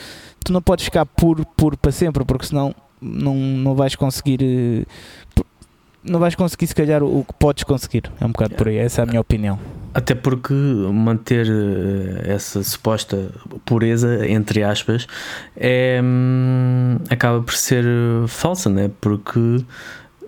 tu 0.44 0.52
não 0.52 0.62
podes 0.62 0.86
ficar 0.86 1.06
puro, 1.06 1.46
puro 1.56 1.78
para 1.78 1.92
sempre, 1.92 2.26
porque 2.26 2.46
senão 2.48 2.74
não, 3.02 3.34
não 3.36 3.76
vais 3.76 3.96
conseguir. 3.96 4.40
eh, 4.42 4.86
Não 6.04 6.20
vais 6.20 6.34
conseguir, 6.36 6.68
se 6.68 6.76
calhar, 6.76 7.04
o 7.04 7.20
o 7.20 7.24
que 7.26 7.34
podes 7.34 7.64
conseguir. 7.64 8.04
É 8.20 8.26
um 8.26 8.32
bocado 8.32 8.56
por 8.56 8.68
aí, 8.68 8.78
essa 8.78 9.02
é 9.02 9.04
a 9.04 9.06
minha 9.06 9.22
opinião. 9.22 9.58
Até 10.00 10.16
porque 10.16 10.54
manter 10.54 11.46
eh, 11.50 12.32
essa 12.34 12.64
suposta 12.64 13.32
pureza, 13.66 14.26
entre 14.30 14.64
aspas, 14.64 15.06
é, 15.58 16.00
hum, 16.02 17.00
acaba 17.10 17.42
por 17.42 17.54
ser 17.54 17.84
falsa, 18.30 18.70
né? 18.70 18.90
Porque, 19.02 19.62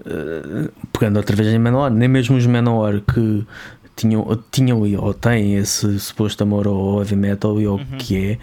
eh, 0.05 0.69
pegando 0.91 1.15
outra 1.15 1.34
vez 1.38 1.47
em 1.47 1.57
Menor, 1.57 1.89
nem 1.89 2.10
mesmo 2.10 2.36
os 2.36 2.45
Menor 2.45 2.99
que 2.99 3.47
tinham, 3.95 4.38
tinham 4.51 4.81
ou 4.81 5.13
têm 5.13 5.55
esse 5.55 5.97
suposto 6.01 6.43
amor 6.43 6.67
ao 6.67 6.99
heavy 6.99 7.15
metal 7.15 7.57
e 7.62 7.65
ao 7.65 7.75
Uhum. 7.75 7.86
que 7.97 8.17
é, 8.17 8.38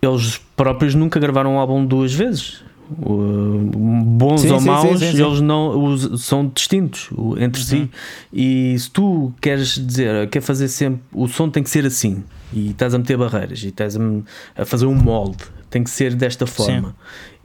eles 0.00 0.40
próprios 0.56 0.94
nunca 0.94 1.20
gravaram 1.20 1.54
um 1.54 1.58
álbum 1.58 1.84
duas 1.84 2.14
vezes. 2.14 2.64
O- 3.00 3.70
bons 4.04 4.40
Sim, 4.42 4.50
ou 4.50 4.60
sim, 4.60 4.66
maus, 4.66 4.98
sim, 4.98 5.06
eles 5.22 5.40
não 5.40 5.84
os- 5.92 6.22
são 6.24 6.50
distintos 6.54 7.08
entre 7.38 7.60
Uhum. 7.60 7.66
si. 7.66 7.90
E 8.32 8.76
se 8.78 8.90
tu 8.90 9.32
queres 9.40 9.74
dizer, 9.84 10.28
quer 10.28 10.40
fazer 10.40 10.68
sempre, 10.68 11.00
o 11.12 11.26
som 11.28 11.48
tem 11.48 11.62
que 11.62 11.70
ser 11.70 11.84
assim, 11.86 12.22
e 12.52 12.70
estás 12.70 12.94
a 12.94 12.98
meter 12.98 13.16
barreiras, 13.16 13.62
e 13.62 13.68
estás 13.68 13.96
a, 13.96 14.00
a 14.56 14.64
fazer 14.64 14.86
um 14.86 14.94
molde, 14.94 15.38
tem 15.70 15.82
que 15.82 15.90
ser 15.90 16.14
desta 16.14 16.46
forma, 16.46 16.94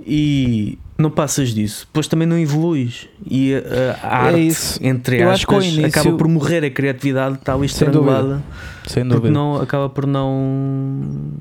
e 0.05 0.77
não 0.97 1.09
passas 1.09 1.49
disso, 1.53 1.85
depois 1.87 2.07
também 2.07 2.27
não 2.27 2.37
evoluís. 2.37 3.07
E 3.25 3.53
a, 3.55 4.05
a 4.07 4.17
arte, 4.25 4.35
É 4.39 4.41
isso. 4.41 4.79
entre 4.83 5.21
Eu 5.21 5.29
aspas, 5.31 5.63
início- 5.65 5.85
acaba 5.85 6.11
por 6.17 6.27
morrer, 6.27 6.63
a 6.65 6.69
criatividade 6.69 7.35
está 7.35 7.53
ali 7.53 7.69
Sem 7.69 7.89
dúvida. 7.89 8.11
estrangulada, 8.11 8.43
Sem 8.87 9.03
porque 9.03 9.15
dúvida. 9.15 9.33
não, 9.33 9.61
acaba 9.61 9.87
por 9.89 10.05
não. 10.05 11.31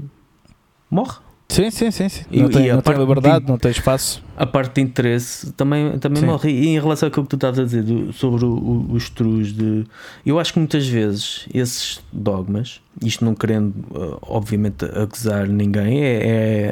morre. 0.91 1.26
Sim, 1.49 1.71
sim, 1.71 1.91
sim. 1.93 2.09
sim. 2.09 2.25
E- 2.31 2.43
não 2.43 2.49
tem, 2.49 2.71
a 2.71 2.75
não 2.75 2.83
tem 2.83 2.95
liberdade, 2.99 3.45
de- 3.45 3.51
não 3.51 3.57
tem 3.57 3.71
espaço. 3.71 4.23
a 4.37 4.45
parte 4.45 4.75
de 4.75 4.81
interesse 4.81 5.53
também, 5.53 5.97
também 5.99 6.21
Sim. 6.21 6.27
morre. 6.27 6.51
E 6.51 6.69
em 6.69 6.81
relação 6.81 7.07
àquilo 7.09 7.23
que 7.25 7.31
tu 7.31 7.37
estavas 7.37 7.59
a 7.61 7.63
dizer 7.65 7.83
do- 7.85 8.13
sobre 8.13 8.45
o- 8.45 8.49
o- 8.49 8.93
os 8.93 9.09
trus 9.09 9.53
de. 9.55 9.85
Eu 10.27 10.39
acho 10.41 10.53
que 10.53 10.59
muitas 10.59 10.87
vezes 10.89 11.47
esses 11.55 12.01
dogmas, 12.13 12.81
isto 13.01 13.25
não 13.25 13.33
querendo, 13.35 13.73
uh, 13.93 14.19
obviamente, 14.23 14.85
acusar 14.87 15.47
ninguém, 15.49 16.03
é, 16.03 16.17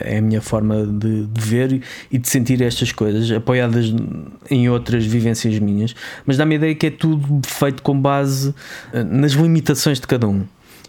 é, 0.02 0.14
é 0.14 0.18
a 0.18 0.20
minha 0.20 0.40
forma 0.42 0.84
de, 0.84 1.24
de 1.26 1.40
ver 1.40 1.80
e 2.10 2.18
de 2.18 2.28
sentir 2.28 2.60
estas 2.60 2.90
coisas, 2.90 3.30
apoiadas 3.30 3.94
em 4.50 4.68
outras 4.68 5.06
vivências 5.06 5.56
minhas, 5.60 5.94
mas 6.26 6.36
dá-me 6.36 6.54
a 6.54 6.58
ideia 6.58 6.74
que 6.74 6.86
é 6.86 6.90
tudo 6.90 7.40
feito 7.46 7.80
com 7.82 7.98
base 7.98 8.50
uh, 8.50 9.04
nas 9.08 9.32
limitações 9.32 10.00
de 10.00 10.06
cada 10.06 10.26
um. 10.28 10.42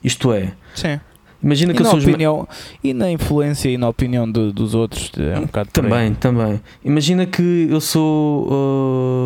Isto 0.04 0.34
é, 0.34 0.54
Sim. 0.74 1.00
Imagina 1.45 1.71
E 1.71 1.75
que 1.75 1.81
eu 1.81 1.86
na, 1.86 1.91
sou 1.91 1.99
opinião, 1.99 2.47
e 2.84 2.93
na 2.93 3.10
influência 3.12 3.69
e 3.69 3.77
na 3.77 3.88
opinião 3.88 4.29
do- 4.29 4.51
dos 4.51 4.73
outros, 4.75 5.12
é 5.17 5.38
um 5.39 5.45
bocado 5.45 5.69
por 5.71 5.86
aí. 5.86 5.89
Também, 5.89 6.13
também. 6.15 6.62
Imagina 6.84 7.25
que 7.25 7.67
eu 7.69 7.79
sou. 7.79 8.49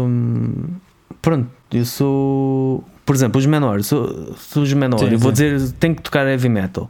hum, 0.05 0.51
pronto, 1.21 1.47
eu 1.73 1.85
sou. 1.85 2.83
Por 3.05 3.15
exemplo, 3.15 3.39
os 3.39 3.45
menores. 3.47 3.87
Sou, 3.87 4.35
sou 4.37 4.61
os 4.63 4.71
menores. 4.73 5.07
Sim, 5.07 5.13
eu 5.13 5.19
vou 5.19 5.35
sim. 5.35 5.55
dizer, 5.55 5.71
tenho 5.79 5.95
que 5.95 6.01
tocar 6.03 6.27
heavy 6.27 6.47
metal. 6.49 6.89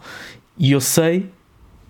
E 0.57 0.71
eu 0.73 0.81
sei, 0.81 1.29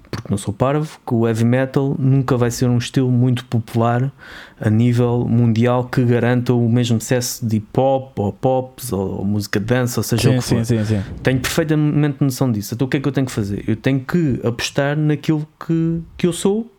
porque 0.09 0.27
não 0.29 0.37
sou 0.37 0.53
parvo, 0.53 0.99
que 1.05 1.13
o 1.13 1.27
heavy 1.27 1.45
metal 1.45 1.95
nunca 1.99 2.35
vai 2.37 2.51
ser 2.51 2.67
um 2.67 2.77
estilo 2.77 3.11
muito 3.11 3.45
popular 3.45 4.11
a 4.59 4.69
nível 4.69 5.25
mundial 5.29 5.85
que 5.85 6.03
garanta 6.03 6.53
o 6.53 6.67
mesmo 6.69 6.99
sucesso 6.99 7.45
de 7.45 7.57
hip 7.57 7.67
hop, 7.79 8.17
ou 8.19 8.33
pops, 8.33 8.91
ou 8.91 9.23
música 9.23 9.59
de 9.59 9.65
dança, 9.65 9.99
ou 9.99 10.03
seja 10.03 10.29
o 10.29 10.33
Sim, 10.33 10.37
que 10.39 10.43
for. 10.43 10.65
sim, 10.65 10.83
sim. 10.85 11.01
Tenho 11.23 11.39
perfeitamente 11.39 12.17
noção 12.21 12.51
disso. 12.51 12.73
Então 12.73 12.87
o 12.87 12.89
que 12.89 12.97
é 12.97 12.99
que 12.99 13.07
eu 13.07 13.11
tenho 13.11 13.25
que 13.27 13.31
fazer? 13.31 13.63
Eu 13.67 13.75
tenho 13.75 13.99
que 13.99 14.39
apostar 14.43 14.97
naquilo 14.97 15.47
que, 15.65 16.01
que 16.17 16.27
eu 16.27 16.33
sou 16.33 16.69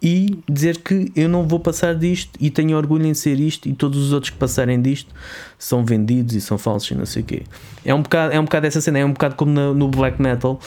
e 0.00 0.38
dizer 0.48 0.78
que 0.78 1.10
eu 1.16 1.28
não 1.28 1.46
vou 1.46 1.58
passar 1.58 1.94
disto 1.94 2.30
e 2.40 2.50
tenho 2.50 2.76
orgulho 2.76 3.04
em 3.06 3.14
ser 3.14 3.40
isto 3.40 3.68
e 3.68 3.72
todos 3.72 3.98
os 4.00 4.12
outros 4.12 4.30
que 4.30 4.36
passarem 4.38 4.80
disto 4.80 5.12
são 5.58 5.84
vendidos 5.84 6.34
e 6.36 6.40
são 6.40 6.56
falsos 6.56 6.90
e 6.92 6.94
não 6.94 7.04
sei 7.04 7.22
o 7.22 7.24
quê. 7.24 7.42
É 7.84 7.92
um 7.92 8.02
bocado, 8.02 8.32
é 8.32 8.38
um 8.38 8.44
bocado 8.44 8.66
essa 8.68 8.80
cena, 8.80 9.00
é 9.00 9.04
um 9.04 9.12
bocado 9.12 9.34
como 9.34 9.50
na- 9.50 9.72
no 9.74 9.88
black 9.88 10.22
metal, 10.22 10.60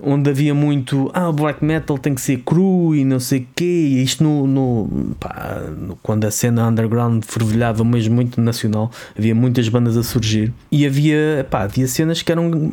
onde 0.00 0.30
havia 0.30 0.54
muito, 0.54 1.10
ah, 1.14 1.28
o 1.28 1.32
black 1.32 1.64
metal 1.64 1.98
tem 1.98 2.14
que 2.14 2.20
ser 2.20 2.38
cru 2.44 2.94
e 2.94 3.04
não 3.04 3.18
sei 3.18 3.40
o 3.40 3.46
quê, 3.56 3.64
e 3.64 4.02
isto 4.04 4.22
no, 4.22 4.46
no, 4.46 5.14
pá, 5.18 5.62
no- 5.76 5.96
quando 6.02 6.24
a 6.24 6.30
cena 6.30 6.68
underground 6.68 7.24
fervilhava 7.24 7.82
mesmo 7.84 8.14
muito 8.14 8.40
nacional, 8.40 8.90
havia 9.18 9.34
muitas 9.34 9.68
bandas 9.68 9.96
a 9.96 10.02
surgir 10.04 10.52
e 10.70 10.86
havia, 10.86 11.44
pá, 11.50 11.62
havia 11.64 11.88
cenas 11.88 12.22
que 12.22 12.30
eram 12.30 12.72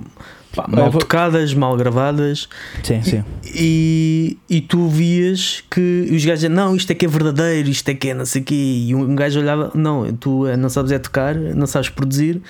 pá, 0.56 0.66
mal 0.68 0.92
tocadas, 0.92 1.54
mal 1.54 1.76
gravadas 1.76 2.48
Sim, 2.84 3.02
sim. 3.04 3.24
e, 3.56 4.38
e 4.50 4.62
tu 4.62 4.88
vias 4.88 5.64
que 5.70 6.10
os 6.12 6.24
gajos 6.24 6.42
diziam, 6.42 6.54
não, 6.54 6.76
isto 6.76 6.92
é 6.92 6.96
que 6.96 7.06
é 7.06 7.08
verdadeiro, 7.10 7.70
isto 7.70 7.90
é 7.90 7.94
que 7.94 8.10
é 8.10 8.14
não 8.14 8.26
sei 8.26 8.42
o 8.42 8.46
quê. 8.46 8.54
E 8.88 8.96
um 8.96 9.16
gajo 9.16 9.40
olhava, 9.40 9.72
não, 9.76 10.12
tu 10.14 10.48
eh, 10.48 10.56
não 10.58 10.70
sabes 10.70 10.92
é 10.92 11.00
tocar, 11.00 11.36
não 11.36 11.66
sabes 11.68 11.90
produzir 11.90 12.42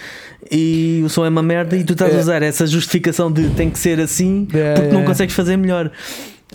e 0.52 1.02
o 1.06 1.10
som 1.10 1.26
é 1.26 1.30
uma 1.30 1.42
merda 1.44 1.76
e 1.78 1.84
tu 1.84 1.94
estás 1.94 2.14
a 2.14 2.18
É. 2.18 2.20
usar 2.20 2.42
essa 2.42 2.68
justificação 2.68 3.32
de 3.32 3.50
tem 3.52 3.70
que 3.70 3.80
ser 3.80 4.00
assim 4.00 4.48
É, 4.54 4.74
porque 4.74 4.90
é, 4.90 4.94
não 4.94 5.04
consegues 5.06 5.34
fazer 5.36 5.56
melhor. 5.58 5.90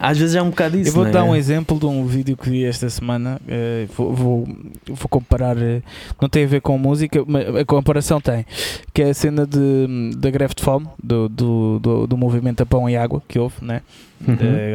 Às 0.00 0.18
vezes 0.18 0.37
é 0.37 0.42
um 0.42 0.50
bocado 0.50 0.78
isso. 0.78 0.90
Eu 0.90 0.94
vou 0.94 1.02
não 1.04 1.11
é? 1.11 1.12
dar 1.12 1.24
um 1.24 1.34
exemplo 1.34 1.78
de 1.78 1.87
um 1.87 2.04
vídeo 2.06 2.37
que 2.37 2.48
vi 2.48 2.64
esta 2.64 2.88
semana. 2.88 3.40
eh, 3.48 3.87
vou, 3.96 4.12
vou, 4.14 4.48
vou 4.87 5.08
comparar. 5.08 5.56
eh, 5.58 5.83
não 6.20 6.29
tem 6.29 6.44
a 6.44 6.46
ver 6.46 6.60
com 6.60 6.77
música, 6.79 7.23
mas 7.27 7.54
a 7.56 7.64
comparação 7.64 8.20
tem. 8.20 8.46
Que 8.92 9.02
é 9.02 9.10
a 9.10 9.14
cena 9.14 9.46
de, 9.46 10.16
da 10.16 10.31
greve 10.31 10.54
de 10.54 10.62
fome, 10.62 10.87
do, 11.02 11.29
do, 11.29 11.79
do, 11.79 12.06
do 12.06 12.16
movimento 12.16 12.62
a 12.62 12.66
pão 12.66 12.88
e 12.88 12.96
água 12.96 13.23
que 13.27 13.38
houve, 13.38 13.56
né? 13.62 13.83
Uhum. 14.27 14.35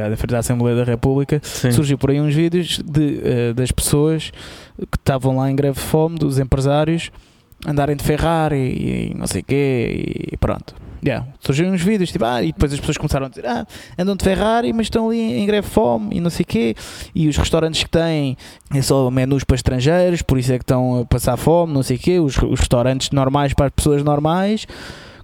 Da 0.10 0.16
frente 0.16 0.32
da 0.32 0.40
Assembleia 0.40 0.76
da 0.78 0.84
República. 0.84 1.40
Sim. 1.44 1.72
Surgiu 1.72 1.98
por 1.98 2.12
aí 2.12 2.22
uns 2.22 2.34
vídeos 2.34 2.80
de, 2.84 3.20
eh, 3.24 3.54
das 3.54 3.72
pessoas 3.72 4.32
que 4.90 4.98
estavam 4.98 5.38
lá 5.38 5.52
em 5.52 5.56
greve 5.56 5.76
de 5.80 5.86
fome, 5.86 6.18
dos 6.18 6.40
empresários, 6.40 7.12
andarem 7.68 7.96
de 7.96 8.04
Ferrari 8.04 8.56
e, 8.56 9.14
não 9.18 9.28
sei 9.28 9.42
o 9.42 9.44
quê, 9.44 10.30
e 10.32 10.38
pronto. 10.38 10.76
Yeah. 11.06 11.28
Surgiram 11.40 11.72
uns 11.72 11.82
vídeos, 11.82 12.12
tipo, 12.12 12.24
ah, 12.24 12.42
e 12.42 12.54
depois 12.54 12.72
as 12.72 12.80
pessoas 12.80 12.98
começaram 12.98 13.26
a 13.26 13.30
dizer, 13.30 13.46
ah, 13.46 13.66
andam 14.00 14.16
de 14.16 14.24
Ferrari, 14.24 14.72
mas 14.72 14.86
estão 14.86 15.10
ali 15.10 15.20
em 15.20 15.46
greve 15.46 15.68
fome 15.68 16.16
e 16.16 16.20
não 16.22 16.30
sei 16.30 16.44
o 16.44 16.48
quê, 16.48 16.76
e 17.14 17.28
os 17.28 17.36
restaurantes 17.36 17.84
que 17.84 17.90
têm 17.90 18.38
é 18.74 18.82
só 18.82 19.12
menus 19.12 19.44
para 19.44 19.56
estrangeiros, 19.56 20.22
por 20.22 20.38
isso 20.38 20.54
é 20.54 20.58
que 20.58 20.64
estão 20.64 21.02
a 21.02 21.06
passar 21.06 21.36
fome, 21.36 21.74
não 21.74 21.84
sei 21.84 21.98
o 21.98 22.00
quê, 22.00 22.20
os, 22.20 22.38
os 22.38 22.60
restaurantes 22.60 23.12
normais 23.12 23.54
para 23.54 23.66
as 23.66 23.72
pessoas 23.74 24.02
normais 24.04 24.66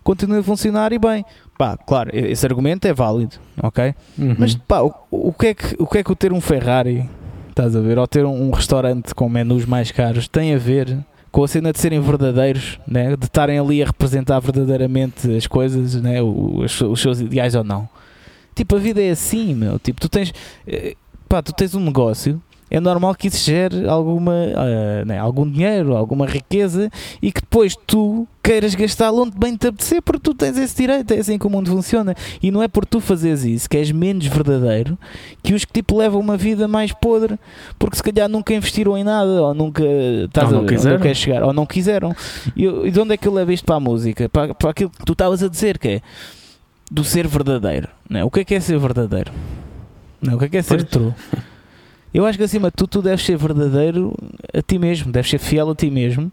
continuam 0.04 0.40
a 0.40 0.44
funcionar 0.44 0.92
e 0.92 1.00
bem. 1.00 1.24
Pá, 1.58 1.78
claro, 1.78 2.10
esse 2.14 2.46
argumento 2.46 2.88
é 2.88 2.94
válido, 2.94 3.36
ok? 3.62 3.94
Uhum. 4.18 4.36
Mas 4.38 4.56
pá, 4.56 4.82
o, 4.82 4.94
o, 5.12 5.34
que 5.34 5.48
é 5.48 5.54
que, 5.54 5.76
o 5.78 5.88
que 5.88 5.98
é 6.00 6.04
que 6.04 6.12
o 6.12 6.16
ter 6.16 6.34
um 6.34 6.42
Ferrari, 6.42 7.10
estás 7.50 7.76
a 7.76 7.82
ver, 7.82 7.98
ou 7.98 8.08
ter 8.08 8.26
um, 8.26 8.48
um 8.48 8.52
restaurante 8.52 9.14
com 9.14 9.30
menus 9.30 9.66
mais 9.66 9.92
caros 9.92 10.28
tem 10.28 10.54
a 10.56 10.58
ver 10.58 10.98
com 11.32 11.44
a 11.44 11.48
cena 11.48 11.72
de 11.72 11.80
serem 11.80 12.00
verdadeiros, 12.00 12.80
né? 12.88 13.16
de 13.16 13.26
estarem 13.26 13.60
ali 13.60 13.82
a 13.82 13.86
representar 13.86 14.40
verdadeiramente 14.40 15.36
as 15.36 15.48
coisas, 15.48 15.96
né? 15.96 16.22
os, 16.22 16.82
os 16.82 17.02
seus 17.02 17.20
ideais 17.20 17.56
ou 17.56 17.64
não. 17.64 17.88
Tipo, 18.56 18.76
a 18.76 18.80
vida 18.80 19.02
é 19.02 19.12
assim, 19.12 19.54
meu. 19.54 19.80
Tipo, 19.80 20.02
tu 20.02 20.10
tens, 20.10 20.34
eh, 20.68 20.96
pá, 21.28 21.42
tu 21.42 21.54
tens 21.54 21.76
um 21.76 21.80
negócio 21.80 22.42
é 22.70 22.80
normal 22.80 23.16
que 23.16 23.28
isso 23.28 23.44
gere 23.44 23.88
alguma, 23.88 24.32
uh, 24.32 25.06
né, 25.06 25.18
algum 25.18 25.50
dinheiro, 25.50 25.96
alguma 25.96 26.26
riqueza 26.26 26.90
e 27.22 27.32
que 27.32 27.42
depois 27.42 27.76
tu 27.88 28.28
queiras 28.44 28.74
gastá-lo 28.76 29.24
onde 29.24 29.38
bem 29.38 29.56
te 29.56 29.68
apetecer 29.68 30.02
porque 30.02 30.22
tu 30.22 30.34
tens 30.34 30.58
esse 30.58 30.76
direito, 30.76 31.12
é 31.12 31.20
assim 31.20 31.38
que 31.38 31.48
o 31.48 31.50
mundo 31.50 31.70
funciona. 31.70 32.16
E 32.42 32.52
não 32.52 32.62
é 32.62 32.68
por 32.68 32.86
tu 32.86 33.00
fazeres 33.00 33.44
isso 33.44 33.70
que 33.70 33.78
és 33.78 33.92
menos 33.92 34.26
verdadeiro 34.28 34.98
que 35.44 35.54
os 35.54 35.66
que 35.66 35.74
tipo 35.74 35.98
levam 35.98 36.20
uma 36.20 36.38
vida 36.38 36.68
mais 36.68 36.92
podre 36.92 37.40
porque 37.78 37.98
se 37.98 38.04
calhar 38.04 38.30
nunca 38.30 38.54
investiram 38.54 38.98
em 38.98 39.04
nada 39.04 39.42
ou 39.42 39.54
nunca 39.54 39.84
estás 40.26 40.52
ou 40.52 40.60
não 40.60 40.66
a, 40.66 40.68
quiseram. 40.68 41.00
Não 41.00 41.14
chegar 41.14 41.44
ou 41.44 41.54
não 41.54 41.66
quiseram. 41.66 42.16
E, 42.56 42.66
e 42.66 42.92
de 42.92 43.00
onde 43.00 43.14
é 43.14 43.18
que 43.18 43.28
eu 43.28 43.34
levo 43.34 43.52
isto 43.52 43.66
para 43.66 43.76
a 43.76 43.80
música? 43.80 44.30
Para, 44.30 44.54
para 44.54 44.70
aquilo 44.70 44.90
que 44.90 45.06
tu 45.06 45.14
estavas 45.14 45.42
a 45.44 45.48
dizer 45.48 45.78
que 45.78 45.88
é 45.88 46.02
do 46.90 47.04
ser 47.04 47.28
verdadeiro. 47.28 47.88
Não 48.10 48.20
é? 48.20 48.24
O 48.24 48.32
que 48.32 48.40
é 48.40 48.46
que 48.46 48.56
é 48.56 48.60
ser 48.60 48.78
verdadeiro? 48.80 49.32
Não, 50.22 50.36
o 50.36 50.40
que 50.40 50.46
é 50.46 50.50
que 50.50 50.58
é 50.58 50.62
ser 50.62 50.86
Pois. 50.86 50.90
true? 50.90 51.14
Eu 52.14 52.26
acho 52.26 52.38
que 52.38 52.44
acima 52.44 52.70
de 52.70 52.76
tudo 52.76 52.90
tu 52.90 53.02
deves 53.02 53.24
ser 53.26 53.38
verdadeiro 53.38 54.14
a 54.54 54.62
ti 54.62 54.80
mesmo, 54.80 55.12
deves 55.12 55.30
ser 55.30 55.38
fiel 55.40 55.70
a 55.70 55.76
ti 55.76 55.90
mesmo, 55.92 56.32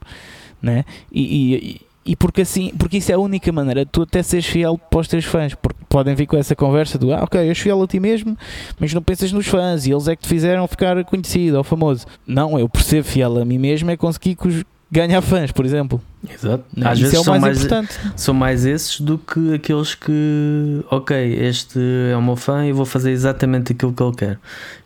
né? 0.62 0.84
E, 1.12 1.54
e, 1.54 2.12
e 2.12 2.16
porque 2.16 2.42
assim, 2.42 2.72
porque 2.78 2.98
isso 2.98 3.10
é 3.10 3.14
a 3.14 3.18
única 3.18 3.50
maneira 3.52 3.84
de 3.84 3.90
tu 3.90 4.02
até 4.02 4.22
seres 4.22 4.46
fiel 4.46 4.78
para 4.78 5.00
os 5.00 5.08
teus 5.08 5.24
fãs, 5.24 5.54
porque 5.54 5.80
podem 5.88 6.14
vir 6.14 6.26
com 6.26 6.36
essa 6.36 6.54
conversa 6.56 6.96
do 6.98 7.12
ah, 7.12 7.24
ok, 7.24 7.40
és 7.48 7.58
fiel 7.58 7.82
a 7.82 7.86
ti 7.86 7.98
mesmo, 8.00 8.36
mas 8.78 8.94
não 8.94 9.02
pensas 9.02 9.32
nos 9.32 9.46
fãs 9.46 9.86
e 9.86 9.90
eles 9.92 10.08
é 10.08 10.16
que 10.16 10.22
te 10.22 10.28
fizeram 10.28 10.66
ficar 10.66 11.04
conhecido 11.04 11.58
ou 11.58 11.64
famoso. 11.64 12.06
Não, 12.26 12.58
eu 12.58 12.68
por 12.68 12.80
ser 12.82 13.02
fiel 13.02 13.36
a 13.38 13.44
mim 13.44 13.58
mesmo 13.58 13.90
é 13.90 13.96
conseguir 13.96 14.34
que 14.36 14.48
os- 14.48 14.64
ganhar 14.90 15.20
fãs, 15.22 15.50
por 15.52 15.64
exemplo. 15.64 16.00
Exato. 16.28 16.64
Né? 16.76 16.86
Às 16.88 16.98
isso 16.98 17.02
vezes 17.02 17.14
é 17.16 17.20
o 17.20 17.24
são 17.24 17.38
mais, 17.40 17.56
importante. 17.58 17.98
são 18.16 18.34
mais 18.34 18.64
esses 18.66 19.00
do 19.00 19.16
que 19.18 19.54
aqueles 19.54 19.94
que, 19.94 20.84
ok, 20.90 21.16
este 21.40 21.78
é 22.12 22.16
o 22.16 22.22
meu 22.22 22.36
fã 22.36 22.64
e 22.66 22.72
vou 22.72 22.84
fazer 22.86 23.10
exatamente 23.12 23.72
aquilo 23.72 23.92
que 23.92 24.02
ele 24.02 24.14
quer. 24.16 24.38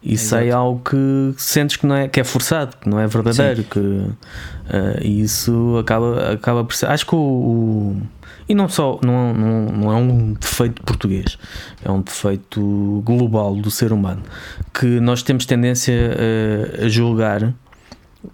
E 0.02 0.16
sai 0.18 0.50
algo 0.50 0.80
que 0.82 1.34
sentes 1.36 1.76
que 1.76 1.86
não 1.86 1.94
é, 1.94 2.08
que 2.08 2.20
é 2.20 2.24
forçado, 2.24 2.76
que 2.78 2.88
não 2.88 2.98
é 3.00 3.06
verdadeiro, 3.06 3.64
que 3.64 4.06
eh, 4.70 5.00
e 5.02 5.20
isso 5.22 5.76
acaba, 5.78 6.32
acaba 6.32 6.64
por 6.64 6.74
ser. 6.74 6.86
Acho 6.86 7.06
que 7.06 7.14
o. 7.14 7.18
o- 7.18 8.02
e 8.48 8.54
não 8.54 8.68
só, 8.68 8.98
não, 9.04 9.32
não, 9.32 9.66
não 9.66 9.92
é 9.92 9.94
um 9.94 10.32
defeito 10.32 10.82
português, 10.82 11.38
é 11.84 11.90
um 11.90 12.02
defeito 12.02 13.00
global 13.06 13.54
do 13.54 13.70
ser 13.70 13.92
humano, 13.92 14.22
que 14.74 14.98
nós 14.98 15.22
temos 15.22 15.46
tendência 15.46 15.94
a, 16.82 16.84
a 16.86 16.88
julgar 16.88 17.54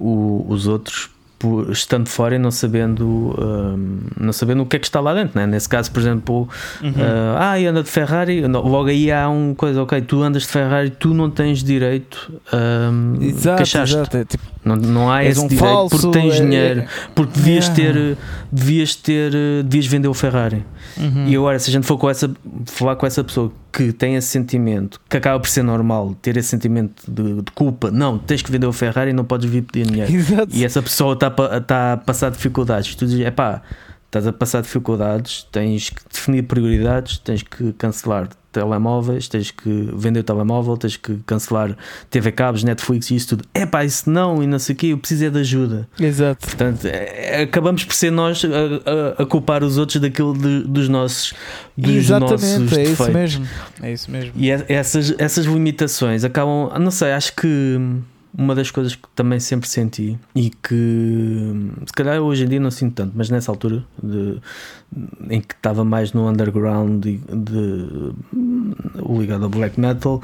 o- 0.01 0.45
os 0.49 0.67
outros 0.67 1.11
por- 1.39 1.71
estando 1.71 2.09
fora 2.09 2.35
e 2.35 2.39
não 2.39 2.51
sabendo, 2.51 3.35
hum, 3.39 3.99
não 4.19 4.33
sabendo 4.33 4.63
o 4.63 4.67
que 4.67 4.77
é 4.77 4.79
que 4.79 4.87
está 4.87 5.01
lá 5.01 5.13
dentro. 5.15 5.39
Né? 5.39 5.47
Nesse 5.47 5.69
caso, 5.69 5.91
por 5.91 6.01
exemplo, 6.01 6.49
Uhum. 6.83 6.93
ah, 7.37 7.51
ah, 7.53 7.61
e 7.61 7.67
anda 7.67 7.83
de 7.83 7.91
Ferrari, 7.91 8.47
não, 8.49 8.63
logo 8.63 8.89
aí 8.89 9.11
há 9.13 9.29
um 9.29 9.55
coisa, 9.55 9.83
ok, 9.83 10.01
tu 10.03 10.23
andas 10.23 10.43
de 10.43 10.49
Ferrari, 10.49 10.91
tu 10.91 11.13
não 11.13 11.31
tens 11.31 11.63
direito 11.63 12.33
a 12.53 12.91
um, 12.91 13.19
Exato, 13.23 13.63
exato. 13.63 14.17
É 14.17 14.25
tipo, 14.25 14.45
Não, 14.67 14.75
não 14.77 15.11
há 15.11 15.23
És 15.23 15.37
esse 15.37 15.45
um 15.45 15.49
direito 15.49 15.65
falso, 15.65 15.97
porque 16.01 16.19
tens 16.19 16.35
é- 16.35 16.41
dinheiro, 16.43 16.85
porque 17.15 17.39
devias 17.39 17.67
Yeah. 17.69 17.95
ter, 17.95 18.19
devias 18.51 18.95
ter, 18.97 19.33
devias 19.63 19.87
vender 19.87 20.09
o 20.09 20.15
Ferrari. 20.15 20.65
uhum. 20.99 21.27
E 21.29 21.37
agora, 21.37 21.59
se 21.59 21.71
a 21.71 21.73
gente 21.73 21.87
for 21.87 21.97
com 21.97 22.11
essa, 22.11 22.29
falar 22.67 22.97
com 22.97 23.07
essa 23.07 23.23
pessoa 23.23 23.53
que 23.73 23.93
tem 23.93 24.17
esse 24.17 24.29
sentimento, 24.29 25.01
que 25.09 25.17
acaba 25.17 25.39
por 25.39 25.49
ser 25.49 25.63
normal, 25.63 26.15
ter 26.21 26.37
esse 26.37 26.49
sentimento 26.49 27.09
de, 27.11 27.43
de 27.43 27.53
culpa, 27.55 27.91
não, 27.91 28.19
tens 28.19 28.43
que 28.43 28.51
vender 28.51 28.67
o 28.67 28.73
Ferrari 28.73 29.11
e 29.11 29.13
não 29.13 29.25
podes 29.25 29.49
vir 29.49 29.63
pedir 29.63 29.87
dinheiro. 29.87 30.11
Exato. 30.15 30.49
E 30.53 30.65
essa 30.65 30.83
pessoa 30.83 31.13
está 31.15 31.31
tá 31.61 31.93
a 31.93 31.97
passar 31.97 32.31
dificuldades. 32.31 32.95
Tu 32.95 33.07
dizes, 33.07 33.21
é 33.25 33.31
pá, 33.31 33.63
estás 34.07 34.27
a 34.27 34.33
passar 34.33 34.63
dificuldades, 34.63 35.47
tens 35.53 35.91
que 35.91 36.01
definir 36.13 36.43
prioridades, 36.45 37.19
tens 37.19 37.43
que 37.43 37.73
cancelar 37.75 38.29
telemóveis, 38.53 39.29
tens 39.29 39.51
que 39.51 39.91
vender 39.95 40.21
o 40.21 40.23
telemóvel, 40.23 40.79
tens 40.79 40.97
que 40.97 41.19
cancelar 41.27 41.77
TV 42.09 42.33
cabos, 42.33 42.65
Netflix 42.65 43.11
e 43.11 43.17
isso 43.17 43.29
tudo. 43.29 43.45
É 43.53 43.67
pá, 43.67 43.85
isso 43.85 44.09
não, 44.09 44.43
e 44.43 44.47
não 44.47 44.59
sei 44.59 44.75
o 44.75 44.79
quê, 44.79 44.87
eu 44.87 44.99
preciso 44.99 45.27
é 45.27 45.31
de 45.31 45.41
ajuda. 45.41 45.87
Exato. 46.01 46.47
Portanto, 46.47 46.87
é- 46.87 47.43
acabamos 47.43 47.85
por 47.85 47.93
ser 47.95 48.11
nós 48.11 48.43
a, 48.45 49.19
a- 49.19 49.23
a 49.25 49.27
culpar 49.27 49.63
os 49.63 49.77
outros 49.77 50.01
daquilo 50.01 50.33
de- 50.33 50.63
dos 50.67 50.89
nossos, 50.89 51.35
dos 51.77 52.09
nossos 52.09 52.43
Exatamente, 52.43 52.79
é 52.79 52.83
isso 52.85 52.91
defeitos. 53.05 53.15
mesmo. 53.15 53.49
É 53.83 53.93
isso 53.93 54.11
mesmo. 54.11 54.33
E 54.37 54.51
é- 54.51 54.65
essas, 54.69 55.15
essas 55.19 55.45
limitações 55.45 56.25
acabam, 56.25 56.71
não 56.81 56.91
sei, 56.91 57.13
acho 57.13 57.35
que 57.37 57.79
uma 58.39 58.55
das 58.55 58.71
coisas 58.71 58.95
que 58.95 59.09
também 59.15 59.41
sempre 59.41 59.69
senti 59.69 60.19
e 60.35 60.51
que 60.51 61.55
se 61.87 61.93
calhar 61.95 62.21
hoje 62.21 62.45
em 62.45 62.49
dia 62.49 62.61
não 62.61 62.71
sinto 62.71 62.95
tanto, 62.95 63.13
mas 63.17 63.31
nessa 63.31 63.51
altura 63.51 63.83
de- 64.03 64.39
em 65.31 65.41
que 65.41 65.55
estava 65.55 65.85
mais 65.85 66.13
no 66.13 66.29
underground 66.29 67.03
de, 67.03 67.17
de- 67.19 68.13
ligado 69.19 69.45
ao 69.45 69.51
black 69.51 69.81
metal, 69.81 70.23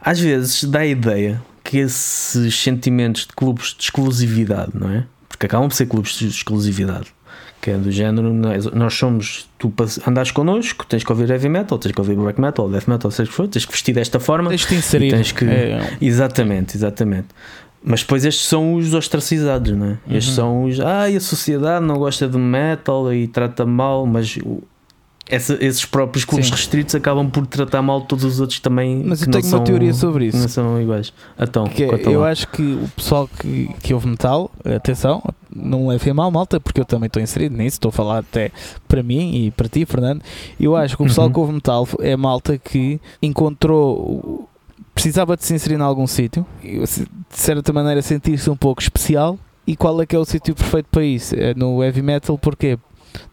às 0.00 0.18
vezes 0.18 0.64
dá 0.64 0.80
a 0.80 0.86
ideia 0.86 1.40
que 1.62 1.78
esses 1.78 2.54
sentimentos 2.58 3.22
de 3.26 3.32
clubes 3.34 3.74
de 3.78 3.84
exclusividade, 3.84 4.72
não 4.74 4.90
é? 4.90 5.06
Porque 5.28 5.46
acabam 5.46 5.68
por 5.68 5.74
ser 5.74 5.86
clubes 5.86 6.14
de 6.18 6.26
exclusividade. 6.28 7.14
Que 7.62 7.70
é 7.70 7.76
do 7.78 7.90
género, 7.92 8.34
nós, 8.34 8.92
somos, 8.94 9.48
tu 9.56 9.72
andas 10.06 10.32
connosco, 10.32 10.84
tens 10.84 11.04
que 11.04 11.12
ouvir 11.12 11.30
heavy 11.30 11.48
metal, 11.48 11.78
tens 11.78 11.92
que 11.92 12.00
ouvir 12.00 12.16
black 12.16 12.40
metal, 12.40 12.68
death 12.68 12.88
metal, 12.88 13.08
seja 13.10 13.28
o 13.28 13.30
que 13.30 13.36
for, 13.36 13.46
tens 13.48 13.64
que 13.64 13.70
vestir 13.72 13.94
desta 13.94 14.18
forma. 14.18 14.48
Tens-te 14.50 14.74
inserir. 14.74 15.10
tens 15.12 15.30
que- 15.30 15.44
É, 15.44 15.96
Exatamente, 16.00 16.76
exatamente. 16.76 17.28
Mas 17.84 18.00
depois 18.02 18.24
estes 18.24 18.46
são 18.48 18.74
os 18.74 18.92
ostracizados, 18.94 19.76
não 19.76 19.86
é? 19.86 19.98
Estes 20.08 20.30
Uhum. 20.30 20.34
são 20.34 20.64
os. 20.64 20.80
Ah, 20.80 21.08
e 21.08 21.16
a 21.16 21.20
sociedade 21.20 21.84
não 21.86 21.96
gosta 21.98 22.28
de 22.28 22.36
metal 22.36 23.12
e 23.14 23.28
trata 23.28 23.64
mal, 23.64 24.06
mas 24.06 24.36
essa- 25.34 25.56
esses 25.64 25.84
próprios 25.84 26.24
clubes 26.24 26.46
Sim. 26.46 26.52
restritos 26.52 26.94
acabam 26.94 27.28
por 27.30 27.46
tratar 27.46 27.80
mal 27.82 28.02
todos 28.02 28.24
os 28.24 28.38
outros 28.38 28.60
também. 28.60 29.02
Mas 29.04 29.22
eu 29.22 29.30
tenho 29.30 29.42
uma 29.44 29.50
são- 29.50 29.64
teoria 29.64 29.92
sobre 29.94 30.26
isso. 30.26 30.36
Não 30.38 30.48
são 30.48 30.80
iguais. 30.80 31.12
Então, 31.38 31.64
Que 31.66 31.84
é, 31.84 31.88
eu 32.06 32.20
lá. 32.20 32.30
acho 32.30 32.46
que 32.48 32.62
o 32.62 32.88
pessoal 32.94 33.28
que, 33.40 33.68
que 33.82 33.92
ouve 33.94 34.06
metal, 34.08 34.50
atenção, 34.64 35.22
não 35.54 35.88
levem 35.88 36.12
mal, 36.14 36.30
malta, 36.30 36.60
porque 36.60 36.80
eu 36.80 36.84
também 36.84 37.06
estou 37.06 37.22
inserido 37.22 37.56
nisso, 37.56 37.76
estou 37.76 37.88
a 37.88 37.92
falar 37.92 38.18
até 38.18 38.50
para 38.86 39.02
mim 39.02 39.34
e 39.46 39.50
para 39.50 39.68
ti, 39.68 39.84
Fernando. 39.84 40.22
Eu 40.60 40.76
acho 40.76 40.96
que 40.96 41.02
o 41.02 41.06
pessoal 41.06 41.26
Uhum. 41.26 41.32
que 41.32 41.38
ouve 41.40 41.52
metal 41.52 41.88
é 42.00 42.16
malta 42.16 42.56
que 42.58 43.00
encontrou, 43.20 44.48
precisava 44.94 45.36
de 45.36 45.44
se 45.44 45.54
inserir 45.54 45.76
em 45.76 45.80
algum 45.82 46.06
sítio, 46.06 46.46
e, 46.62 46.78
de 46.78 47.06
certa 47.30 47.72
maneira 47.72 48.00
sentir-se 48.02 48.48
um 48.50 48.56
pouco 48.56 48.80
especial. 48.82 49.38
E 49.66 49.76
qual 49.76 50.00
é 50.02 50.06
que 50.06 50.16
é 50.16 50.18
o 50.18 50.24
sítio 50.24 50.54
perfeito 50.56 50.86
para 50.90 51.04
isso? 51.04 51.34
É 51.36 51.54
no 51.54 51.82
heavy 51.84 52.02
metal, 52.02 52.36
porquê? 52.36 52.76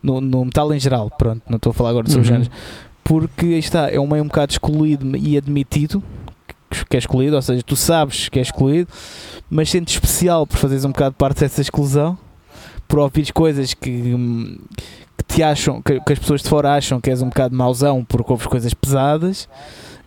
No, 0.02 0.20
no 0.22 0.46
metal 0.46 0.74
em 0.74 0.80
geral, 0.80 1.10
pronto, 1.18 1.42
não 1.50 1.58
estou 1.58 1.72
a 1.72 1.74
falar 1.74 1.90
agora 1.92 2.06
de 2.06 2.12
Uhum. 2.12 2.18
subgéneros. 2.24 2.52
Porque 3.04 3.46
aí 3.48 3.60
está, 3.60 3.90
é 3.90 4.00
um 4.00 4.08
meio 4.08 4.24
um 4.24 4.28
bocado 4.28 4.52
excluído 4.52 5.18
e 5.18 5.38
admitido 5.38 6.04
que- 6.88 6.96
é 6.96 7.00
excluído, 7.00 7.36
ou 7.36 7.42
seja, 7.42 7.64
tu 7.64 7.76
sabes 7.76 8.30
que 8.30 8.38
é 8.38 8.42
excluído, 8.42 8.88
mas 9.50 9.70
sentes 9.70 9.96
especial 9.96 10.46
por 10.46 10.58
fazeres 10.58 10.86
um 10.86 10.92
bocado 10.92 11.16
parte 11.16 11.40
dessa 11.40 11.60
exclusão, 11.62 12.16
por 12.88 13.00
ouvires 13.00 13.32
coisas 13.32 13.74
que, 13.74 14.16
que 15.18 15.24
te 15.28 15.42
acham, 15.44 15.82
que, 15.82 16.00
que 16.00 16.14
as 16.14 16.20
pessoas 16.20 16.42
de 16.44 16.50
fora 16.50 16.76
acham 16.76 17.02
que 17.02 17.10
és 17.10 17.22
um 17.24 17.30
bocado 17.30 17.56
mauzão 17.56 18.06
porque 18.06 18.32
ouves 18.32 18.46
coisas 18.48 18.74
pesadas. 18.74 19.50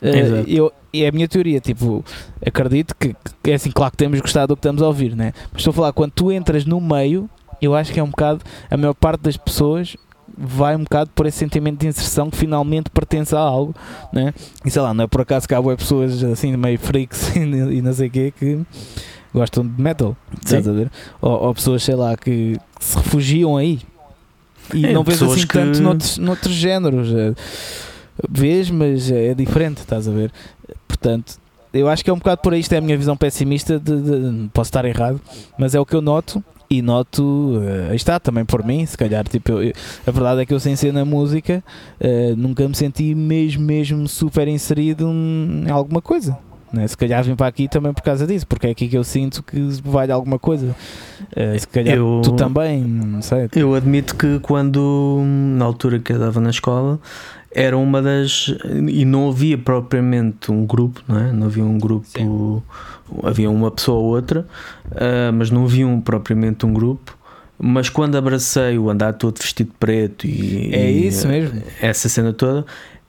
Eh, 0.00 0.18
Exato. 0.18 0.50
eu, 0.50 0.72
e 0.92 1.02
é 1.04 1.08
a 1.08 1.12
minha 1.12 1.26
teoria, 1.28 1.60
tipo, 1.60 2.04
acredito 2.44 2.94
que, 2.96 3.14
que 3.42 3.50
é 3.50 3.54
assim, 3.54 3.70
claro 3.70 3.90
que 3.92 3.96
temos 3.96 4.20
gostado 4.20 4.48
do 4.48 4.56
que 4.56 4.60
estamos 4.60 4.82
a 4.82 4.86
ouvir, 4.86 5.16
né? 5.16 5.32
mas 5.52 5.60
estou 5.60 5.70
a 5.72 5.74
falar, 5.74 5.92
quando 5.92 6.12
tu 6.12 6.30
entras 6.30 6.64
no 6.64 6.80
meio, 6.80 7.28
eu 7.62 7.74
acho 7.74 7.92
que 7.92 8.00
é 8.00 8.02
um 8.02 8.10
bocado, 8.10 8.40
a 8.70 8.76
maior 8.76 8.94
parte 8.94 9.20
das 9.22 9.36
pessoas 9.36 9.96
vai 10.36 10.74
um 10.74 10.82
bocado 10.84 11.10
por 11.14 11.26
esse 11.26 11.38
sentimento 11.38 11.80
de 11.80 11.86
inserção 11.86 12.30
que 12.30 12.36
finalmente 12.36 12.88
pertence 12.90 13.34
a 13.36 13.38
algo, 13.38 13.74
né? 14.12 14.32
E 14.64 14.70
sei 14.70 14.80
lá, 14.82 14.92
não 14.94 15.04
é 15.04 15.06
por 15.06 15.20
acaso 15.20 15.46
que 15.46 15.54
há 15.54 15.62
pessoas 15.76 16.22
assim 16.24 16.56
meio 16.56 16.78
freaks 16.78 17.34
e 17.36 17.82
não 17.82 17.92
sei 17.92 18.08
o 18.08 18.10
quê 18.10 18.32
que 18.38 18.58
gostam 19.34 19.66
de 19.66 19.80
metal, 19.80 20.16
estás 20.42 20.66
a 20.68 20.72
ver? 20.72 20.90
Ou, 21.20 21.30
ou 21.46 21.54
pessoas, 21.54 21.82
sei 21.82 21.94
lá, 21.94 22.16
que, 22.16 22.58
que 22.78 22.84
se 22.84 22.96
refugiam 22.96 23.56
aí 23.56 23.80
e 24.74 24.86
É, 24.86 24.92
não 24.92 25.04
vês 25.04 25.22
assim 25.22 25.40
que- 25.42 25.48
tanto 25.48 25.82
noutros, 25.82 26.18
noutros 26.18 26.54
géneros. 26.54 27.08
eh, 27.12 27.34
Vês, 28.28 28.70
mas 28.70 29.10
é 29.10 29.34
diferente, 29.34 29.78
estás 29.78 30.06
a 30.06 30.12
ver? 30.12 30.30
Portanto, 30.86 31.34
eu 31.72 31.88
acho 31.88 32.04
que 32.04 32.10
é 32.10 32.12
um 32.12 32.18
bocado 32.18 32.40
por 32.42 32.52
aí. 32.52 32.60
Isto 32.60 32.74
é 32.74 32.78
a 32.78 32.80
minha 32.80 32.96
visão 32.96 33.16
pessimista. 33.16 33.78
De, 33.78 34.00
de- 34.00 34.48
posso 34.52 34.68
estar 34.68 34.84
errado, 34.84 35.20
mas 35.58 35.74
é 35.74 35.80
o 35.80 35.86
que 35.86 35.94
eu 35.96 36.02
noto. 36.02 36.42
E 36.72 36.82
noto, 36.82 37.22
uh, 37.22 37.94
está 37.94 38.18
também 38.18 38.44
por 38.44 38.64
mim, 38.64 38.86
se 38.86 38.96
calhar, 38.96 39.26
tipo, 39.28 39.52
eu, 39.52 39.72
a 40.06 40.10
verdade 40.10 40.40
é 40.40 40.46
que 40.46 40.54
eu 40.54 40.60
sem 40.60 40.74
ser 40.74 40.92
na 40.92 41.04
música 41.04 41.62
uh, 42.00 42.36
nunca 42.36 42.66
me 42.66 42.74
senti 42.74 43.14
mesmo, 43.14 43.62
mesmo 43.64 44.08
super 44.08 44.48
inserido 44.48 45.10
em 45.10 45.70
alguma 45.70 46.00
coisa. 46.00 46.38
Né? 46.72 46.88
Se 46.88 46.96
calhar 46.96 47.22
vim 47.22 47.36
para 47.36 47.46
aqui 47.46 47.68
também 47.68 47.92
por 47.92 48.02
causa 48.02 48.26
disso, 48.26 48.46
porque 48.46 48.66
é 48.66 48.70
aqui 48.70 48.88
que 48.88 48.96
eu 48.96 49.04
sinto 49.04 49.42
que 49.42 49.60
vale 49.84 50.10
alguma 50.10 50.38
coisa. 50.38 50.74
Uh, 51.36 51.58
se 51.58 51.68
calhar 51.68 51.96
Eu- 51.96 52.22
tu 52.24 52.32
também, 52.32 52.82
não 52.82 53.20
sei. 53.20 53.50
Eu 53.54 53.74
admito 53.74 54.16
que 54.16 54.38
quando, 54.40 55.20
na 55.56 55.66
altura 55.66 55.98
que 55.98 56.12
eu 56.14 56.18
dava 56.18 56.40
na 56.40 56.48
escola, 56.48 56.98
era 57.54 57.76
uma 57.76 58.00
das. 58.00 58.54
E 58.88 59.04
não 59.04 59.28
havia 59.28 59.58
propriamente 59.58 60.50
um 60.50 60.64
grupo, 60.64 61.02
não 61.06 61.18
é? 61.18 61.30
Não 61.32 61.46
havia 61.46 61.62
um 61.64 61.78
grupo. 61.78 62.62
Havia 63.22 63.50
uma 63.50 63.70
pessoa 63.70 63.98
ou 63.98 64.04
outra, 64.06 64.46
ah, 64.92 65.30
mas 65.32 65.50
não 65.50 65.64
havia 65.64 65.86
um, 65.86 66.00
propriamente 66.00 66.64
um 66.66 66.72
grupo. 66.72 67.16
Mas 67.64 67.88
quando 67.88 68.16
abracei 68.16 68.76
o 68.76 68.90
andar 68.90 69.12
todo 69.12 69.38
vestido 69.38 69.68
de 69.68 69.76
preto 69.78 70.26
e. 70.26 70.74
É 70.74 70.90
e, 70.90 71.06
isso 71.06 71.28
mesmo. 71.28 71.62
Essa 71.80 72.08
cena 72.08 72.32
toda. 72.32 72.64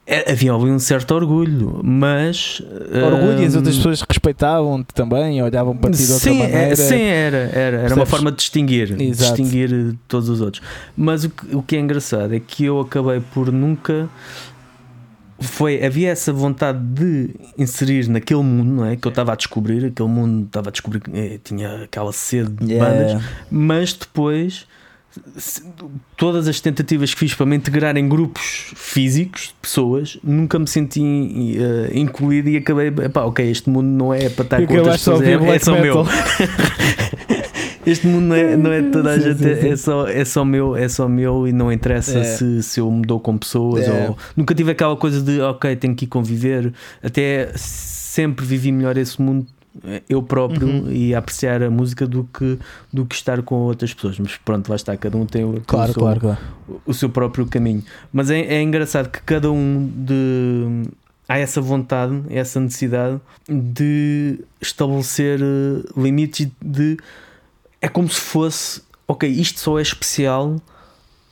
é- 0.06 0.30
Havia 0.30 0.52
ali 0.52 0.70
um 0.70 0.78
certo 0.78 1.12
orgulho, 1.12 1.80
mas. 1.82 2.62
Orgulho 3.04 3.42
e 3.42 3.46
as 3.46 3.54
ah, 3.54 3.58
outras 3.58 3.76
pessoas 3.76 4.02
respeitavam-te 4.08 4.94
também, 4.94 5.42
olhavam 5.42 5.76
para 5.76 5.90
ti 5.90 6.06
de 6.06 6.12
outra 6.12 6.30
sim, 6.30 6.40
é- 6.40 6.48
maneira. 6.48 6.76
sim, 6.76 7.00
era, 7.02 7.36
era, 7.52 7.76
era 7.78 7.94
uma 7.96 8.06
forma 8.06 8.30
de 8.30 8.36
distinguir, 8.36 9.00
Exato. 9.00 9.42
distinguir 9.42 9.72
eh, 9.72 9.96
todos 10.06 10.28
os 10.28 10.40
outros. 10.40 10.62
Mas 10.96 11.24
o 11.24 11.30
que, 11.30 11.56
o 11.56 11.62
que 11.62 11.74
é 11.74 11.80
engraçado 11.80 12.32
é 12.32 12.38
que 12.38 12.64
eu 12.64 12.78
acabei 12.80 13.20
por 13.32 13.50
nunca 13.50 14.08
foi 15.40 15.84
havia 15.84 16.10
essa 16.10 16.32
vontade 16.32 16.78
de 16.78 17.30
inserir 17.58 18.08
naquele 18.08 18.42
mundo, 18.42 18.70
não 18.70 18.86
é? 18.86 18.96
Que 18.96 19.06
eu 19.06 19.10
estava 19.10 19.32
a 19.32 19.36
descobrir, 19.36 19.84
aquele 19.84 20.08
mundo 20.08 20.46
estava 20.46 20.68
a 20.68 20.72
descobrir 20.72 21.00
que 21.00 21.10
eh, 21.12 21.38
tinha 21.42 21.84
aquela 21.84 22.12
sede 22.12 22.50
de 22.52 22.74
Yeah. 22.74 22.90
bandas, 22.90 23.22
mas 23.50 23.92
depois 23.92 24.66
todas 26.16 26.48
as 26.48 26.60
tentativas 26.60 27.14
que 27.14 27.20
fiz 27.20 27.34
para 27.34 27.46
me 27.46 27.56
integrar 27.56 27.96
em 27.96 28.08
grupos 28.08 28.72
físicos 28.74 29.42
de 29.48 29.54
pessoas 29.62 30.18
nunca 30.24 30.58
me 30.58 30.66
senti 30.66 31.56
eh, 31.56 31.90
incluído 31.94 32.48
e 32.48 32.56
acabei, 32.56 32.88
epá, 32.88 33.22
ok, 33.22 33.48
este 33.48 33.70
mundo 33.70 33.86
não 33.86 34.12
é 34.12 34.28
para 34.28 34.44
estar 34.44 34.66
com 34.66 34.74
outras 34.74 34.96
pessoas, 34.96 35.22
é, 35.22 35.32
é 35.34 35.58
só 35.58 35.80
meu. 35.80 36.04
Este 37.86 38.06
mundo 38.06 38.26
não 38.26 38.34
é, 38.36 38.56
não 38.56 38.72
é 38.72 38.80
de 38.82 38.90
toda 38.90 39.10
a 39.12 39.14
Sim, 39.16 39.22
gente, 39.22 39.38
sim, 39.38 39.60
sim. 39.60 39.68
É, 39.70 39.76
só, 39.76 40.08
é 40.08 40.24
só 40.24 40.44
meu, 40.44 40.76
é 40.76 40.88
só 40.88 41.08
meu 41.08 41.46
e 41.46 41.52
não 41.52 41.70
interessa 41.72 42.18
É. 42.18 42.24
se, 42.24 42.62
se 42.62 42.80
eu 42.80 42.90
mudou 42.90 43.20
com 43.20 43.36
pessoas 43.36 43.86
É. 43.86 44.08
ou 44.08 44.18
nunca 44.36 44.54
tive 44.54 44.70
aquela 44.72 44.96
coisa 44.96 45.20
de 45.20 45.40
ok, 45.40 45.74
tenho 45.76 45.94
que 45.94 46.04
ir 46.04 46.08
conviver. 46.08 46.72
Até 47.02 47.52
sempre 47.56 48.44
vivi 48.46 48.70
melhor 48.72 48.96
esse 48.96 49.20
mundo 49.20 49.46
eh, 49.84 50.02
eu 50.08 50.22
próprio 50.22 50.68
Uhum. 50.68 50.90
e 50.92 51.14
apreciar 51.14 51.62
a 51.62 51.68
música 51.70 52.06
do 52.06 52.24
que, 52.32 52.58
do 52.92 53.04
que 53.04 53.14
estar 53.14 53.42
com 53.42 53.56
outras 53.56 53.92
pessoas. 53.92 54.18
Mas 54.18 54.36
pronto, 54.36 54.68
lá 54.68 54.76
está, 54.76 54.96
cada 54.96 55.16
um 55.18 55.26
tem, 55.26 55.42
Claro, 55.66 55.90
o, 55.90 55.94
seu, 55.94 56.00
claro, 56.02 56.20
claro. 56.20 56.38
o 56.86 56.94
seu 56.94 57.08
próprio 57.08 57.44
caminho. 57.46 57.82
Mas 58.12 58.30
é, 58.30 58.40
é 58.40 58.62
engraçado 58.62 59.08
que 59.10 59.20
cada 59.22 59.50
um 59.50 59.90
de. 59.96 60.88
Há 61.28 61.38
essa 61.38 61.58
vontade, 61.60 62.20
essa 62.28 62.60
necessidade 62.60 63.18
de 63.48 64.38
estabelecer 64.60 65.40
eh, 65.42 65.82
limites 66.00 66.48
de. 66.62 66.96
É 67.84 67.88
como 67.88 68.08
se 68.08 68.20
fosse, 68.20 68.80
ok, 69.06 69.28
isto 69.28 69.60
só 69.60 69.78
é 69.78 69.82
especial 69.82 70.56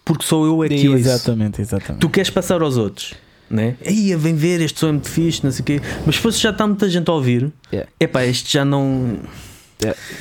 porque 0.05 0.25
sou 0.25 0.45
eu 0.47 0.63
é 0.65 0.69
que 0.69 0.89
ouço. 0.89 0.99
Exatamente, 1.01 1.61
exatamente. 1.63 2.01
Tu 2.01 2.09
queres 2.11 2.29
passar 2.29 2.61
aos 2.61 2.77
outros, 2.77 3.15
né? 3.49 3.77
Aí 3.87 4.15
vem 4.17 4.35
ver, 4.35 4.61
este 4.61 4.79
som 4.81 4.89
é 4.89 4.93
muito 4.93 5.09
fixe, 5.09 5.43
não 5.45 5.51
sei 5.51 5.63
o 5.63 5.65
quê. 5.65 5.81
Mas 6.05 6.17
se 6.17 6.21
fosse 6.21 6.39
já 6.41 6.51
está 6.51 6.67
muita 6.67 6.89
gente 6.91 7.09
a 7.09 7.15
ouvir, 7.15 7.51
Yeah. 7.73 7.91
epá, 7.99 8.25
este 8.27 8.53
já 8.53 8.65
não. 8.65 9.19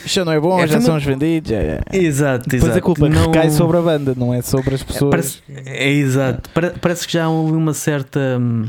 Isto 0.06 0.16
já 0.16 0.26
não 0.26 0.32
é 0.32 0.40
bom, 0.40 0.58
É, 0.58 0.62
já 0.68 0.74
também- 0.74 0.86
são 0.88 0.96
os 0.98 1.04
vendidos. 1.04 1.52
É, 1.52 1.82
é. 1.92 1.98
Exato, 1.98 2.44
Depois 2.50 2.64
exato. 2.64 2.78
a 2.78 2.82
culpa 2.82 3.10
não... 3.10 3.26
recai 3.28 3.50
sobre 3.52 3.78
a 3.78 3.82
banda, 3.82 4.14
não 4.18 4.34
é 4.34 4.42
sobre 4.42 4.74
as 4.74 4.82
pessoas. 4.84 5.10
Parece, 5.12 5.40
é 5.66 5.90
exato. 5.92 6.50
Pare- 6.52 6.74
Parece 6.82 7.06
que 7.06 7.14
já 7.14 7.28
houve 7.30 7.52
uma 7.54 7.74
certa. 7.74 8.20
hum, 8.40 8.66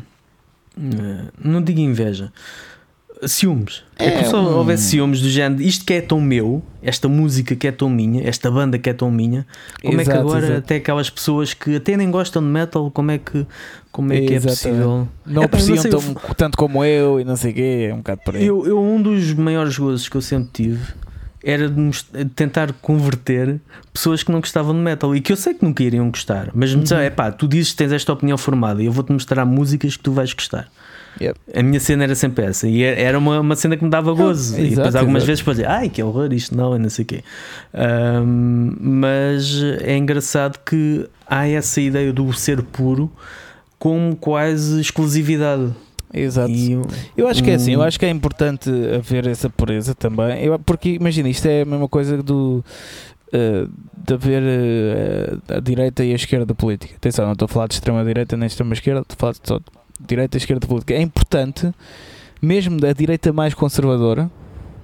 eh, 0.78 1.24
Não 1.42 1.62
digo 1.62 1.80
inveja. 1.80 2.32
Ciúmes. 3.28 3.82
É, 3.98 4.06
É, 4.06 4.10
como 4.10 4.26
se 4.26 4.34
hum. 4.36 4.56
houvesse 4.56 4.82
ciúmes 4.84 5.20
do 5.20 5.28
género. 5.30 5.62
Isto 5.62 5.84
que 5.84 5.92
é 5.94 6.00
tão 6.00 6.20
meu, 6.20 6.62
esta 6.82 7.08
música 7.08 7.54
que 7.54 7.66
é 7.68 7.72
tão 7.72 7.88
minha, 7.88 8.26
esta 8.28 8.50
banda 8.50 8.78
que 8.78 8.90
é 8.90 8.92
tão 8.92 9.10
minha. 9.10 9.46
Como 9.82 10.00
é 10.00 10.04
que 10.04 10.10
Exato, 10.10 10.18
agora 10.20 10.44
exato. 10.44 10.58
até 10.58 10.76
aquelas 10.76 11.08
pessoas 11.10 11.54
que 11.54 11.76
até 11.76 11.96
nem 11.96 12.10
gostam 12.10 12.42
de 12.42 12.48
metal, 12.48 12.90
como 12.90 13.10
é 13.10 13.18
que, 13.18 13.46
como 13.90 14.12
é, 14.12 14.20
que 14.20 14.34
é 14.34 14.40
possível? 14.40 15.08
Não 15.24 15.42
É, 15.42 15.44
apreciam 15.44 15.82
tão- 15.84 16.14
tanto 16.36 16.56
como 16.58 16.84
eu 16.84 17.20
e 17.20 17.24
não 17.24 17.36
sei 17.36 17.52
o 17.52 17.54
quê, 17.54 17.86
é 17.90 17.94
um 17.94 17.98
bocado 17.98 18.20
por 18.24 18.36
aí. 18.36 18.44
Eu, 18.46 18.66
eu, 18.66 18.80
um 18.82 19.00
dos 19.00 19.32
maiores 19.34 19.76
gozos 19.78 20.08
que 20.08 20.16
eu 20.16 20.22
sempre 20.22 20.50
tive 20.52 20.80
era 21.44 21.68
de, 21.68 21.90
tentar 22.36 22.72
converter 22.74 23.60
pessoas 23.92 24.22
que 24.22 24.30
não 24.30 24.40
gostavam 24.40 24.72
de 24.72 24.80
metal 24.80 25.14
e 25.14 25.20
que 25.20 25.32
eu 25.32 25.36
sei 25.36 25.54
que 25.54 25.64
nunca 25.64 25.82
iriam 25.82 26.08
gostar, 26.10 26.50
mas 26.54 26.72
me 26.74 26.82
Uhum. 26.88 26.98
é 26.98 27.10
pá, 27.10 27.32
tu 27.32 27.48
dizes 27.48 27.72
que 27.72 27.78
tens 27.78 27.90
esta 27.92 28.12
opinião 28.12 28.38
formada 28.38 28.80
e 28.82 28.86
eu 28.86 28.92
vou-te 28.92 29.12
mostrar 29.12 29.44
músicas 29.44 29.96
que 29.96 30.02
tu 30.02 30.12
vais 30.12 30.32
gostar. 30.32 30.68
Yep. 31.20 31.38
A 31.54 31.62
minha 31.62 31.78
cena 31.80 32.04
era 32.04 32.14
sempre 32.14 32.44
essa 32.44 32.66
e 32.66 32.82
era- 32.82 33.00
era 33.00 33.18
uma, 33.18 33.40
uma 33.40 33.54
cena 33.56 33.76
que 33.76 33.84
me 33.84 33.90
dava 33.90 34.12
gozo. 34.14 34.58
e 34.58 34.70
depois 34.70 34.94
algumas 34.96 35.22
exato. 35.24 35.44
vezes 35.44 35.44
dizia, 35.44 35.70
ai 35.70 35.88
que 35.88 36.02
horror, 36.02 36.32
isto 36.32 36.56
não, 36.56 36.74
e 36.74 36.78
não 36.78 36.88
sei 36.90 37.04
o 37.04 37.06
quê. 37.06 37.22
Ahm, 37.74 38.76
mas 38.80 39.62
é 39.82 39.96
engraçado 39.96 40.58
que 40.64 41.06
há 41.26 41.46
essa 41.48 41.80
ideia 41.80 42.12
do 42.12 42.32
ser 42.32 42.62
puro 42.62 43.10
como 43.78 44.14
quase 44.16 44.80
exclusividade. 44.80 45.70
Exato. 46.14 46.52
Eu- 46.52 46.86
Eu 47.16 47.26
acho 47.28 47.42
que 47.42 47.50
é 47.50 47.54
assim, 47.54 47.72
eu 47.72 47.82
acho 47.82 47.98
que 47.98 48.04
é 48.04 48.10
importante 48.10 48.70
haver 48.94 49.26
essa 49.26 49.48
pureza 49.48 49.94
também. 49.94 50.44
Eu, 50.44 50.58
porque 50.58 50.90
imagina, 50.90 51.28
isto 51.28 51.46
é 51.46 51.62
a 51.62 51.64
mesma 51.64 51.88
coisa 51.88 52.22
do 52.22 52.62
eh, 53.32 53.66
de 54.06 54.12
haver 54.14 54.42
eh, 54.44 55.36
a 55.56 55.60
direita 55.60 56.04
e 56.04 56.12
a 56.12 56.16
esquerda 56.16 56.54
política. 56.54 56.94
Atenção, 56.96 57.24
não 57.24 57.32
estou 57.32 57.46
a 57.46 57.48
falar 57.48 57.66
de 57.68 57.74
extrema 57.74 58.04
direita 58.04 58.36
nem 58.36 58.46
extrema 58.46 58.74
esquerda, 58.74 59.00
estou 59.00 59.14
a 59.14 59.18
falar 59.18 59.32
de 59.32 59.38
só 59.42 59.58
de 59.58 59.64
direita 60.00 60.36
e 60.36 60.38
esquerda 60.38 60.66
política. 60.66 60.94
É 60.94 61.00
importante, 61.02 61.72
mesmo 62.40 62.78
da 62.80 62.92
direita 62.92 63.32
mais 63.32 63.54
conservadora, 63.54 64.30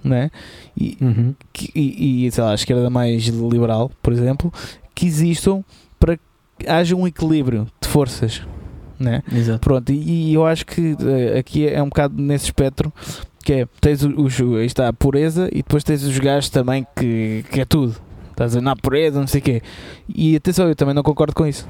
né? 0.03 0.31
E, 0.77 0.97
Uhum. 1.01 1.35
que- 1.53 1.71
e, 1.75 2.27
e 2.27 2.31
sei 2.33 2.45
lá, 2.45 2.53
a 2.53 2.55
esquerda 2.55 2.89
mais 2.89 3.25
liberal, 3.27 3.91
por 4.03 4.13
exemplo, 4.13 4.53
que 4.95 5.07
existam 5.07 5.63
para 5.99 6.17
que 6.59 6.69
haja 6.69 6.95
um 6.97 7.07
equilíbrio 7.07 7.67
de 7.81 7.89
forças, 7.89 8.43
né? 8.99 9.23
Exato. 9.33 9.61
Pronto, 9.61 9.91
e, 9.93 10.31
e 10.31 10.35
eu 10.35 10.47
acho 10.47 10.65
que 10.67 10.97
eh, 11.01 11.39
aqui 11.39 11.67
é 11.67 11.83
um 11.83 11.89
bocado 11.89 12.21
nesse 12.21 12.47
espectro 12.47 12.93
que 13.45 13.53
é, 13.53 13.69
tens 13.81 14.03
os, 14.05 14.39
os- 14.41 14.57
aí 14.59 14.67
está 14.67 14.89
a 14.89 14.93
pureza 14.93 15.49
e 15.53 15.57
depois 15.59 15.83
tens 15.83 16.03
os 16.03 16.19
gajos 16.19 16.51
também 16.51 16.87
que, 16.97 17.45
que 17.51 17.61
é 17.61 17.65
tudo. 17.65 17.97
Estás 18.31 18.53
a 18.53 18.59
dizer, 18.59 18.61
na 18.61 18.77
pureza, 18.77 19.19
não 19.19 19.27
sei 19.27 19.41
o 19.41 19.45
quê. 19.45 19.63
E 20.09 20.37
atenção, 20.37 20.69
eu 20.69 20.77
também 20.77 20.95
não 20.95 21.03
concordo 21.03 21.35
com 21.35 21.45
isso. 21.47 21.67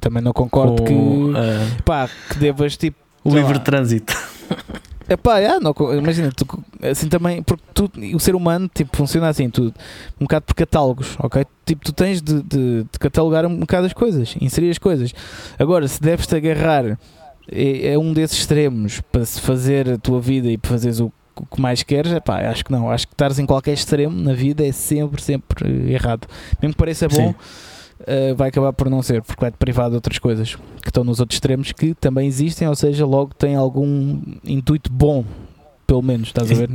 Também 0.00 0.22
não 0.22 0.32
concordo 0.32 0.82
Com, 0.82 0.84
que, 0.84 1.38
ah, 1.38 1.82
pá, 1.84 2.10
que 2.30 2.38
devas 2.38 2.76
tipo. 2.76 2.98
o 3.24 3.30
livre 3.34 3.54
lá. 3.54 3.60
trânsito. 3.60 4.14
É 5.08 5.16
pá, 5.16 5.38
ah, 5.38 5.58
não, 5.58 5.74
imagina, 5.96 6.30
tu, 6.30 6.46
assim 6.82 7.08
também, 7.08 7.42
porque 7.42 7.62
tu, 7.72 7.90
o 8.14 8.20
ser 8.20 8.34
humano 8.34 8.70
tipo, 8.72 8.94
funciona 8.94 9.28
assim, 9.28 9.48
tu, 9.48 9.72
um 10.20 10.24
bocado 10.24 10.44
por 10.44 10.54
catálogos, 10.54 11.16
ok? 11.18 11.46
Tipo, 11.64 11.82
tu 11.82 11.92
tens 11.94 12.20
de, 12.20 12.42
de, 12.42 12.82
de 12.82 12.98
catalogar 13.00 13.46
um 13.46 13.56
bocado 13.56 13.86
as 13.86 13.94
coisas, 13.94 14.36
inserir 14.38 14.68
as 14.68 14.76
coisas. 14.76 15.14
Agora, 15.58 15.88
se 15.88 15.98
deves-te 15.98 16.36
agarrar 16.36 16.98
é, 17.50 17.92
é 17.94 17.98
um 17.98 18.12
desses 18.12 18.40
extremos 18.40 19.00
para 19.00 19.24
se 19.24 19.40
fazer 19.40 19.88
a 19.88 19.98
tua 19.98 20.20
vida 20.20 20.48
e 20.48 20.58
para 20.58 20.72
fazeres 20.72 21.00
o, 21.00 21.10
o 21.36 21.46
que 21.46 21.60
mais 21.60 21.82
queres, 21.82 22.12
é 22.12 22.20
pá, 22.20 22.40
acho 22.50 22.64
que 22.64 22.70
não. 22.70 22.90
Acho 22.90 23.06
que 23.06 23.14
estares 23.14 23.38
em 23.38 23.46
qualquer 23.46 23.72
extremo 23.72 24.14
na 24.20 24.34
vida 24.34 24.66
é 24.66 24.72
sempre, 24.72 25.22
sempre 25.22 25.90
errado. 25.90 26.26
Mesmo 26.60 26.74
que 26.74 26.78
pareça 26.78 27.08
bom, 27.08 27.28
Sim. 27.28 27.34
Eh, 28.06 28.34
vai 28.34 28.48
acabar 28.48 28.72
por 28.72 28.88
não 28.88 29.02
ser, 29.02 29.22
porque 29.22 29.40
vai-te 29.40 29.56
privar 29.56 29.88
de 29.88 29.94
outras 29.96 30.18
coisas 30.18 30.54
que 30.82 30.88
estão 30.88 31.04
nos 31.04 31.20
outros 31.20 31.36
extremos 31.36 31.72
que 31.72 31.94
também 31.94 32.26
existem, 32.26 32.66
ou 32.68 32.74
seja, 32.74 33.04
logo 33.06 33.34
tem 33.34 33.54
algum 33.56 34.20
intuito 34.44 34.90
bom, 34.92 35.24
pelo 35.86 36.02
menos, 36.02 36.28
estás 36.28 36.50
a 36.50 36.54
ver? 36.54 36.68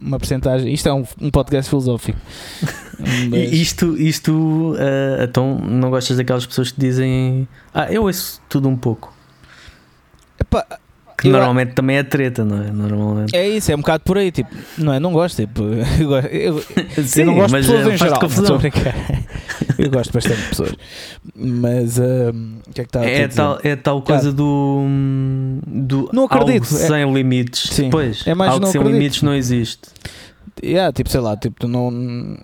Uma 0.00 0.18
porcentagem. 0.18 0.72
Isto 0.72 0.88
é 0.88 0.92
um, 0.92 1.04
um 1.20 1.30
podcast 1.30 1.68
filosófico. 1.70 2.18
Mas- 3.30 3.52
isto, 3.52 3.96
isto 3.96 4.74
ah, 4.78 5.22
então 5.24 5.56
não 5.58 5.90
gostas 5.90 6.16
daquelas 6.16 6.44
pessoas 6.44 6.72
que 6.72 6.80
dizem 6.80 7.46
Ah, 7.72 7.92
eu 7.92 8.02
ouço 8.02 8.40
tudo 8.48 8.68
um 8.68 8.76
pouco. 8.76 9.14
Epá, 10.40 10.66
Que 11.20 11.26
Eu- 11.28 11.32
normalmente 11.32 11.72
também 11.72 11.96
é 11.96 12.04
treta, 12.04 12.44
não 12.44 12.62
é? 12.62 12.70
Normalmente. 12.70 13.34
é 13.34 13.48
isso, 13.48 13.72
é 13.72 13.74
um 13.74 13.78
bocado 13.78 14.04
por 14.04 14.16
aí, 14.16 14.30
tipo, 14.30 14.54
não 14.78 14.92
é? 14.92 15.00
Não 15.00 15.12
gosto, 15.12 15.34
tipo, 15.36 15.62
eu, 16.00 16.06
gosto- 16.08 16.28
eu- 16.28 16.62
Sim, 17.04 17.20
eu 17.22 17.26
não 17.26 17.34
gosto 17.34 17.56
de 17.56 17.66
pessoas 17.66 17.86
em 17.88 17.96
geral, 17.96 18.20
confusão. 18.20 18.58
Eu 19.78 19.90
gosto 19.90 20.12
bastante 20.12 20.40
de 20.42 20.48
pessoas, 20.48 20.74
mas 21.36 21.98
hum, 22.00 22.58
o 22.68 22.72
que 22.72 22.80
é 22.80 22.84
que 22.84 22.88
está 22.88 23.00
a 23.00 23.04
É 23.04 23.28
dizer? 23.28 23.36
tal, 23.36 23.58
é 23.62 23.76
tal 23.76 24.02
coisa 24.02 24.32
do, 24.32 24.82
do 25.66 26.10
Não 26.12 26.24
acredito, 26.24 26.64
algo 26.64 26.76
é- 26.84 26.86
sem 26.88 27.12
limites. 27.14 27.70
Sim, 27.70 27.88
Pois, 27.90 28.26
é 28.26 28.34
mais 28.34 28.50
algo 28.52 28.64
não 28.64 28.72
sem 28.72 28.80
acredito. 28.80 28.98
limites 29.00 29.22
não 29.22 29.34
existe. 29.34 29.82
Yeah, 30.64 30.92
tipo, 30.92 31.08
sei 31.10 31.20
lá, 31.20 31.36
tipo, 31.36 31.60
tu 31.60 31.68
não. 31.68 32.36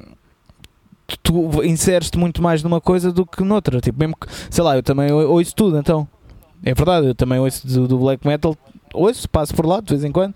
Tu 1.23 1.63
inseres-te 1.65 2.17
muito 2.19 2.41
mais 2.43 2.63
numa 2.63 2.81
coisa 2.81 3.13
do 3.13 3.27
que 3.27 3.43
noutra. 3.43 3.81
Tipo, 3.81 3.99
mesmo 3.99 4.17
que, 4.17 4.27
sei 4.51 4.63
lá, 4.65 4.77
eu 4.77 4.83
também 4.83 5.11
ou- 5.13 5.33
ouço 5.33 5.55
tudo, 5.55 5.77
então. 5.79 6.07
É 6.65 6.73
verdade, 6.75 7.07
eu 7.09 7.15
também 7.15 7.39
ouço 7.39 7.67
do, 7.67 7.87
do 7.87 7.99
black 7.99 8.27
metal, 8.27 8.57
ouço, 8.93 9.29
passo 9.29 9.55
por 9.55 9.67
lá 9.67 9.81
de 9.81 9.91
vez 9.91 10.03
em 10.05 10.11
quando. 10.11 10.35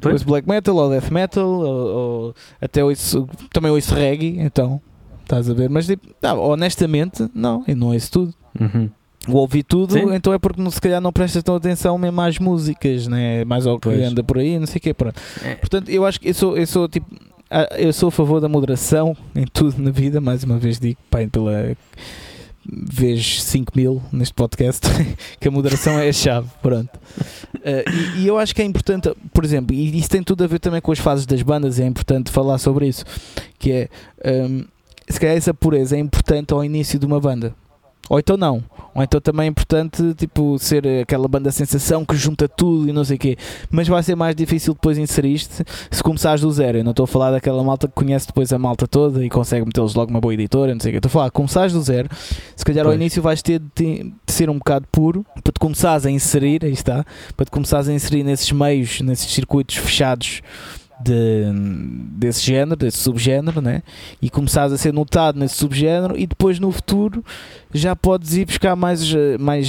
Pois, 0.00 0.14
Ouço 0.14 0.24
black 0.26 0.48
metal 0.48 0.76
ou 0.76 0.90
death 0.90 1.10
metal, 1.10 1.46
ou, 1.48 1.64
ou 1.66 2.34
até 2.60 2.84
ouço, 2.84 3.28
também 3.52 3.70
ouço 3.70 3.94
reggae, 3.94 4.36
então. 4.38 4.80
estás 5.22 5.50
a 5.50 5.54
ver? 5.54 5.68
Mas 5.68 5.86
tipo, 5.86 6.06
tá, 6.20 6.34
honestamente, 6.34 7.28
não, 7.34 7.64
eu 7.66 7.74
não 7.76 7.88
ouço 7.92 8.10
tudo. 8.12 8.34
Uhum. 8.60 8.88
ouvi 9.28 9.62
tudo, 9.62 9.92
Sim. 9.94 10.14
então 10.14 10.32
é 10.32 10.38
porque 10.38 10.70
se 10.70 10.80
calhar 10.80 11.00
não 11.00 11.12
prestas 11.12 11.42
tão 11.42 11.56
atenção 11.56 11.98
mesmo 11.98 12.20
às 12.20 12.38
músicas, 12.38 13.06
né? 13.08 13.44
mais 13.44 13.66
ao 13.66 13.78
que 13.78 13.88
Pois. 13.88 14.00
anda 14.02 14.22
por 14.22 14.38
aí, 14.38 14.58
não 14.58 14.66
sei 14.66 14.78
o 14.78 14.80
quê. 14.80 14.94
Pronto. 14.94 15.20
É, 15.44 15.56
Portanto, 15.56 15.88
eu 15.90 16.06
acho 16.06 16.20
que 16.20 16.28
eu 16.28 16.34
sou, 16.34 16.56
eu 16.56 16.66
sou 16.66 16.88
tipo. 16.88 17.06
ah, 17.50 17.68
Eu 17.76 17.92
sou 17.92 18.08
a 18.08 18.12
favor 18.12 18.40
da 18.40 18.48
moderação 18.48 19.16
em 19.34 19.44
tudo 19.46 19.82
na 19.82 19.90
vida, 19.90 20.20
mais 20.20 20.44
uma 20.44 20.58
vez 20.58 20.78
digo, 20.78 20.98
pai, 21.10 21.26
pela 21.26 21.76
vez 22.68 23.42
5 23.42 23.72
mil 23.76 24.02
neste 24.12 24.34
podcast, 24.34 24.86
que 25.40 25.48
a 25.48 25.50
moderação 25.50 25.98
é 25.98 26.08
a 26.08 26.12
chave. 26.12 26.48
Pronto. 26.62 26.90
Ah, 27.64 27.84
e, 28.16 28.22
e 28.22 28.26
eu 28.26 28.38
acho 28.38 28.54
que 28.54 28.62
é 28.62 28.64
importante, 28.64 29.12
por 29.32 29.44
exemplo, 29.44 29.74
e 29.74 29.98
isso 29.98 30.08
tem 30.08 30.22
tudo 30.22 30.44
a 30.44 30.46
ver 30.46 30.58
também 30.58 30.80
com 30.80 30.92
as 30.92 30.98
fases 30.98 31.26
das 31.26 31.42
bandas, 31.42 31.80
é 31.80 31.86
importante 31.86 32.30
falar 32.30 32.58
sobre 32.58 32.88
isso, 32.88 33.04
que 33.58 33.72
é 33.72 33.88
hum, 34.24 34.64
se 35.08 35.20
calhar 35.20 35.36
essa 35.36 35.54
pureza 35.54 35.96
é 35.96 36.00
importante 36.00 36.52
ao 36.52 36.64
início 36.64 36.98
de 36.98 37.06
uma 37.06 37.20
banda. 37.20 37.54
Ou 38.08 38.18
então 38.18 38.36
não. 38.36 38.62
Ou 38.94 39.02
então 39.02 39.20
também 39.20 39.46
é 39.46 39.48
importante 39.50 40.14
tipo, 40.14 40.58
ser 40.58 40.86
aquela 41.02 41.28
banda 41.28 41.50
sensação 41.52 42.04
que 42.04 42.16
junta 42.16 42.48
tudo 42.48 42.88
e 42.88 42.92
não 42.92 43.04
sei 43.04 43.16
o 43.16 43.18
quê. 43.18 43.36
Mas 43.70 43.86
vai 43.88 44.02
ser 44.02 44.14
mais 44.14 44.34
difícil 44.34 44.72
depois 44.74 44.96
inserir-te 44.96 45.64
se 45.90 46.02
começares 46.02 46.40
do 46.40 46.50
zero. 46.50 46.78
Eu 46.78 46.84
não 46.84 46.92
estou 46.92 47.04
a 47.04 47.06
falar 47.06 47.30
daquela 47.30 47.62
malta 47.62 47.86
que 47.88 47.94
conhece 47.94 48.26
depois 48.26 48.52
a 48.52 48.58
malta 48.58 48.86
toda 48.86 49.24
e 49.24 49.28
consegue 49.28 49.66
metê-los 49.66 49.94
logo 49.94 50.10
uma 50.10 50.20
boa 50.20 50.32
editora, 50.32 50.72
não 50.72 50.80
sei 50.80 50.90
o 50.90 50.92
quê. 50.92 50.98
Estou 50.98 51.08
a 51.08 51.12
falar, 51.12 51.30
começares 51.30 51.72
do 51.72 51.82
zero, 51.82 52.08
se 52.54 52.64
calhar 52.64 52.86
ao 52.86 52.92
Pois. 52.92 53.00
início 53.00 53.20
vais 53.20 53.42
ter 53.42 53.60
de, 53.74 54.04
de 54.04 54.32
ser 54.32 54.48
um 54.48 54.58
bocado 54.58 54.86
puro 54.90 55.24
para 55.42 55.52
te 55.52 55.60
começares 55.60 56.06
a 56.06 56.10
inserir, 56.10 56.64
aí 56.64 56.72
está, 56.72 57.04
para 57.36 57.44
te 57.44 57.50
começares 57.50 57.88
a 57.88 57.92
inserir 57.92 58.22
nesses 58.22 58.50
meios, 58.52 59.00
nesses 59.00 59.30
circuitos 59.30 59.76
fechados 59.76 60.42
de, 61.00 61.44
desse 62.12 62.42
género, 62.42 62.76
desse 62.76 62.98
subgénero, 62.98 63.60
né? 63.60 63.82
e 64.20 64.30
começares 64.30 64.72
a 64.72 64.78
ser 64.78 64.92
notado 64.92 65.38
nesse 65.38 65.56
subgénero 65.56 66.18
e 66.18 66.26
depois 66.26 66.58
no 66.58 66.70
futuro 66.70 67.24
já 67.72 67.94
podes 67.94 68.34
ir 68.34 68.46
buscar 68.46 68.74
mais, 68.74 69.02
mais 69.38 69.68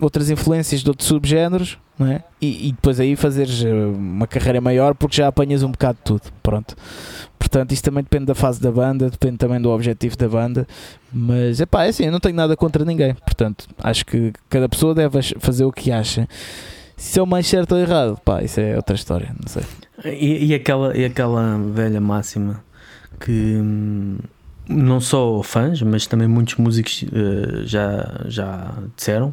outras 0.00 0.30
influências 0.30 0.82
de 0.82 0.88
outros 0.88 1.08
subgéneros 1.08 1.78
não 1.98 2.06
é? 2.06 2.22
e, 2.40 2.68
e 2.68 2.72
depois 2.72 3.00
aí 3.00 3.16
fazeres 3.16 3.64
eh, 3.64 3.72
uma 3.72 4.26
carreira 4.26 4.60
maior 4.60 4.94
porque 4.94 5.16
já 5.16 5.26
apanhas 5.26 5.62
um 5.62 5.70
bocado 5.70 5.98
de 5.98 6.04
tudo. 6.04 6.22
Pronto. 6.42 6.76
Portanto, 7.38 7.72
isto 7.72 7.84
também 7.84 8.02
depende 8.02 8.26
da 8.26 8.34
fase 8.34 8.60
da 8.60 8.70
banda, 8.70 9.10
depende 9.10 9.38
também 9.38 9.60
do 9.60 9.70
objetivo 9.70 10.16
da 10.16 10.28
banda, 10.28 10.66
mas 11.12 11.60
é 11.60 11.66
pá, 11.66 11.84
é 11.84 11.88
assim, 11.88 12.04
eu 12.04 12.12
não 12.12 12.20
tenho 12.20 12.34
nada 12.34 12.56
contra 12.56 12.84
ninguém. 12.84 13.14
Portanto, 13.14 13.66
acho 13.82 14.04
que 14.04 14.32
cada 14.48 14.68
pessoa 14.68 14.94
deve 14.94 15.20
fazer 15.38 15.64
o 15.64 15.72
que 15.72 15.90
acha. 15.90 16.28
Se 16.98 17.24
mais 17.24 17.46
certo 17.46 17.76
ou 17.76 17.80
errado, 17.80 18.20
pá, 18.24 18.42
isso 18.42 18.60
é 18.60 18.74
outra 18.74 18.96
história, 18.96 19.32
não 19.40 19.48
sei. 19.48 19.62
E, 20.04 20.46
e 20.46 20.54
aquela, 20.54 20.96
e 20.96 21.04
aquela 21.04 21.56
velha 21.72 22.00
máxima 22.00 22.62
que 23.20 23.56
hum, 23.56 24.18
não 24.68 25.00
só 25.00 25.40
fãs, 25.42 25.80
mas 25.80 26.08
também 26.08 26.26
muitos 26.26 26.56
músicos 26.56 27.04
eh, 27.04 27.62
já, 27.64 28.24
já 28.26 28.74
disseram, 28.96 29.32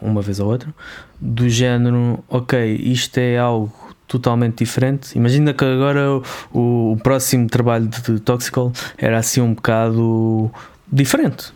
uma 0.00 0.22
vez 0.22 0.38
ou 0.38 0.48
outra, 0.50 0.72
do 1.20 1.48
género, 1.48 2.22
ok, 2.28 2.76
isto 2.76 3.18
é 3.18 3.38
algo 3.38 3.72
totalmente 4.06 4.58
diferente. 4.58 5.18
Imagina 5.18 5.52
que 5.52 5.64
agora 5.64 6.22
o, 6.52 6.92
o 6.92 6.96
próximo 7.02 7.48
trabalho 7.48 7.88
de 7.88 8.20
Toxical 8.20 8.72
era 8.96 9.18
assim 9.18 9.40
um 9.40 9.54
bocado 9.54 10.48
diferente. 10.90 11.52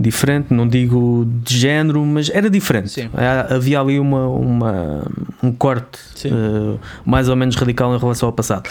Diferente, 0.00 0.54
não 0.54 0.66
digo 0.66 1.28
de 1.44 1.58
género, 1.58 2.02
mas 2.06 2.30
era 2.30 2.48
diferente. 2.48 2.88
Sim. 2.88 3.10
Havia 3.50 3.78
ali 3.80 4.00
uma, 4.00 4.26
uma, 4.28 5.06
um 5.42 5.52
corte 5.52 5.98
eh, 6.24 6.78
mais 7.04 7.28
ou 7.28 7.36
menos 7.36 7.54
radical 7.54 7.94
em 7.94 7.98
relação 7.98 8.26
ao 8.28 8.32
passado. 8.32 8.68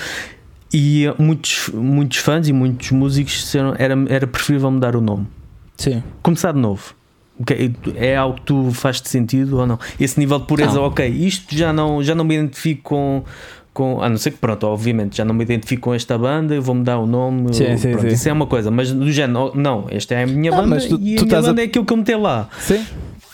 E 0.74 1.06
eh, 1.06 1.14
muitos, 1.20 1.70
muitos 1.72 2.18
fãs 2.18 2.48
e 2.48 2.54
muitos 2.54 2.90
músicos 2.90 3.34
disseram 3.34 3.76
era, 3.78 3.94
era 4.08 4.26
preferível 4.26 4.72
mudar 4.72 4.96
o 4.96 5.02
nome. 5.02 5.28
Sim. 5.78 6.02
Começar 6.24 6.52
de 6.52 6.60
novo. 6.60 6.96
Ok, 7.40 7.74
É 7.96 8.18
algo 8.18 8.38
que 8.38 8.42
tu 8.48 8.72
faz-te 8.74 9.08
sentido 9.08 9.60
ou 9.60 9.68
não? 9.68 9.80
Esse 10.00 10.20
nível 10.20 10.40
de 10.40 10.46
pureza, 10.48 10.74
Não. 10.74 10.84
ok, 10.84 11.08
isto 11.08 11.56
já 11.56 11.72
não, 11.72 12.04
já 12.04 12.14
não 12.16 12.26
me 12.26 12.36
identifico 12.36 12.82
com, 12.84 13.24
com. 13.80 14.02
A 14.02 14.10
não 14.10 14.18
ser 14.18 14.32
que, 14.32 14.38
pronto, 14.38 14.68
obviamente, 14.68 15.16
já 15.18 15.24
não 15.24 15.34
me 15.34 15.44
identifico 15.44 15.84
com 15.84 15.94
esta 15.94 16.18
banda, 16.18 16.54
eu 16.54 16.62
vou 16.62 16.76
mudar 16.76 17.00
o 17.00 17.06
nome. 17.08 17.54
Sim, 17.54 17.78
sim, 17.78 17.92
pronto, 17.92 18.02
sim. 18.10 18.14
Isso 18.14 18.28
é 18.30 18.34
uma 18.34 18.46
coisa, 18.46 18.70
mas 18.70 18.92
do 18.92 19.10
género, 19.12 19.52
oh, 19.54 19.58
não, 19.58 19.86
esta 19.90 20.14
é 20.16 20.24
a 20.24 20.28
minha 20.28 20.52
Ah, 20.52 20.56
banda 20.58 20.68
mas 20.68 20.86
tu- 20.86 20.92
e 20.92 20.96
a 20.96 20.98
tu 20.98 21.00
minha 21.02 21.24
estás 21.24 21.46
a- 21.46 21.48
banda 21.50 21.62
é 21.62 21.66
aquilo 21.66 21.86
que 21.86 21.94
eu 21.94 21.98
meter 21.98 22.18
lá. 22.18 22.50
Sim. 22.60 22.86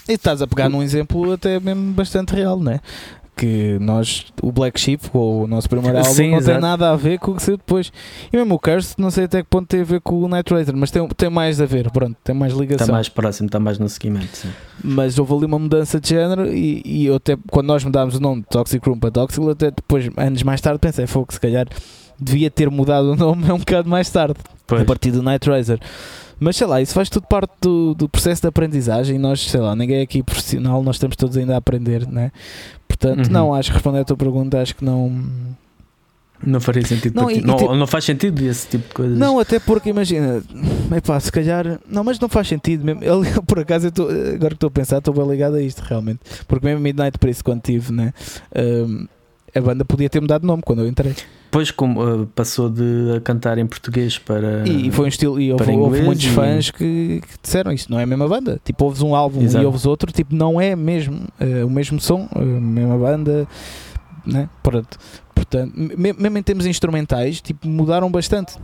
E 0.07 0.13
estás 0.13 0.39
a 0.41 0.45
pegar 0.47 0.69
num 0.69 0.83
exemplo 0.83 1.31
até 1.33 1.59
mesmo 1.59 1.91
bastante 1.93 2.35
real, 2.35 2.59
né? 2.59 2.79
Que 3.35 3.77
nós, 3.81 4.27
o 4.41 4.51
Black 4.51 4.79
Sheep, 4.79 5.09
ou 5.13 5.43
o 5.43 5.47
nosso 5.47 5.67
primeiro 5.69 5.97
álbum, 5.99 6.09
Sim, 6.09 6.31
não 6.31 6.37
tem 6.37 6.37
exato. 6.37 6.61
nada 6.61 6.91
a 6.91 6.95
ver 6.95 7.19
com 7.19 7.31
o 7.31 7.35
que 7.35 7.43
saiu 7.43 7.57
depois. 7.57 7.91
E 8.31 8.37
mesmo 8.37 8.55
o 8.55 8.59
Curse, 8.59 8.95
não 8.97 9.11
sei 9.11 9.25
até 9.25 9.43
que 9.43 9.49
ponto 9.49 9.67
tem 9.67 9.81
a 9.81 9.83
ver 9.83 9.99
com 10.01 10.21
o 10.23 10.27
Night 10.27 10.53
Razer, 10.53 10.75
mas 10.75 10.89
tem, 10.91 11.05
tem 11.09 11.29
mais 11.29 11.59
a 11.59 11.65
ver, 11.65 11.91
pronto, 11.91 12.15
tem 12.23 12.33
mais 12.33 12.53
ligação. 12.53 12.85
Está 12.85 12.93
mais 12.93 13.09
próximo, 13.09 13.47
está 13.47 13.59
mais 13.59 13.77
no 13.77 13.89
seguimento. 13.89 14.37
Sim. 14.37 14.49
Mas 14.83 15.19
houve 15.19 15.33
ali 15.33 15.45
uma 15.45 15.59
mudança 15.59 15.99
de 15.99 16.09
género 16.09 16.47
e, 16.53 16.81
e 16.85 17.05
eu 17.07 17.15
até, 17.15 17.37
quando 17.51 17.67
nós 17.67 17.83
mudámos 17.83 18.15
o 18.15 18.19
nome 18.21 18.41
de 18.41 18.47
Toxic 18.47 18.87
Room 18.87 18.99
para 18.99 19.11
Toxic, 19.11 19.49
até 19.49 19.71
depois, 19.71 20.09
anos 20.15 20.43
mais 20.43 20.61
tarde, 20.61 20.79
pensei, 20.79 21.05
foi 21.07 21.25
que 21.25 21.33
se 21.33 21.39
calhar 21.39 21.67
devia 22.19 22.49
ter 22.49 22.69
mudado 22.69 23.11
o 23.11 23.15
nome 23.15 23.43
um 23.51 23.57
bocado 23.57 23.89
mais 23.89 24.09
tarde 24.09 24.35
Pois. 24.65 24.81
a 24.81 24.85
partir 24.85 25.11
do 25.11 25.21
Night 25.21 25.49
Razer. 25.49 25.79
Mas 26.37 26.57
sei 26.57 26.67
lá, 26.67 26.81
isso 26.81 26.93
faz 26.93 27.09
tudo 27.09 27.25
parte 27.27 27.53
do, 27.61 27.93
do 27.95 28.09
processo 28.09 28.41
de 28.41 28.47
aprendizagem 28.49 29.15
e 29.15 29.19
nós, 29.19 29.39
sei 29.39 29.61
lá, 29.61 29.73
ninguém 29.73 29.99
é 29.99 30.01
aqui 30.01 30.21
profissional, 30.21 30.83
nós 30.83 30.97
estamos 30.97 31.15
todos 31.15 31.37
ainda 31.37 31.53
a 31.53 31.57
aprender, 31.57 32.05
né? 32.07 32.29
Portanto, 32.97 33.27
Uhum. 33.27 33.31
não, 33.33 33.53
acho 33.53 33.69
que 33.69 33.73
responder 33.75 33.99
a 33.99 34.05
tua 34.05 34.17
pergunta, 34.17 34.61
acho 34.61 34.75
que 34.75 34.83
não. 34.85 35.11
Não 36.45 36.59
faria 36.59 36.85
sentido 36.85 37.15
Não, 37.15 37.25
para 37.25 37.33
ti. 37.33 37.39
e- 37.39 37.43
não, 37.43 37.75
não 37.75 37.87
faz 37.87 38.03
sentido 38.03 38.41
esse 38.45 38.67
tipo 38.67 38.87
de 38.89 38.93
coisas. 38.93 39.17
Não, 39.17 39.39
até 39.39 39.57
porque 39.57 39.89
imagina, 39.89 40.43
epá, 40.95 41.17
se 41.19 41.31
calhar. 41.31 41.79
Não, 41.89 42.03
mas 42.03 42.19
não 42.19 42.27
faz 42.27 42.47
sentido 42.47 42.83
mesmo. 42.83 43.01
Eu, 43.05 43.23
por 43.47 43.59
acaso, 43.59 43.87
eu 43.87 43.91
tô- 43.91 44.07
agora 44.09 44.49
que 44.49 44.55
estou 44.55 44.67
a 44.67 44.71
pensar, 44.71 44.97
estou 44.97 45.13
bem 45.13 45.27
ligado 45.27 45.55
a 45.55 45.61
isto 45.61 45.79
realmente. 45.79 46.19
Porque 46.47 46.65
mesmo 46.65 46.81
Midnight 46.81 47.17
Priest, 47.17 47.41
quando 47.43 47.61
tive, 47.61 47.91
né? 47.93 48.13
hum, 48.55 49.07
a 49.55 49.61
banda 49.61 49.85
podia 49.85 50.09
ter 50.09 50.19
mudado 50.21 50.41
de 50.41 50.47
nome 50.47 50.61
quando 50.63 50.79
eu 50.83 50.87
entrei. 50.87 51.15
Depois 51.45 51.71
como, 51.71 52.03
uh, 52.03 52.25
passou 52.27 52.69
de 52.69 53.21
cantar 53.23 53.57
em 53.57 53.65
português 53.65 54.17
para. 54.17 54.67
E, 54.67 54.87
e 54.87 54.91
foi 54.91 55.05
um 55.05 55.07
estilo. 55.07 55.39
E 55.39 55.51
houve, 55.53 55.71
houve 55.71 56.01
muitos 56.01 56.25
e- 56.25 56.29
fãs 56.29 56.69
que, 56.69 57.21
que 57.21 57.37
disseram 57.41 57.71
isso 57.71 57.89
não 57.89 57.97
é 57.99 58.03
a 58.03 58.05
mesma 58.05 58.27
banda. 58.27 58.59
Tipo, 58.63 58.83
ouves 58.85 59.01
um 59.01 59.15
álbum 59.15 59.41
Exato. 59.41 59.63
e 59.63 59.65
ouves 59.65 59.85
outro, 59.85 60.11
tipo, 60.11 60.35
não 60.35 60.59
é 60.59 60.75
mesmo 60.75 61.21
eh, 61.39 61.63
o 61.63 61.69
mesmo 61.69 61.99
som, 62.01 62.27
a 62.35 62.39
mesma 62.39 62.97
banda, 62.97 63.47
né? 64.25 64.49
Pronto. 64.61 64.97
Portanto, 65.33 65.71
me- 65.75 66.13
mesmo 66.13 66.37
em 66.37 66.43
termos 66.43 66.65
instrumentais, 66.65 67.39
tipo, 67.39 67.67
mudaram 67.67 68.11
bastante. 68.11 68.55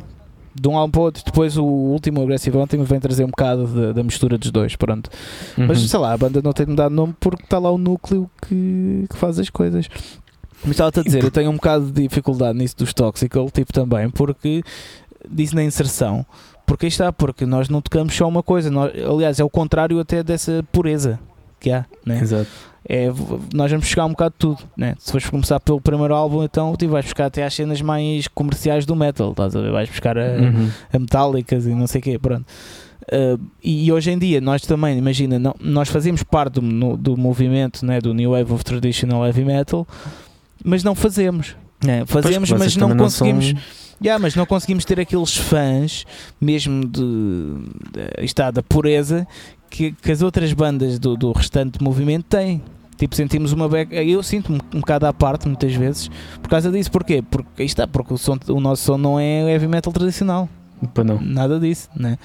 De 0.53 0.67
um 0.67 0.77
álbum 0.77 0.91
para 0.91 0.99
o 0.99 1.03
outro, 1.05 1.23
depois 1.25 1.55
o 1.55 1.63
último 1.63 2.19
o 2.19 2.23
Aggressive 2.23 2.57
Anthem 2.59 2.83
vem 2.83 2.99
trazer 2.99 3.23
um 3.23 3.29
bocado 3.29 3.67
da, 3.67 3.93
da 3.93 4.03
mistura 4.03 4.37
dos 4.37 4.51
dois, 4.51 4.75
pronto. 4.75 5.09
Uhum. 5.57 5.65
Mas 5.65 5.79
sei 5.79 5.97
lá, 5.97 6.11
a 6.11 6.17
banda 6.17 6.41
não 6.43 6.51
tem 6.51 6.65
de 6.65 6.71
mudar 6.71 6.89
de 6.89 6.93
nome 6.93 7.15
porque 7.21 7.43
está 7.43 7.57
lá 7.57 7.71
o 7.71 7.77
núcleo 7.77 8.29
que, 8.45 9.05
que 9.09 9.15
faz 9.15 9.39
as 9.39 9.49
coisas. 9.49 9.87
Mas 10.63 10.71
estava-te 10.71 10.99
a 10.99 11.03
dizer, 11.03 11.23
eu 11.23 11.31
tenho 11.31 11.49
um 11.49 11.55
bocado 11.55 11.91
de 11.91 12.03
dificuldade 12.07 12.57
nisso 12.57 12.75
dos 12.77 12.93
Toxical, 12.93 13.49
tipo 13.49 13.73
também, 13.73 14.09
porque 14.09 14.63
disse 15.29 15.55
na 15.55 15.63
inserção. 15.63 16.25
Porque 16.65 16.85
aí 16.85 16.89
está, 16.89 17.11
porque 17.11 17.45
nós 17.45 17.67
não 17.67 17.81
tocamos 17.81 18.13
só 18.15 18.27
uma 18.27 18.41
coisa, 18.43 18.69
nós- 18.69 18.91
aliás, 18.95 19.39
é 19.39 19.43
o 19.43 19.49
contrário 19.49 19.99
até 19.99 20.23
dessa 20.23 20.63
pureza 20.71 21.19
que 21.59 21.71
há, 21.71 21.85
né? 22.05 22.19
Exato. 22.21 22.47
é, 22.89 23.07
nós 23.53 23.69
vamos 23.69 23.85
buscar 23.85 24.05
um 24.05 24.09
bocado 24.09 24.31
de 24.33 24.39
tudo, 24.39 24.57
né? 24.75 24.95
Se 24.97 25.11
fores 25.11 25.29
começar 25.29 25.59
pelo 25.59 25.79
primeiro 25.79 26.15
álbum, 26.15 26.43
então 26.43 26.75
tu 26.75 26.87
vais 26.89 27.05
buscar 27.05 27.25
até 27.27 27.43
às 27.45 27.53
cenas 27.53 27.79
mais 27.81 28.27
comerciais 28.27 28.85
do 28.87 28.95
metal, 28.95 29.31
estás 29.31 29.55
a 29.55 29.61
ver? 29.61 29.71
Vais 29.71 29.87
buscar 29.89 30.17
a, 30.17 30.21
Uhum. 30.37 30.69
a 30.91 30.99
metálicas 30.99 31.65
e 31.67 31.75
não 31.75 31.85
sei 31.87 31.99
o 31.99 32.03
quê, 32.03 32.17
pronto. 32.19 32.45
Uh, 33.03 33.39
e 33.63 33.91
hoje 33.91 34.09
em 34.11 34.17
dia 34.17 34.39
nós 34.41 34.61
também, 34.61 34.97
imagina, 34.97 35.37
não, 35.37 35.55
nós 35.59 35.89
fazemos 35.89 36.23
parte 36.23 36.53
do, 36.55 36.61
no- 36.61 36.95
do 36.97 37.15
movimento 37.17 37.85
né, 37.85 37.99
do 37.99 38.13
New 38.13 38.31
Wave 38.31 38.51
of 38.53 38.63
Traditional 38.63 39.25
Heavy 39.25 39.43
Metal, 39.45 39.85
mas 40.63 40.83
não 40.83 40.95
fazemos. 40.95 41.55
né? 41.83 42.03
Fazemos, 42.05 42.49
Pois, 42.49 42.59
mas 42.61 42.75
não 42.77 42.95
conseguimos. 42.95 43.47
são- 43.49 43.57
Yeah, 44.03 44.19
mas 44.19 44.33
não 44.35 44.47
conseguimos 44.47 44.83
ter 44.83 44.99
aqueles 44.99 45.37
fãs, 45.37 46.05
mesmo 46.39 46.83
de, 46.87 47.01
de 47.91 48.25
está, 48.25 48.49
da 48.49 48.63
pureza, 48.63 49.27
que, 49.69 49.91
que 49.91 50.11
as 50.11 50.23
outras 50.23 50.51
bandas 50.53 50.97
do, 50.97 51.15
do 51.15 51.31
restante 51.31 51.81
movimento 51.83 52.25
têm. 52.25 52.63
Tipo, 52.97 53.15
sentimos 53.15 53.51
uma 53.51 53.69
beca. 53.69 53.95
Eu 54.03 54.23
sinto-me 54.23 54.59
um 54.73 54.79
bocado 54.79 55.05
à 55.05 55.13
parte 55.13 55.47
muitas 55.47 55.73
vezes 55.73 56.09
por 56.41 56.49
causa 56.49 56.71
disso. 56.71 56.91
Porquê? 56.91 57.21
Porque 57.21 57.61
aí 57.61 57.65
está, 57.65 57.87
porque 57.87 58.13
o, 58.13 58.17
som, 58.17 58.37
o 58.49 58.59
nosso 58.59 58.83
som 58.83 58.97
não 58.97 59.19
é 59.19 59.51
heavy 59.51 59.67
metal 59.67 59.93
tradicional. 59.93 60.49
Não. 61.05 61.21
Nada 61.21 61.59
disso, 61.59 61.87
né? 61.95 62.17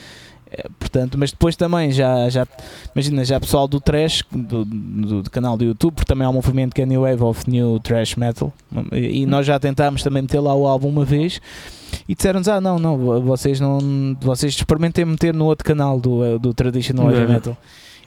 É, 0.51 0.67
Portanto, 0.79 1.19
mas 1.19 1.31
depois 1.33 1.57
também 1.57 1.91
já, 1.91 2.29
já 2.31 2.47
imagina, 2.95 3.25
já 3.25 3.39
pessoal 3.41 3.67
do 3.69 3.81
trash, 3.81 4.23
do, 4.31 4.65
do, 4.65 5.23
do 5.23 5.31
canal 5.31 5.57
do 5.57 5.65
YouTube, 5.65 5.95
porque 5.95 6.07
também 6.09 6.27
há 6.27 6.31
um 6.31 6.35
movimento 6.35 6.75
que 6.75 6.83
é 6.83 6.87
New 6.87 7.03
Wave 7.03 7.23
of 7.23 7.51
New 7.51 7.79
Trash 7.81 8.15
Metal, 8.17 8.53
e, 8.93 9.23
e 9.23 9.27
nós 9.27 9.45
já 9.45 9.59
tentámos 9.59 10.03
também 10.03 10.23
meter 10.23 10.41
lá 10.41 10.55
o 10.55 10.67
álbum 10.67 10.89
uma 10.89 11.05
vez 11.05 11.41
e 12.09 12.15
disseram-nos: 12.15 12.49
Ah, 12.49 12.61
não, 12.61 12.79
não, 12.79 12.97
vo- 12.97 13.21
vocês 13.21 13.59
não 13.61 14.17
vocês 14.21 14.55
experimentem 14.55 15.05
meter 15.05 15.35
no 15.35 15.45
outro 15.47 15.65
canal 15.65 15.99
do, 16.01 16.25
eh, 16.25 16.39
do 16.39 16.55
Traditional 16.55 17.11
Heavy. 17.11 17.33
Metal. 17.33 17.57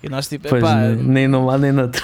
E 0.01 0.07
nós 0.09 0.27
tipo, 0.29 0.47
Pois, 0.47 0.63
epá, 0.63 0.87
nem 0.87 1.27
num 1.27 1.45
lado 1.45 1.61
nem 1.61 1.71
no 1.73 1.81
outro. 1.83 2.01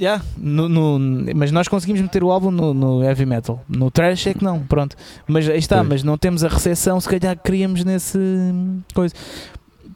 Yeah, 0.00 0.22
no, 0.36 0.68
no- 0.68 1.00
mas 1.34 1.50
nós 1.50 1.66
conseguimos 1.66 2.00
meter 2.00 2.22
o 2.22 2.30
álbum 2.30 2.50
no, 2.52 2.72
no 2.72 3.02
heavy 3.02 3.26
metal. 3.26 3.64
No 3.68 3.90
trash 3.90 4.28
é 4.28 4.34
que 4.34 4.44
não, 4.44 4.60
pronto. 4.60 4.94
Mas 5.26 5.48
aí 5.48 5.58
está, 5.58 5.82
mas 5.82 6.04
não 6.04 6.16
temos 6.16 6.44
a 6.44 6.48
recepção, 6.48 7.00
se 7.00 7.08
calhar 7.08 7.36
que 7.36 7.42
queríamos 7.42 7.82
nesse 7.84 8.18
coisa. 8.94 9.12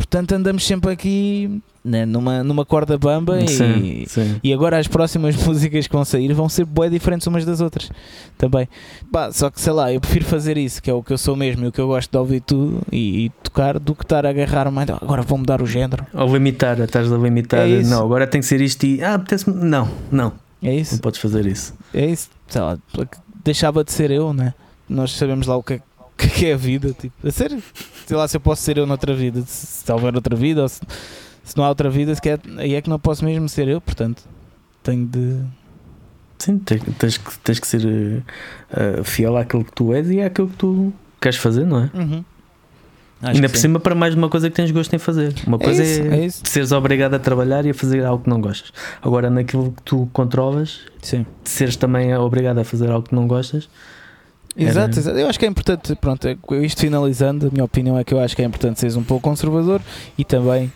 Portanto, 0.03 0.33
andamos 0.33 0.67
sempre 0.67 0.91
aqui 0.93 1.63
né, 1.85 2.05
numa, 2.05 2.43
numa 2.45 2.65
corda 2.65 2.99
bamba 2.99 3.41
Sim, 3.47 4.03
e, 4.03 4.09
sim. 4.09 4.37
e 4.43 4.53
agora 4.53 4.79
as 4.79 4.87
próximas 4.87 5.35
músicas 5.47 5.87
que 5.87 5.93
vão 5.93 6.05
sair 6.05 6.33
vão 6.33 6.49
ser 6.49 6.65
bem 6.65 6.91
diferentes 6.91 7.27
umas 7.27 7.45
das 7.45 7.61
outras 7.61 7.91
também. 8.37 8.69
Pá, 9.11 9.33
só 9.33 9.49
que 9.51 9.61
sei 9.61 9.73
lá, 9.73 9.93
eu 9.93 10.01
prefiro 10.01 10.25
fazer 10.25 10.57
isso, 10.59 10.83
que 10.83 10.91
é 10.91 10.95
o 10.95 11.03
que 11.03 11.13
eu 11.13 11.19
sou 11.19 11.35
mesmo 11.37 11.65
e 11.65 11.69
o 11.69 11.73
que 11.73 11.81
eu 11.81 11.87
gosto 11.87 12.11
de 12.11 12.19
ouvir 12.19 12.41
tudo 12.41 12.83
e, 12.91 13.27
e 13.27 13.29
tocar, 13.43 13.79
do 13.79 13.95
que 13.95 14.03
estar 14.05 14.27
a 14.27 14.31
agarrar 14.31 14.71
mais. 14.71 14.91
Agora 14.91 15.23
vou 15.23 15.39
mudar 15.39 15.63
o 15.63 15.67
género. 15.67 16.05
Ou 16.13 16.33
limitar, 16.33 16.79
estás 16.81 17.11
a 17.11 17.17
limitar. 17.17 17.61
É 17.69 17.83
não, 17.83 18.05
agora 18.05 18.27
tem 18.27 18.41
que 18.41 18.47
ser 18.47 18.61
isto 18.61 18.85
e. 18.85 19.03
Ah, 19.03 19.15
apetece-me. 19.15 19.57
Não, 19.65 19.89
não, 20.11 20.33
É 20.63 20.75
isso. 20.75 20.95
não 20.95 21.01
podes 21.01 21.21
fazer 21.21 21.47
isso. 21.47 21.75
É 21.95 22.07
isso, 22.07 22.29
sei 22.49 22.61
lá, 22.61 22.77
deixava 23.45 23.83
de 23.83 23.93
ser 23.93 24.11
eu, 24.11 24.33
né? 24.35 24.53
Nós 24.89 25.13
sabemos 25.13 25.47
lá 25.47 25.57
o 25.57 25.63
que 25.63 25.75
é, 25.75 25.81
que 26.23 26.27
é 26.27 26.31
que 26.31 26.47
é 26.47 26.55
a 26.55 26.57
vida, 26.57 26.93
tipo, 26.93 27.27
a 27.27 27.31
sério, 27.31 27.63
sei 28.07 28.17
lá 28.17 28.27
se 28.29 28.37
eu 28.37 28.41
posso 28.41 28.63
ser 28.63 28.79
eu 28.79 28.87
noutra 28.87 29.15
vida, 29.15 29.43
se, 29.47 29.67
se 29.67 29.93
houver 29.93 30.15
outra 30.15 30.37
vida 30.37 30.63
ou 30.63 30.69
se, 30.69 30.81
se 31.45 31.57
não 31.57 31.65
há 31.65 31.69
outra 31.69 31.91
vida, 31.91 32.15
se 32.15 32.21
quer, 32.21 32.41
aí 32.59 32.75
é 32.75 32.81
que 32.81 32.89
não 32.89 32.99
posso 32.99 33.25
mesmo 33.25 33.49
ser 33.49 33.69
eu, 33.69 33.81
portanto, 33.81 34.23
tenho 34.83 35.07
de. 35.07 35.41
Sim, 36.39 36.59
tens, 36.59 36.83
tens 36.99 37.19
que, 37.19 37.39
tens 37.39 37.61
que 37.61 37.67
ser 37.67 38.23
eh, 38.73 39.03
fiel 39.05 39.37
àquilo 39.37 39.65
que 39.65 39.73
tu 39.73 39.93
és 39.95 40.11
e 40.11 40.21
àquilo 40.21 40.49
que 40.49 40.57
tu 40.57 40.93
queres 41.21 41.39
fazer, 41.39 41.65
não 41.65 41.79
é? 41.79 41.91
Uhum. 41.95 42.25
Ainda 43.23 43.49
por 43.49 43.55
sim. 43.55 43.63
cima 43.63 43.79
para 43.79 43.95
mais 43.95 44.15
de 44.15 44.19
uma 44.19 44.29
coisa 44.29 44.51
que 44.51 44.57
tens 44.57 44.73
gosto 44.73 44.93
em 44.95 44.99
fazer. 44.99 45.33
Uma 45.47 45.57
É 45.61 45.65
coisa 45.65 45.85
isso, 45.85 46.03
é, 46.03 46.27
é 46.27 46.29
seres 46.29 46.73
obrigado 46.73 47.15
a 47.15 47.21
trabalhar 47.21 47.65
e 47.65 47.71
a 47.71 47.75
fazer 47.75 48.05
algo 48.05 48.25
que 48.25 48.29
não 48.29 48.41
gostas. 48.41 48.73
Agora, 49.01 49.31
naquilo 49.31 49.71
que 49.71 49.83
tu 49.83 50.09
controlas, 50.13 50.81
Sim. 51.01 51.25
seres 51.45 51.77
também 51.77 52.13
obrigado 52.17 52.59
a 52.59 52.65
fazer 52.65 52.91
algo 52.91 53.09
que 53.09 53.15
não 53.15 53.29
gostas. 53.29 53.69
Exato, 54.57 54.99
exato. 54.99 55.19
Eu 55.19 55.29
acho 55.29 55.39
que 55.39 55.45
é 55.47 55.49
importante, 55.49 55.95
pronto, 55.97 56.27
é- 56.29 56.37
isto 56.65 56.81
finalizando, 56.81 57.47
a 57.47 57.51
minha 57.51 57.65
opinião 57.65 57.99
é 57.99 58.05
que 58.05 58.13
eu 58.13 58.21
acho 58.21 58.37
que 58.37 58.43
é 58.43 58.45
importante 58.45 58.79
seres 58.81 58.97
um 58.97 59.03
pouco 59.03 59.23
conservador 59.29 59.81
e 60.19 60.25
também 60.25 60.71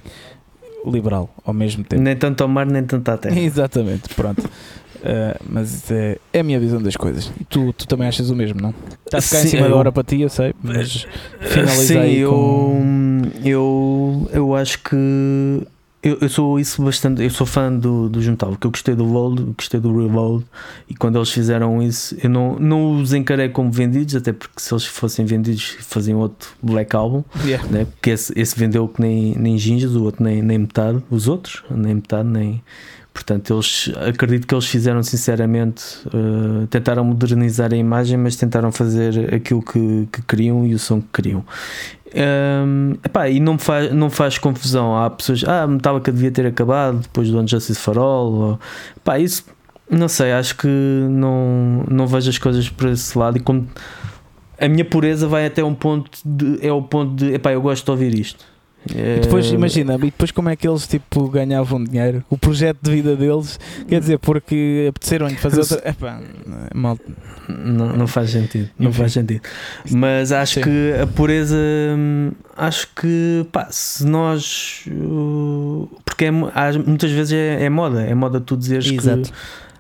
liberal 0.87 1.29
ao 1.45 1.53
mesmo 1.53 1.85
tempo. 1.85 2.01
Nem 2.03 2.17
tanto 2.17 2.43
ao 2.43 2.49
mar, 2.49 2.65
nem 2.67 2.85
tanto 2.85 3.09
à 3.11 3.17
terra. 3.19 3.37
Exatamente, 3.39 4.09
pronto. 4.15 4.41
Uh, 4.41 5.37
mas 5.49 5.91
é, 5.91 6.19
é 6.33 6.41
a 6.41 6.43
minha 6.43 6.59
visão 6.59 6.81
das 6.83 6.97
coisas. 6.97 7.31
E 7.41 7.45
tu, 7.45 7.73
tu 7.73 7.87
também 7.87 8.09
achas 8.09 8.31
o 8.31 8.35
mesmo, 8.37 8.61
não? 8.61 8.73
Está 9.05 9.19
a 9.19 9.21
ficar 9.21 9.41
em 9.41 9.43
Sim, 9.43 9.49
cima 9.51 9.63
da 9.65 9.69
eu- 9.69 9.77
hora 9.77 9.93
para 9.93 10.03
ti, 10.05 10.21
eu 10.21 10.29
sei, 10.29 10.55
mas 10.63 11.07
finaliza 11.41 11.85
Sim, 11.85 11.99
aí 11.99 12.17
eu, 12.19 12.31
com... 12.31 13.23
eu, 13.45 14.31
eu 14.33 14.55
acho 14.57 14.79
que 14.83 14.97
eu, 16.09 16.19
eu 16.21 16.29
sou 16.29 16.59
isso 16.61 16.83
bastante. 16.83 17.23
Eu 17.23 17.31
sou 17.31 17.47
fã 17.47 17.73
do, 17.73 18.09
do 18.09 18.23
Juntal, 18.23 18.51
porque 18.51 18.67
eu 18.67 18.71
gostei 18.71 18.95
do 18.95 19.07
Vold, 19.07 19.43
gostei 19.57 19.81
do 19.81 19.97
Revold, 20.01 20.45
e 20.89 20.95
quando 20.95 21.17
eles 21.17 21.31
fizeram 21.31 21.83
isso, 21.83 22.17
eu 22.23 22.31
não, 22.31 22.59
não 22.59 23.01
os 23.01 23.13
encarei 23.13 23.49
como 23.49 23.71
vendidos, 23.71 24.15
até 24.15 24.33
porque 24.33 24.55
se 24.61 24.73
eles 24.73 24.85
fossem 24.87 25.25
vendidos, 25.25 25.77
faziam 25.81 26.19
outro 26.21 26.51
Black 26.63 26.95
Album, 26.95 27.25
Yeah. 27.45 27.67
né? 27.71 27.85
porque 27.85 28.11
esse, 28.11 28.33
esse 28.37 28.59
vendeu 28.59 28.89
que 28.89 29.01
nem, 29.01 29.35
nem 29.37 29.59
gingas, 29.59 29.95
o 29.95 30.03
outro 30.05 30.23
nem, 30.25 30.43
nem 30.43 30.59
metade, 30.59 31.03
os 31.11 31.29
outros, 31.29 31.63
nem 31.71 31.95
metade, 31.95 32.29
nem. 32.29 32.63
Portanto, 33.17 33.55
eles 33.55 33.91
acredito 34.07 34.47
que 34.47 34.55
eles 34.55 34.67
fizeram 34.67 35.03
sinceramente, 35.03 35.83
eh, 36.09 36.67
tentaram 36.69 37.03
modernizar 37.03 37.73
a 37.73 37.77
imagem, 37.77 38.19
mas 38.19 38.37
tentaram 38.37 38.71
fazer 38.71 39.35
aquilo 39.35 39.63
que, 39.63 40.07
que 40.13 40.21
queriam 40.21 40.67
e 40.67 40.75
o 40.75 40.79
som 40.79 41.01
que 41.01 41.09
queriam. 41.15 41.43
Ehm, 42.13 42.93
epá, 43.03 43.31
e 43.31 43.41
não 43.41 43.59
faz, 43.59 43.91
não 43.91 44.11
faz 44.11 44.37
confusão. 44.37 44.95
Há 44.95 45.09
pessoas, 45.09 45.45
ah, 45.45 45.67
Metallica 45.67 46.13
devia 46.13 46.31
ter 46.31 46.45
acabado 46.45 46.99
depois 46.99 47.31
do 47.31 47.41
Unjustice 47.41 47.81
for 47.81 47.97
All. 47.97 48.33
Ou, 48.33 48.61
epá, 48.99 49.19
isso 49.19 49.47
não 49.91 50.09
sei, 50.09 50.33
acho 50.33 50.55
que 50.55 50.69
não, 50.69 51.85
não 51.91 52.07
vejo 52.07 52.29
as 52.29 52.37
coisas 52.37 52.69
por 52.69 52.91
esse 52.91 53.17
lado. 53.17 53.39
E 53.39 53.41
como 53.41 53.67
a 54.61 54.69
minha 54.69 54.85
pureza 54.85 55.27
vai 55.27 55.47
até 55.47 55.65
um 55.65 55.75
ponto 55.75 56.11
de, 56.23 56.59
é 56.61 56.71
o 56.71 56.83
ponto 56.83 57.15
de 57.15 57.33
epá, 57.33 57.51
eu 57.51 57.63
gosto 57.63 57.83
de 57.83 57.91
ouvir 57.91 58.15
isto. 58.15 58.45
E 58.95 59.21
depois, 59.21 59.47
Eh, 59.51 59.55
imagina, 59.55 59.95
e 59.95 59.99
depois 59.99 60.31
como 60.31 60.49
é 60.49 60.57
que 60.57 60.67
eles 60.67 60.87
tipo, 60.87 61.29
ganhavam 61.29 61.83
dinheiro? 61.83 62.25
O 62.31 62.39
projeto 62.39 62.79
de 62.83 62.91
vida 62.91 63.17
deles, 63.17 63.59
quer 63.89 64.01
dizer, 64.01 64.19
porque 64.19 64.87
apeteceram-lhe 64.89 65.37
fazer 65.37 65.61
outra. 65.61 65.89
Epá, 65.89 66.21
mal... 66.75 66.99
Não, 67.49 67.97
não 67.97 68.07
faz 68.09 68.31
sentido, 68.31 68.69
não 68.79 68.91
Enfim. 68.91 68.99
faz 68.99 69.13
sentido. 69.13 69.41
Mas 69.91 70.33
acho 70.33 70.55
Sim. 70.55 70.63
que 70.63 70.95
a 71.01 71.07
pureza, 71.07 71.57
acho 72.57 72.89
que 72.95 73.47
pá, 73.53 73.69
se 73.71 74.05
nós, 74.05 74.85
porque 76.05 76.25
é 76.25 76.31
muitas 76.31 77.11
vezes 77.13 77.33
é, 77.33 77.65
é 77.65 77.71
moda, 77.71 78.03
é 78.03 78.15
moda 78.15 78.41
tu 78.41 78.57
dizeres 78.57 78.91
Exato. 78.91 79.31
que 79.31 79.31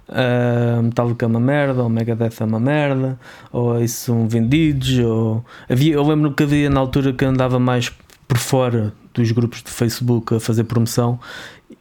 uh, 0.08 0.82
Metallica 0.82 1.26
é 1.26 1.28
uma 1.28 1.40
merda, 1.40 1.82
ou 1.82 1.88
Megadeth 1.88 2.34
é 2.40 2.44
uma 2.44 2.60
merda, 2.60 3.18
ou 3.52 3.82
isso 3.82 4.06
são 4.06 4.28
vendidos, 4.28 4.98
ou 5.00 5.44
havia, 5.68 5.94
eu 5.94 6.06
lembro 6.06 6.32
que 6.32 6.42
havia 6.42 6.70
na 6.70 6.80
altura 6.80 7.12
que 7.12 7.24
andava 7.24 7.58
mais 7.58 7.92
por 8.28 8.38
fora 8.38 8.92
dos 9.14 9.30
grupos 9.32 9.62
de 9.62 9.70
Facebook 9.70 10.34
a 10.34 10.40
fazer 10.40 10.64
promoção. 10.64 11.18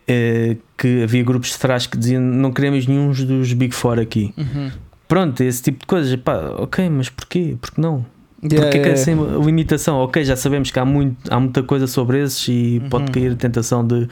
eh, 0.08 0.58
que 0.78 1.04
havia 1.04 1.24
grupos 1.24 1.50
de 1.52 1.58
trás 1.60 1.88
que 1.88 1.98
diziam 1.98 2.22
não 2.22 2.52
queremos 2.52 2.86
nenhum 2.88 3.12
dos 3.12 3.54
Big 3.54 3.74
Four 3.74 4.00
aqui 4.00 4.34
Uhum. 4.38 4.72
Pronto, 5.08 5.42
esse 5.44 5.62
tipo 5.62 5.80
de 5.80 5.86
coisas. 5.86 6.16
Pá, 6.16 6.38
ok, 6.58 6.90
mas 6.90 7.10
porquê? 7.10 7.56
Porque 7.62 7.80
não? 7.80 8.04
Yeah, 8.44 8.66
Porquê 8.66 8.80
que 8.80 8.90
é 8.90 8.94
yeah, 9.14 9.38
limitação? 9.46 9.98
Ok, 9.98 10.24
já 10.24 10.36
sabemos 10.36 10.70
que 10.72 10.80
há, 10.80 10.86
muito, 10.86 11.16
há 11.32 11.40
muita 11.40 11.62
coisa 11.64 11.86
sobre 11.88 12.22
esses 12.24 12.48
e 12.48 12.80
Uhum. 12.84 12.90
pode 12.90 13.12
cair 13.12 13.32
a 13.32 13.36
tentação 13.36 13.86
de, 13.86 14.08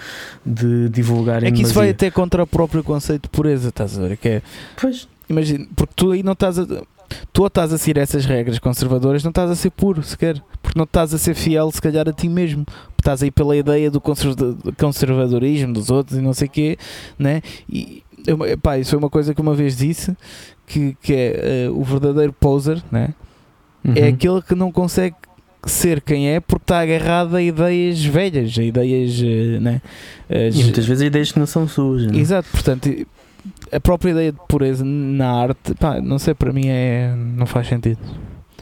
de 0.46 0.90
divulgar 0.90 1.44
É 1.44 1.52
que 1.52 1.62
isso 1.64 1.74
vai 1.74 1.90
até 1.90 2.10
contra 2.12 2.44
o 2.44 2.48
próprio 2.48 2.84
conceito 2.84 3.24
de 3.24 3.30
pureza, 3.30 3.70
estás 3.70 3.98
a 3.98 4.08
ver? 4.08 4.18
Que 4.18 4.28
é, 4.30 4.42
Pois, 4.80 5.08
imagina, 5.30 5.66
porque 5.76 5.94
tu 5.96 6.12
aí 6.12 6.22
não 6.24 6.34
estás 6.34 6.58
a. 6.60 6.66
Tu 7.32 7.42
ou 7.42 7.48
estás 7.48 7.72
a 7.74 7.78
seguir 7.78 8.00
essas 8.00 8.26
regras 8.26 8.60
conservadoras, 8.60 9.24
não 9.24 9.30
estás 9.30 9.50
a 9.52 9.56
ser 9.56 9.70
puro 9.72 10.02
sequer. 10.04 10.42
Porque 10.62 10.78
não 10.78 10.86
estás 10.86 11.14
a 11.14 11.18
ser 11.18 11.34
fiel, 11.36 11.72
se 11.72 11.82
calhar, 11.82 12.08
a 12.08 12.14
ti 12.14 12.30
mesmo. 12.30 12.66
Estás 12.98 13.22
aí 13.22 13.30
pela 13.32 13.56
ideia 13.58 13.92
do 13.92 14.00
conserva- 14.00 14.36
do 14.54 14.74
conservadorismo 14.80 15.74
dos 15.74 15.90
outros 15.90 16.18
e 16.18 16.22
não 16.22 16.34
sei 16.34 16.48
o 16.48 16.52
quê, 16.52 16.78
né? 17.20 17.42
E 17.70 18.02
pá, 18.62 18.78
isso 18.78 18.92
foi 18.92 19.00
uma 19.00 19.10
coisa 19.10 19.34
que 19.34 19.42
uma 19.42 19.54
vez 19.54 19.76
disse: 19.78 20.16
que, 20.66 20.96
que 21.02 21.14
é 21.14 21.66
eh, 21.66 21.70
o 21.70 21.84
verdadeiro 21.84 22.32
poser, 22.34 22.82
né? 22.92 23.14
É 23.84 24.04
Uhum. 24.04 24.08
aquele 24.14 24.42
que 24.42 24.56
não 24.56 24.72
consegue 24.72 25.16
ser 25.66 26.00
quem 26.02 26.30
é 26.30 26.40
porque 26.40 26.64
está 26.64 26.80
agarrado 26.80 27.36
a 27.36 27.42
ideias 27.42 28.04
velhas, 28.04 28.58
a 28.58 28.64
ideias, 28.64 29.20
eh, 29.22 29.60
né? 29.60 29.82
As- 30.30 30.56
E 30.58 30.64
muitas 30.64 30.86
vezes 30.86 31.04
ideias 31.06 31.32
que 31.34 31.40
não 31.40 31.46
são 31.46 31.68
suas. 31.68 32.06
né? 32.08 32.18
Exato, 32.18 32.48
portanto, 32.50 32.90
a 33.76 33.80
própria 33.80 34.12
ideia 34.12 34.32
de 34.32 34.40
pureza 34.48 34.84
na 34.86 35.32
arte, 35.32 35.74
pá, 35.76 36.00
não 36.02 36.20
sei, 36.20 36.34
para 36.34 36.54
mim 36.54 36.68
é. 36.68 37.14
não 37.16 37.46
faz 37.46 37.68
sentido. 37.68 38.00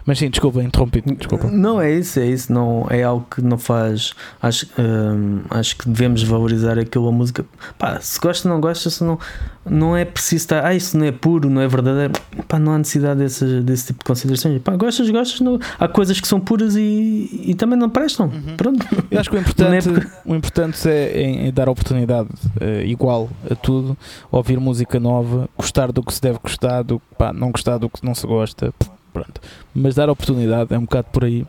Mas 0.05 0.17
sim, 0.19 0.29
desculpa, 0.29 0.61
interrompi 0.63 1.01
desculpa. 1.17 1.47
Não, 1.47 1.79
é 1.81 1.91
isso, 1.91 2.19
é 2.19 2.25
isso. 2.25 2.51
Não, 2.51 2.87
é 2.89 3.03
algo 3.03 3.25
que 3.33 3.41
não 3.41 3.57
faz. 3.57 4.13
Acho, 4.41 4.65
hum, 4.79 5.41
acho 5.49 5.77
que 5.77 5.87
devemos 5.87 6.23
valorizar 6.23 6.79
aquilo, 6.79 7.07
a 7.07 7.11
música. 7.11 7.45
Pá, 7.77 7.99
se 8.01 8.19
gosta, 8.19 8.49
não 8.49 8.59
gosta, 8.59 8.89
se 8.89 9.03
não, 9.03 9.19
não 9.65 9.95
é 9.95 10.03
preciso 10.03 10.37
estar. 10.43 10.65
Ah, 10.65 10.73
isso 10.73 10.97
não 10.97 11.05
é 11.05 11.11
puro, 11.11 11.49
não 11.49 11.61
é 11.61 11.67
verdadeiro. 11.67 12.13
Pá, 12.47 12.57
não 12.57 12.71
há 12.73 12.77
necessidade 12.79 13.19
desse, 13.19 13.61
desse 13.61 13.87
tipo 13.87 13.99
de 13.99 14.05
considerações. 14.05 14.61
Pá, 14.61 14.75
gostas, 14.75 15.09
gostas. 15.09 15.39
Não, 15.39 15.59
há 15.79 15.87
coisas 15.87 16.19
que 16.19 16.27
são 16.27 16.39
puras 16.39 16.75
e, 16.75 17.43
e 17.45 17.53
também 17.55 17.77
não 17.77 17.89
prestam. 17.89 18.25
Uhum. 18.27 18.57
Pronto. 18.57 18.85
Eu 19.11 19.19
acho 19.19 19.29
que 19.29 19.35
o 19.35 19.39
importante, 19.39 19.89
o 20.25 20.35
importante 20.35 20.89
é, 20.89 21.21
em- 21.21 21.47
é 21.47 21.51
dar 21.51 21.69
oportunidade 21.69 22.29
eh, 22.59 22.85
igual 22.85 23.29
a 23.49 23.55
tudo, 23.55 23.95
ouvir 24.31 24.59
música 24.59 24.99
nova, 24.99 25.47
gostar 25.57 25.91
do 25.91 26.01
que 26.03 26.13
se 26.13 26.21
deve 26.21 26.39
gostar, 26.41 26.81
do, 26.83 26.99
pá, 27.17 27.31
não 27.31 27.51
gostar 27.51 27.77
do 27.77 27.89
que 27.89 28.03
não 28.05 28.15
se 28.15 28.25
gosta, 28.25 28.73
pronto. 29.11 29.41
Mas 29.73 29.95
dar 29.95 30.09
oportunidade 30.09 30.73
é 30.73 30.77
um 30.77 30.81
bocado 30.81 31.07
por 31.11 31.25
aí. 31.25 31.45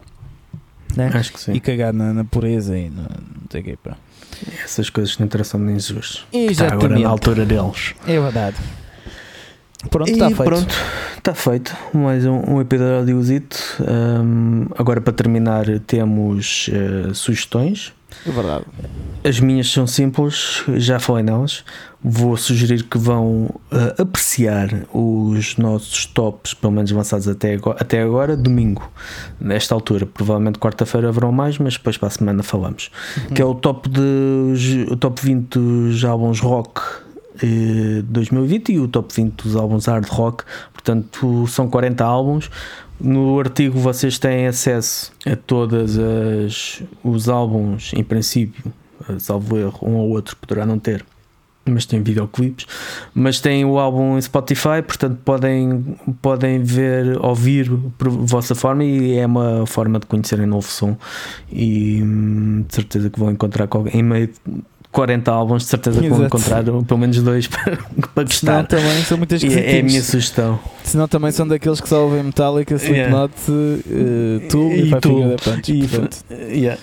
Né? 0.97 1.11
Acho 1.13 1.33
que 1.33 1.41
sim. 1.41 1.53
E 1.53 1.61
cagar 1.61 1.93
na, 1.93 2.13
na 2.13 2.25
pureza 2.25 2.77
e 2.77 2.91
no, 2.91 3.03
não 3.03 3.49
sei 3.51 3.61
o 3.61 3.65
quê, 3.65 3.79
pá. 3.83 3.97
Essas 4.65 4.91
coisas 4.91 5.17
não 5.19 5.27
interessam 5.27 5.61
nem 5.61 5.79
Jesus. 5.79 6.27
Está 6.33 6.39
Exatamente. 6.39 6.85
agora 6.85 7.01
na 7.01 7.09
altura 7.09 7.47
deles. 7.47 7.95
É 8.07 8.21
verdade. 8.21 8.57
Pronto, 9.91 10.11
está 10.11 10.27
feito. 10.27 10.45
pronto, 10.45 10.75
está 11.19 11.35
feito. 11.35 11.77
Mais 11.93 12.25
um, 12.25 12.55
um 12.55 12.61
episódiozito. 12.61 13.57
Hum, 13.81 14.67
agora 14.77 15.01
para 15.01 15.13
terminar 15.13 15.67
temos 15.81 16.71
eh, 16.73 17.13
sugestões. 17.15 17.93
É 18.27 18.31
verdade. 18.31 18.65
As 19.25 19.39
minhas 19.39 19.71
são 19.71 19.87
simples, 19.87 20.65
já 20.77 20.99
falei 20.99 21.23
nelas. 21.23 21.65
Vou 22.03 22.37
sugerir 22.37 22.83
que 22.83 22.99
vão 22.99 23.49
eh, 23.71 23.95
apreciar 23.99 24.69
os 24.93 25.57
nossos 25.57 26.07
tops, 26.07 26.53
pelo 26.55 26.73
menos 26.73 26.91
lançados 26.91 27.29
até 27.29 27.55
agora, 27.55 27.79
até 27.81 28.03
agora, 28.03 28.37
domingo, 28.37 28.91
nesta 29.41 29.73
altura. 29.75 30.05
Provavelmente 30.07 30.59
quarta-feira 30.59 31.09
haverão 31.09 31.31
mais, 31.31 31.59
mas 31.59 31.75
depois 31.75 31.97
para 31.97 32.09
a 32.09 32.11
semana 32.11 32.43
falamos. 32.43 32.91
Que 33.33 33.41
é 33.41 33.45
o 33.45 33.55
top, 33.55 33.89
de, 33.89 34.87
o 34.91 34.97
top 34.97 35.25
20 35.25 35.57
dos 35.57 36.05
álbuns 36.05 36.41
rock 36.41 36.81
eh, 37.43 38.03
2020 38.05 38.73
e 38.73 38.79
o 38.79 38.87
top 38.87 39.13
20 39.15 39.43
dos 39.43 39.57
álbuns 39.57 39.87
hard 39.87 40.07
rock. 40.09 40.45
Portanto, 40.73 41.47
são 41.49 41.69
40 41.69 42.05
álbuns. 42.05 42.51
No 43.01 43.39
artigo 43.41 43.79
vocês 43.81 44.19
têm 44.19 44.47
acesso 44.47 45.13
a 45.27 45.35
todos 45.35 45.99
os 47.03 47.29
álbuns, 47.29 47.93
em 47.95 48.05
princípio, 48.05 48.73
eh, 49.09 49.19
salvo 49.19 49.59
erro, 49.59 49.79
um 49.83 49.95
ou 49.97 50.11
outro 50.11 50.37
poderá 50.37 50.65
não 50.65 50.79
ter, 50.79 51.05
mas 51.65 51.85
tem 51.85 52.01
videoclipes. 52.01 52.65
Mas 53.13 53.41
tem 53.41 53.65
o 53.65 53.77
álbum 53.79 54.17
em 54.17 54.23
Spotify, 54.23 54.83
portanto 54.87 55.19
podem, 55.25 55.97
podem 56.21 56.63
ver, 56.63 57.19
ouvir 57.25 57.71
por 57.99 58.09
vossa 58.09 58.55
forma 58.55 58.85
e 58.85 59.19
é 59.19 59.27
uma 59.27 59.67
forma 59.67 59.99
de 59.99 60.07
conhecerem 60.07 60.47
novo 60.47 60.69
som. 60.69 60.97
E 61.51 62.01
hum, 62.03 62.65
de 62.69 62.75
certeza 62.75 63.11
que 63.11 63.19
vão 63.19 63.33
encontrar 63.33 63.69
em 63.93 64.03
meio 64.03 64.31
40 64.93 65.33
álbuns, 65.33 65.63
de 65.63 65.69
certeza 65.71 66.01
que 66.01 66.09
vão 66.09 66.27
encontrar 66.27 66.63
pelo 66.63 66.99
menos 66.99 67.21
dois 67.23 67.49
para, 67.49 67.79
para 68.15 68.25
gostar. 68.25 68.67
também 68.67 69.03
são 69.03 69.17
muitas 69.17 69.43
é, 69.43 69.77
é 69.77 69.81
a 69.81 69.83
minha 69.83 70.03
sugestão. 70.03 70.61
Senão 70.85 71.09
também 71.09 71.33
são 71.33 71.49
daqueles 71.49 71.81
que 71.81 71.89
só 71.89 72.05
ouvem 72.05 72.23
Metallica, 72.23 72.75
Slipknot, 72.75 73.33
yeah. 73.49 74.45
uh, 74.45 74.49
Tool 74.49 74.71
e, 74.71 74.81
e 74.81 74.89
Five 74.89 75.01
Punch. 75.43 75.73
E, 75.73 75.89
portanto, 75.89 76.25
yeah. 76.31 76.81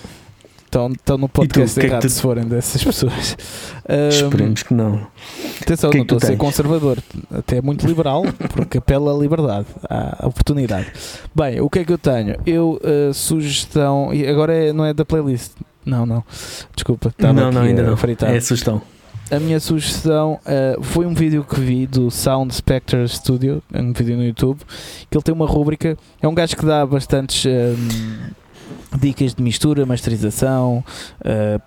Estão, 0.64 0.88
estão 0.92 1.18
no 1.18 1.28
podcast 1.28 1.80
tu, 1.80 1.84
errado 1.84 2.02
que 2.02 2.06
tu... 2.06 2.10
se 2.10 2.22
forem 2.22 2.44
dessas 2.44 2.82
pessoas. 2.84 3.36
Um, 3.88 4.08
Esperemos 4.08 4.62
que 4.62 4.72
não. 4.72 5.04
Atenção, 5.60 5.90
que 5.90 5.96
não 5.96 6.02
estou 6.02 6.18
a 6.18 6.20
ser 6.20 6.36
conservador, 6.36 6.98
até 7.28 7.56
é 7.56 7.62
muito 7.62 7.84
liberal, 7.86 8.22
porque 8.54 8.78
apela 8.78 9.12
à 9.12 9.18
liberdade, 9.18 9.66
à 9.88 10.26
oportunidade. 10.26 10.86
Bem, 11.34 11.60
o 11.60 11.68
que 11.68 11.80
é 11.80 11.84
que 11.84 11.92
eu 11.92 11.98
tenho? 11.98 12.36
Eu, 12.46 12.80
uh, 12.84 13.12
sugestão, 13.12 14.14
e 14.14 14.24
agora 14.26 14.54
é, 14.54 14.72
não 14.72 14.84
é 14.84 14.94
da 14.94 15.04
playlist, 15.04 15.50
não, 15.84 16.06
não. 16.06 16.24
Desculpa, 16.74 17.08
estava 17.08 17.32
não, 17.32 17.50
não, 17.50 17.62
ainda 17.62 17.82
não. 17.82 17.96
Fritar. 17.96 18.32
É 18.32 18.36
a 18.36 18.40
sugestão. 18.40 18.82
A 19.30 19.38
minha 19.38 19.60
sugestão 19.60 20.40
uh, 20.44 20.82
foi 20.82 21.06
um 21.06 21.14
vídeo 21.14 21.44
que 21.44 21.60
vi 21.60 21.86
do 21.86 22.10
Sound 22.10 22.52
Spectre 22.52 23.08
Studio, 23.08 23.62
um 23.72 23.92
vídeo 23.92 24.16
no 24.16 24.24
YouTube, 24.24 24.60
que 25.08 25.16
ele 25.16 25.22
tem 25.22 25.32
uma 25.32 25.46
rúbrica. 25.46 25.96
É 26.20 26.26
um 26.26 26.34
gajo 26.34 26.56
que 26.56 26.66
dá 26.66 26.84
bastantes 26.84 27.46
um, 27.46 28.98
dicas 28.98 29.32
de 29.32 29.40
mistura, 29.40 29.86
masterização, 29.86 30.84
uh, 31.20 31.62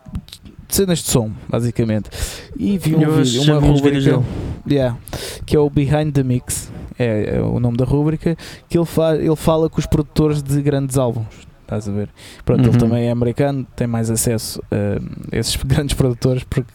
cenas 0.68 1.00
de 1.00 1.10
som, 1.10 1.32
basicamente. 1.48 2.10
E 2.58 2.78
vi 2.78 2.96
um 2.96 3.02
Eu 3.02 3.14
vídeo, 3.14 3.44
uma 3.44 3.60
rúbrica, 3.60 4.22
yeah, 4.70 4.98
que 5.46 5.56
é 5.56 5.60
o 5.60 5.70
Behind 5.70 6.12
the 6.14 6.22
Mix, 6.22 6.70
é, 7.00 7.38
é 7.38 7.42
o 7.42 7.62
nome 7.62 7.78
da 7.78 7.86
rúbrica, 7.86 8.36
que 8.68 8.78
ele, 8.78 8.86
fa 8.86 9.16
ele 9.16 9.38
fala 9.38 9.70
com 9.70 9.80
os 9.80 9.86
produtores 9.86 10.44
de 10.44 10.62
grandes 10.62 10.98
álbuns 10.98 11.53
Estás 11.78 11.90
a 11.90 11.98
ver? 11.98 12.10
Pronto, 12.46 12.62
uhum. 12.62 12.70
ele 12.70 12.78
também 12.78 13.08
é 13.08 13.12
americano, 13.12 13.66
tem 13.76 13.88
mais 13.88 14.10
acesso 14.10 14.62
a 14.72 15.38
esses 15.38 15.56
grandes 15.64 15.96
produtores 15.96 16.44
porque 16.44 16.72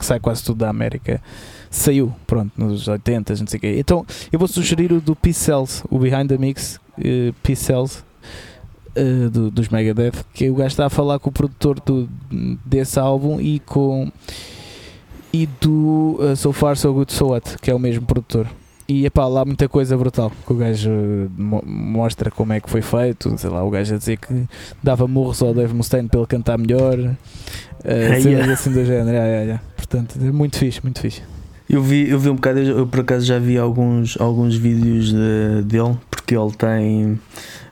sai 0.00 0.20
quase 0.20 0.42
tudo 0.42 0.58
da 0.58 0.68
América. 0.68 1.20
Saiu, 1.70 2.14
pronto, 2.26 2.52
nos 2.56 2.88
80, 2.88 3.34
não 3.40 3.46
sei 3.46 3.58
o 3.58 3.60
quê. 3.60 3.76
Então 3.78 4.06
eu 4.32 4.38
vou 4.38 4.48
sugerir 4.48 4.92
o 4.92 5.00
do 5.00 5.14
P-Cells, 5.14 5.82
o 5.90 5.98
Behind 5.98 6.28
the 6.28 6.38
Mix 6.38 6.80
uh, 6.98 7.32
P-Cells. 7.42 8.06
Uh, 8.96 9.30
do, 9.30 9.48
dos 9.48 9.68
Megadeth, 9.68 10.24
que 10.34 10.50
o 10.50 10.54
gajo 10.54 10.68
está 10.68 10.86
a 10.86 10.90
falar 10.90 11.20
com 11.20 11.28
o 11.28 11.32
produtor 11.32 11.78
do, 11.78 12.08
desse 12.64 12.98
álbum 12.98 13.40
e 13.40 13.60
com 13.60 14.10
e 15.32 15.46
do 15.60 16.18
uh, 16.18 16.34
So 16.34 16.52
Far 16.52 16.76
So 16.76 16.92
Good 16.92 17.12
So 17.12 17.28
What, 17.28 17.58
que 17.58 17.70
é 17.70 17.74
o 17.74 17.78
mesmo 17.78 18.04
produtor. 18.06 18.48
E 18.90 19.04
epá, 19.04 19.26
lá 19.26 19.44
muita 19.44 19.68
coisa 19.68 19.94
brutal 19.98 20.32
que 20.46 20.50
o 20.50 20.56
gajo 20.56 20.90
mo 21.36 21.62
mostra 21.66 22.30
como 22.30 22.54
é 22.54 22.60
que 22.60 22.70
foi 22.70 22.80
feito. 22.80 23.36
Sei 23.36 23.50
lá, 23.50 23.62
o 23.62 23.68
gajo 23.68 23.94
a 23.94 23.98
dizer 23.98 24.16
que 24.16 24.48
dava 24.82 25.06
murros 25.06 25.42
ao 25.42 25.52
Dave 25.52 25.74
Mustaine 25.74 26.08
para 26.08 26.20
ele 26.20 26.26
cantar 26.26 26.56
melhor, 26.56 26.98
uh, 26.98 27.14
yeah. 27.84 28.50
assim 28.50 28.72
do 28.72 28.82
género. 28.86 29.10
Yeah, 29.10 29.26
yeah, 29.26 29.44
yeah. 29.44 29.62
Portanto, 29.76 30.18
é 30.18 30.32
muito 30.32 30.56
fixe, 30.56 30.80
muito 30.82 31.00
fixe. 31.00 31.20
Eu 31.68 31.82
vi, 31.82 32.08
eu 32.08 32.18
vi 32.18 32.30
um 32.30 32.36
bocado, 32.36 32.60
eu 32.60 32.86
por 32.86 33.00
acaso 33.00 33.26
já 33.26 33.38
vi 33.38 33.58
alguns, 33.58 34.18
alguns 34.18 34.56
vídeos 34.56 35.12
de, 35.12 35.62
dele, 35.64 35.98
porque 36.10 36.34
ele 36.34 36.52
tem. 36.52 37.20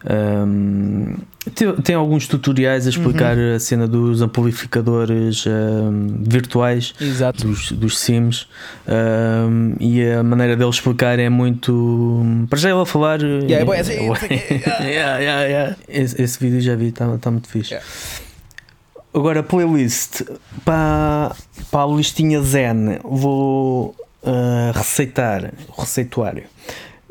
Um, 0.08 1.16
tem, 1.54 1.72
tem, 1.76 1.94
alguns 1.96 2.28
tutoriais 2.28 2.86
a 2.86 2.90
explicar 2.90 3.36
uhum. 3.36 3.56
a 3.56 3.58
cena 3.58 3.88
dos 3.88 4.22
amplificadores 4.22 5.44
um, 5.46 6.22
virtuais 6.22 6.94
Exato. 7.00 7.46
dos, 7.46 7.72
dos 7.72 7.98
Sims 7.98 8.46
um, 8.86 9.74
e 9.80 10.04
a 10.08 10.22
maneira 10.22 10.56
dele 10.56 10.70
explicar 10.70 11.18
é 11.18 11.28
muito. 11.28 12.24
Para 12.48 12.58
já 12.58 12.70
ele 12.70 12.80
a 12.80 12.86
falar. 12.86 13.20
Yeah, 13.20 13.74
é, 13.74 13.80
assim, 13.80 13.94
yeah, 14.84 15.18
yeah, 15.18 15.44
yeah. 15.44 15.76
Esse, 15.88 16.22
esse, 16.22 16.38
vídeo 16.38 16.60
já 16.60 16.76
vi, 16.76 16.88
está 16.88 17.18
tá 17.18 17.30
muito 17.30 17.48
fixe. 17.48 17.76
Agora, 19.12 19.42
playlist 19.42 20.22
para, 20.64 21.34
para 21.70 21.82
a 21.82 21.86
listinha 21.86 22.40
Zen, 22.42 22.98
vou 23.02 23.96
uh, 24.22 24.72
receitar 24.74 25.52
o 25.76 25.80
receituário 25.80 26.44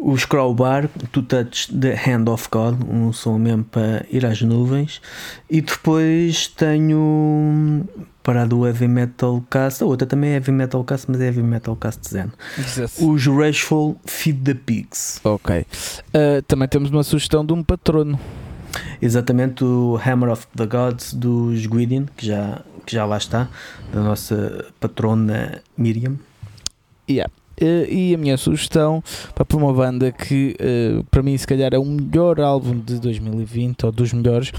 o 0.06 0.16
Scroll 0.16 0.54
Bar, 0.54 0.88
To 1.12 1.24
Touch 1.24 1.74
the 1.74 1.96
Hand 1.96 2.30
of 2.30 2.48
God, 2.52 2.76
um 2.88 3.12
som 3.12 3.40
mesmo 3.40 3.64
para 3.64 4.06
ir 4.12 4.24
às 4.24 4.40
nuvens, 4.40 5.02
e 5.50 5.62
depois 5.62 6.48
tenho 6.48 7.84
para 8.22 8.46
do 8.46 8.68
Heavy 8.68 8.88
Metal 8.88 9.44
Cast, 9.50 9.82
a 9.82 9.88
outra 9.88 10.06
também 10.06 10.30
é 10.30 10.34
Heavy 10.36 10.52
Metal 10.52 10.84
Cast, 10.84 11.10
mas 11.10 11.20
é 11.20 11.26
Heavy 11.26 11.42
Metal 11.42 11.76
Cast 11.76 12.08
Zen. 12.08 12.32
Os 13.02 13.26
Rageful 13.26 14.00
Feed 14.06 14.44
the 14.44 14.54
Pigs. 14.54 15.20
Ok. 15.24 15.62
Uh, 15.62 16.40
também 16.48 16.68
temos 16.68 16.92
uma 16.92 17.04
sugestão 17.04 17.44
de 17.44 17.54
um 17.54 17.64
patrono. 17.64 18.20
Exatamente, 19.02 19.64
o 19.64 20.00
Hammer 20.06 20.30
of 20.30 20.46
the 20.56 20.68
Gods 20.68 21.16
dos 21.16 21.66
Guidian, 21.66 22.06
que 22.16 22.28
já, 22.28 22.62
que 22.86 22.94
já 22.94 23.06
lá 23.06 23.18
está, 23.18 23.50
da 23.92 24.02
nossa 24.02 24.66
patrona 24.80 25.64
Miriam. 25.76 26.18
Yeah. 27.10 27.32
Uh, 27.62 27.90
e 27.90 28.14
a 28.14 28.18
minha 28.18 28.36
sugestão 28.36 29.02
para 29.34 29.56
uma 29.56 29.72
banda 29.72 30.12
que 30.12 30.58
uh, 30.60 31.06
para 31.06 31.24
mim 31.24 31.38
se 31.38 31.48
calhar 31.48 31.74
é 31.74 31.80
o 31.80 31.86
melhor 31.86 32.42
álbum 32.42 32.78
de 32.78 33.00
2020 33.00 33.86
ou 33.86 33.92
dos 33.94 34.12
melhores 34.12 34.52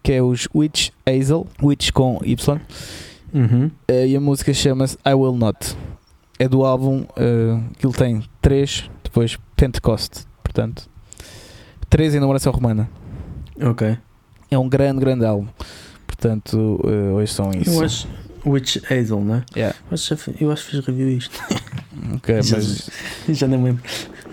que 0.00 0.12
é 0.12 0.22
os 0.22 0.46
Witch 0.54 0.90
Hazel 1.04 1.48
Witch 1.60 1.90
com 1.90 2.20
Y 2.22 2.60
uhum. 3.34 3.66
uh, 3.66 4.06
e 4.06 4.14
a 4.14 4.20
música 4.20 4.54
chama-se 4.54 4.96
I 5.04 5.14
Will 5.14 5.34
Not. 5.34 5.76
É 6.38 6.48
do 6.48 6.64
álbum 6.64 7.04
que 7.76 7.86
ele 7.86 7.94
tem 7.94 8.22
3 8.40 8.88
depois 9.02 9.36
Pentecost 9.56 10.24
portanto 10.42 10.88
3 11.90 12.14
em 12.14 12.20
numeração 12.20 12.52
romana. 12.52 12.88
Ok. 13.60 13.98
É 14.48 14.58
um 14.58 14.68
grande 14.68 15.00
grande 15.00 15.24
álbum. 15.24 15.48
Portanto 16.06 16.80
hoje 17.16 17.32
são 17.32 17.50
isso. 17.50 17.70
eu 17.70 17.84
acho 17.84 18.08
Witch 18.46 18.78
Hazel, 18.90 19.20
não 19.20 19.36
é? 19.36 19.44
Yeah. 19.56 19.76
Eu 20.40 20.50
acho 20.50 20.64
que 20.66 20.70
fiz 20.70 20.84
review 20.84 21.08
isto. 21.08 21.40
Ok, 22.16 22.42
já, 22.42 22.56
mas. 22.56 22.90
Já 23.28 23.46
nem 23.46 23.62
lembro. 23.62 23.82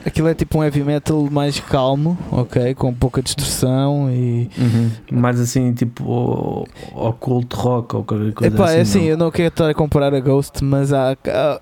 Aquilo 0.06 0.28
é 0.28 0.34
tipo 0.34 0.58
um 0.58 0.64
heavy 0.64 0.84
metal 0.84 1.30
mais 1.32 1.60
calmo, 1.60 2.18
ok? 2.32 2.74
Com 2.74 2.94
pouca 2.94 3.22
distorção 3.22 4.10
e. 4.12 4.50
Uhum. 4.58 4.92
Mais 5.12 5.40
assim, 5.40 5.72
tipo 5.74 6.68
occult 6.94 7.54
rock 7.54 7.96
ou 7.96 8.04
qualquer 8.04 8.34
coisa 8.34 8.56
Epá, 8.56 8.66
assim. 8.66 8.78
É 8.78 8.82
assim, 8.82 9.00
não. 9.02 9.08
eu 9.08 9.18
não 9.18 9.32
quero 9.32 9.48
estar 9.48 9.70
a 9.70 9.74
comparar 9.74 10.14
a 10.14 10.20
Ghost, 10.20 10.64
mas 10.64 10.92
há, 10.92 11.16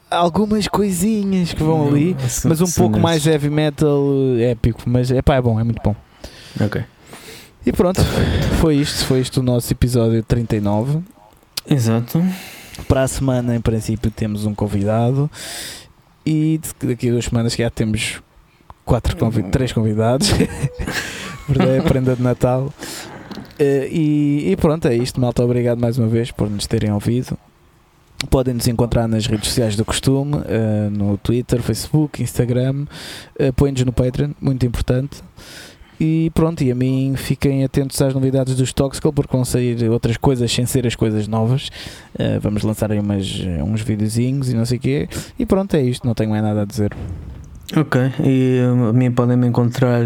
há 0.09 0.15
algumas 0.17 0.67
coisinhas 0.67 1.53
que 1.53 1.61
vão 1.61 1.87
ali, 1.87 2.15
mas 2.45 2.61
um 2.61 2.71
pouco 2.71 2.97
mais 2.97 3.27
heavy 3.27 3.49
metal 3.49 4.01
épico. 4.39 4.81
Mas 4.85 5.11
epá, 5.11 5.35
é 5.35 5.41
bom, 5.41 5.59
é 5.59 5.63
muito 5.63 5.81
bom. 5.83 5.95
Ok. 6.59 6.81
E 7.65 7.73
pronto, 7.73 8.01
foi 8.59 8.77
isto, 8.77 9.05
foi 9.05 9.19
isto 9.19 9.41
o 9.41 9.43
nosso 9.43 9.71
episódio 9.71 10.23
39. 10.23 10.99
Exato. 11.67 12.23
Para 12.87 13.03
a 13.03 13.07
semana, 13.07 13.55
em 13.55 13.61
princípio, 13.61 14.09
temos 14.09 14.45
um 14.45 14.55
convidado 14.55 15.29
e 16.25 16.59
daqui 16.83 17.09
a 17.09 17.11
duas 17.11 17.25
semanas 17.25 17.53
já 17.53 17.69
temos 17.69 18.21
quatro 18.85 19.15
convid 19.17 19.49
três 19.49 19.71
convidados. 19.71 20.29
Verdade, 21.47 21.71
é 21.71 21.81
prenda 21.81 22.15
de 22.15 22.21
Natal. 22.21 22.73
Uh, 23.59 23.85
e, 23.91 24.51
e, 24.51 24.55
pronto, 24.55 24.87
é 24.87 24.95
isto, 24.95 25.19
malta. 25.19 25.43
Obrigado 25.43 25.79
mais 25.79 25.97
uma 25.97 26.07
vez 26.07 26.31
por 26.31 26.49
nos 26.49 26.65
terem 26.67 26.91
ouvido. 26.91 27.37
Podem 28.29 28.53
nos 28.53 28.67
encontrar 28.67 29.07
nas 29.07 29.25
redes 29.25 29.49
sociais 29.49 29.75
do 29.75 29.83
costume, 29.83 30.35
uh, 30.35 30.89
no 30.91 31.17
Twitter, 31.17 31.61
Facebook, 31.61 32.21
Instagram. 32.21 32.85
Uh, 33.39 33.51
Põe-nos 33.55 33.83
no 33.83 33.91
Patreon, 33.91 34.31
muito 34.39 34.65
importante. 34.65 35.21
E 35.99 36.31
pronto, 36.33 36.63
e 36.63 36.71
a 36.71 36.75
mim 36.75 37.13
fiquem 37.17 37.63
atentos 37.63 38.01
às 38.01 38.13
novidades 38.13 38.55
do 38.55 38.63
Stoxical 38.63 39.11
porque 39.11 39.35
vão 39.35 39.43
sair 39.43 39.89
outras 39.89 40.15
coisas 40.15 40.51
sem 40.51 40.65
ser 40.65 40.87
as 40.87 40.95
coisas 40.95 41.27
novas. 41.27 41.69
Uh, 42.13 42.39
vamos 42.41 42.63
lançar 42.63 42.91
aí 42.91 42.99
umas, 42.99 43.27
uns 43.65 43.81
videozinhos 43.81 44.49
e 44.49 44.55
não 44.55 44.65
sei 44.65 44.77
o 44.77 44.81
quê. 44.81 45.09
E 45.37 45.45
pronto, 45.45 45.75
é 45.75 45.81
isto, 45.81 46.07
não 46.07 46.13
tenho 46.13 46.29
mais 46.29 46.41
nada 46.41 46.61
a 46.61 46.65
dizer. 46.65 46.95
Ok, 47.77 48.01
e 48.25 48.59
a 48.61 48.91
mim 48.93 49.11
podem 49.11 49.37
me 49.37 49.45
encontrar 49.45 50.01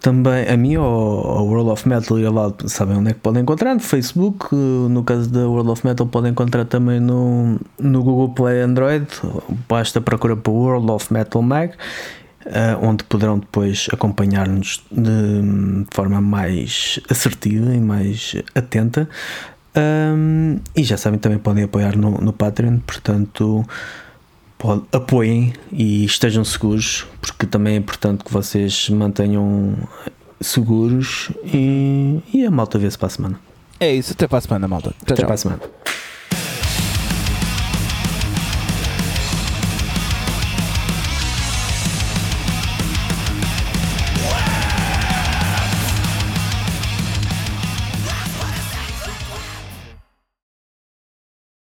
também, 0.00 0.46
a 0.46 0.56
mim 0.56 0.76
ou 0.76 0.84
ao 0.84 1.44
World 1.44 1.70
of 1.70 1.88
Metal 1.88 2.16
e 2.16 2.28
lá 2.28 2.52
sabem 2.66 2.96
onde 2.96 3.10
é 3.10 3.12
que 3.12 3.18
podem 3.18 3.42
encontrar? 3.42 3.74
No 3.74 3.80
Facebook, 3.80 4.54
no 4.54 5.02
caso 5.02 5.28
da 5.28 5.48
World 5.48 5.68
of 5.70 5.84
Metal, 5.84 6.06
podem 6.06 6.30
encontrar 6.30 6.64
também 6.64 7.00
no, 7.00 7.58
no 7.76 8.04
Google 8.04 8.28
Play 8.28 8.60
Android, 8.60 9.04
basta 9.68 10.00
procurar 10.00 10.36
por 10.36 10.52
World 10.52 10.88
of 10.92 11.12
Metal 11.12 11.42
Mag 11.42 11.72
onde 12.80 13.04
poderão 13.04 13.38
depois 13.38 13.88
acompanhar-nos 13.92 14.82
de 14.90 15.86
forma 15.90 16.20
mais 16.20 17.00
assertiva 17.08 17.74
e 17.74 17.80
mais 17.80 18.34
atenta. 18.54 19.08
Um, 19.76 20.58
e 20.74 20.82
já 20.82 20.96
sabem, 20.96 21.18
também 21.18 21.38
podem 21.38 21.64
apoiar 21.64 21.96
no, 21.96 22.12
no 22.12 22.32
Patreon, 22.32 22.78
portanto, 22.78 23.62
pode, 24.56 24.82
apoiem 24.90 25.52
e 25.70 26.04
estejam 26.04 26.44
seguros, 26.44 27.06
porque 27.20 27.46
também 27.46 27.74
é 27.74 27.76
importante 27.76 28.24
que 28.24 28.32
vocês 28.32 28.74
se 28.74 28.92
mantenham 28.92 29.76
seguros 30.40 31.30
e, 31.44 32.20
e 32.32 32.46
a 32.46 32.50
malta 32.50 32.78
vê-se 32.78 32.96
para 32.96 33.06
a 33.06 33.10
semana. 33.10 33.40
É 33.78 33.94
isso, 33.94 34.12
até 34.12 34.26
para 34.26 34.38
a 34.38 34.40
semana, 34.40 34.66
malta. 34.66 34.90
Tchau, 34.90 34.98
até 35.02 35.14
tchau. 35.16 35.26
para 35.26 35.34
a 35.34 35.38
semana. 35.38 35.62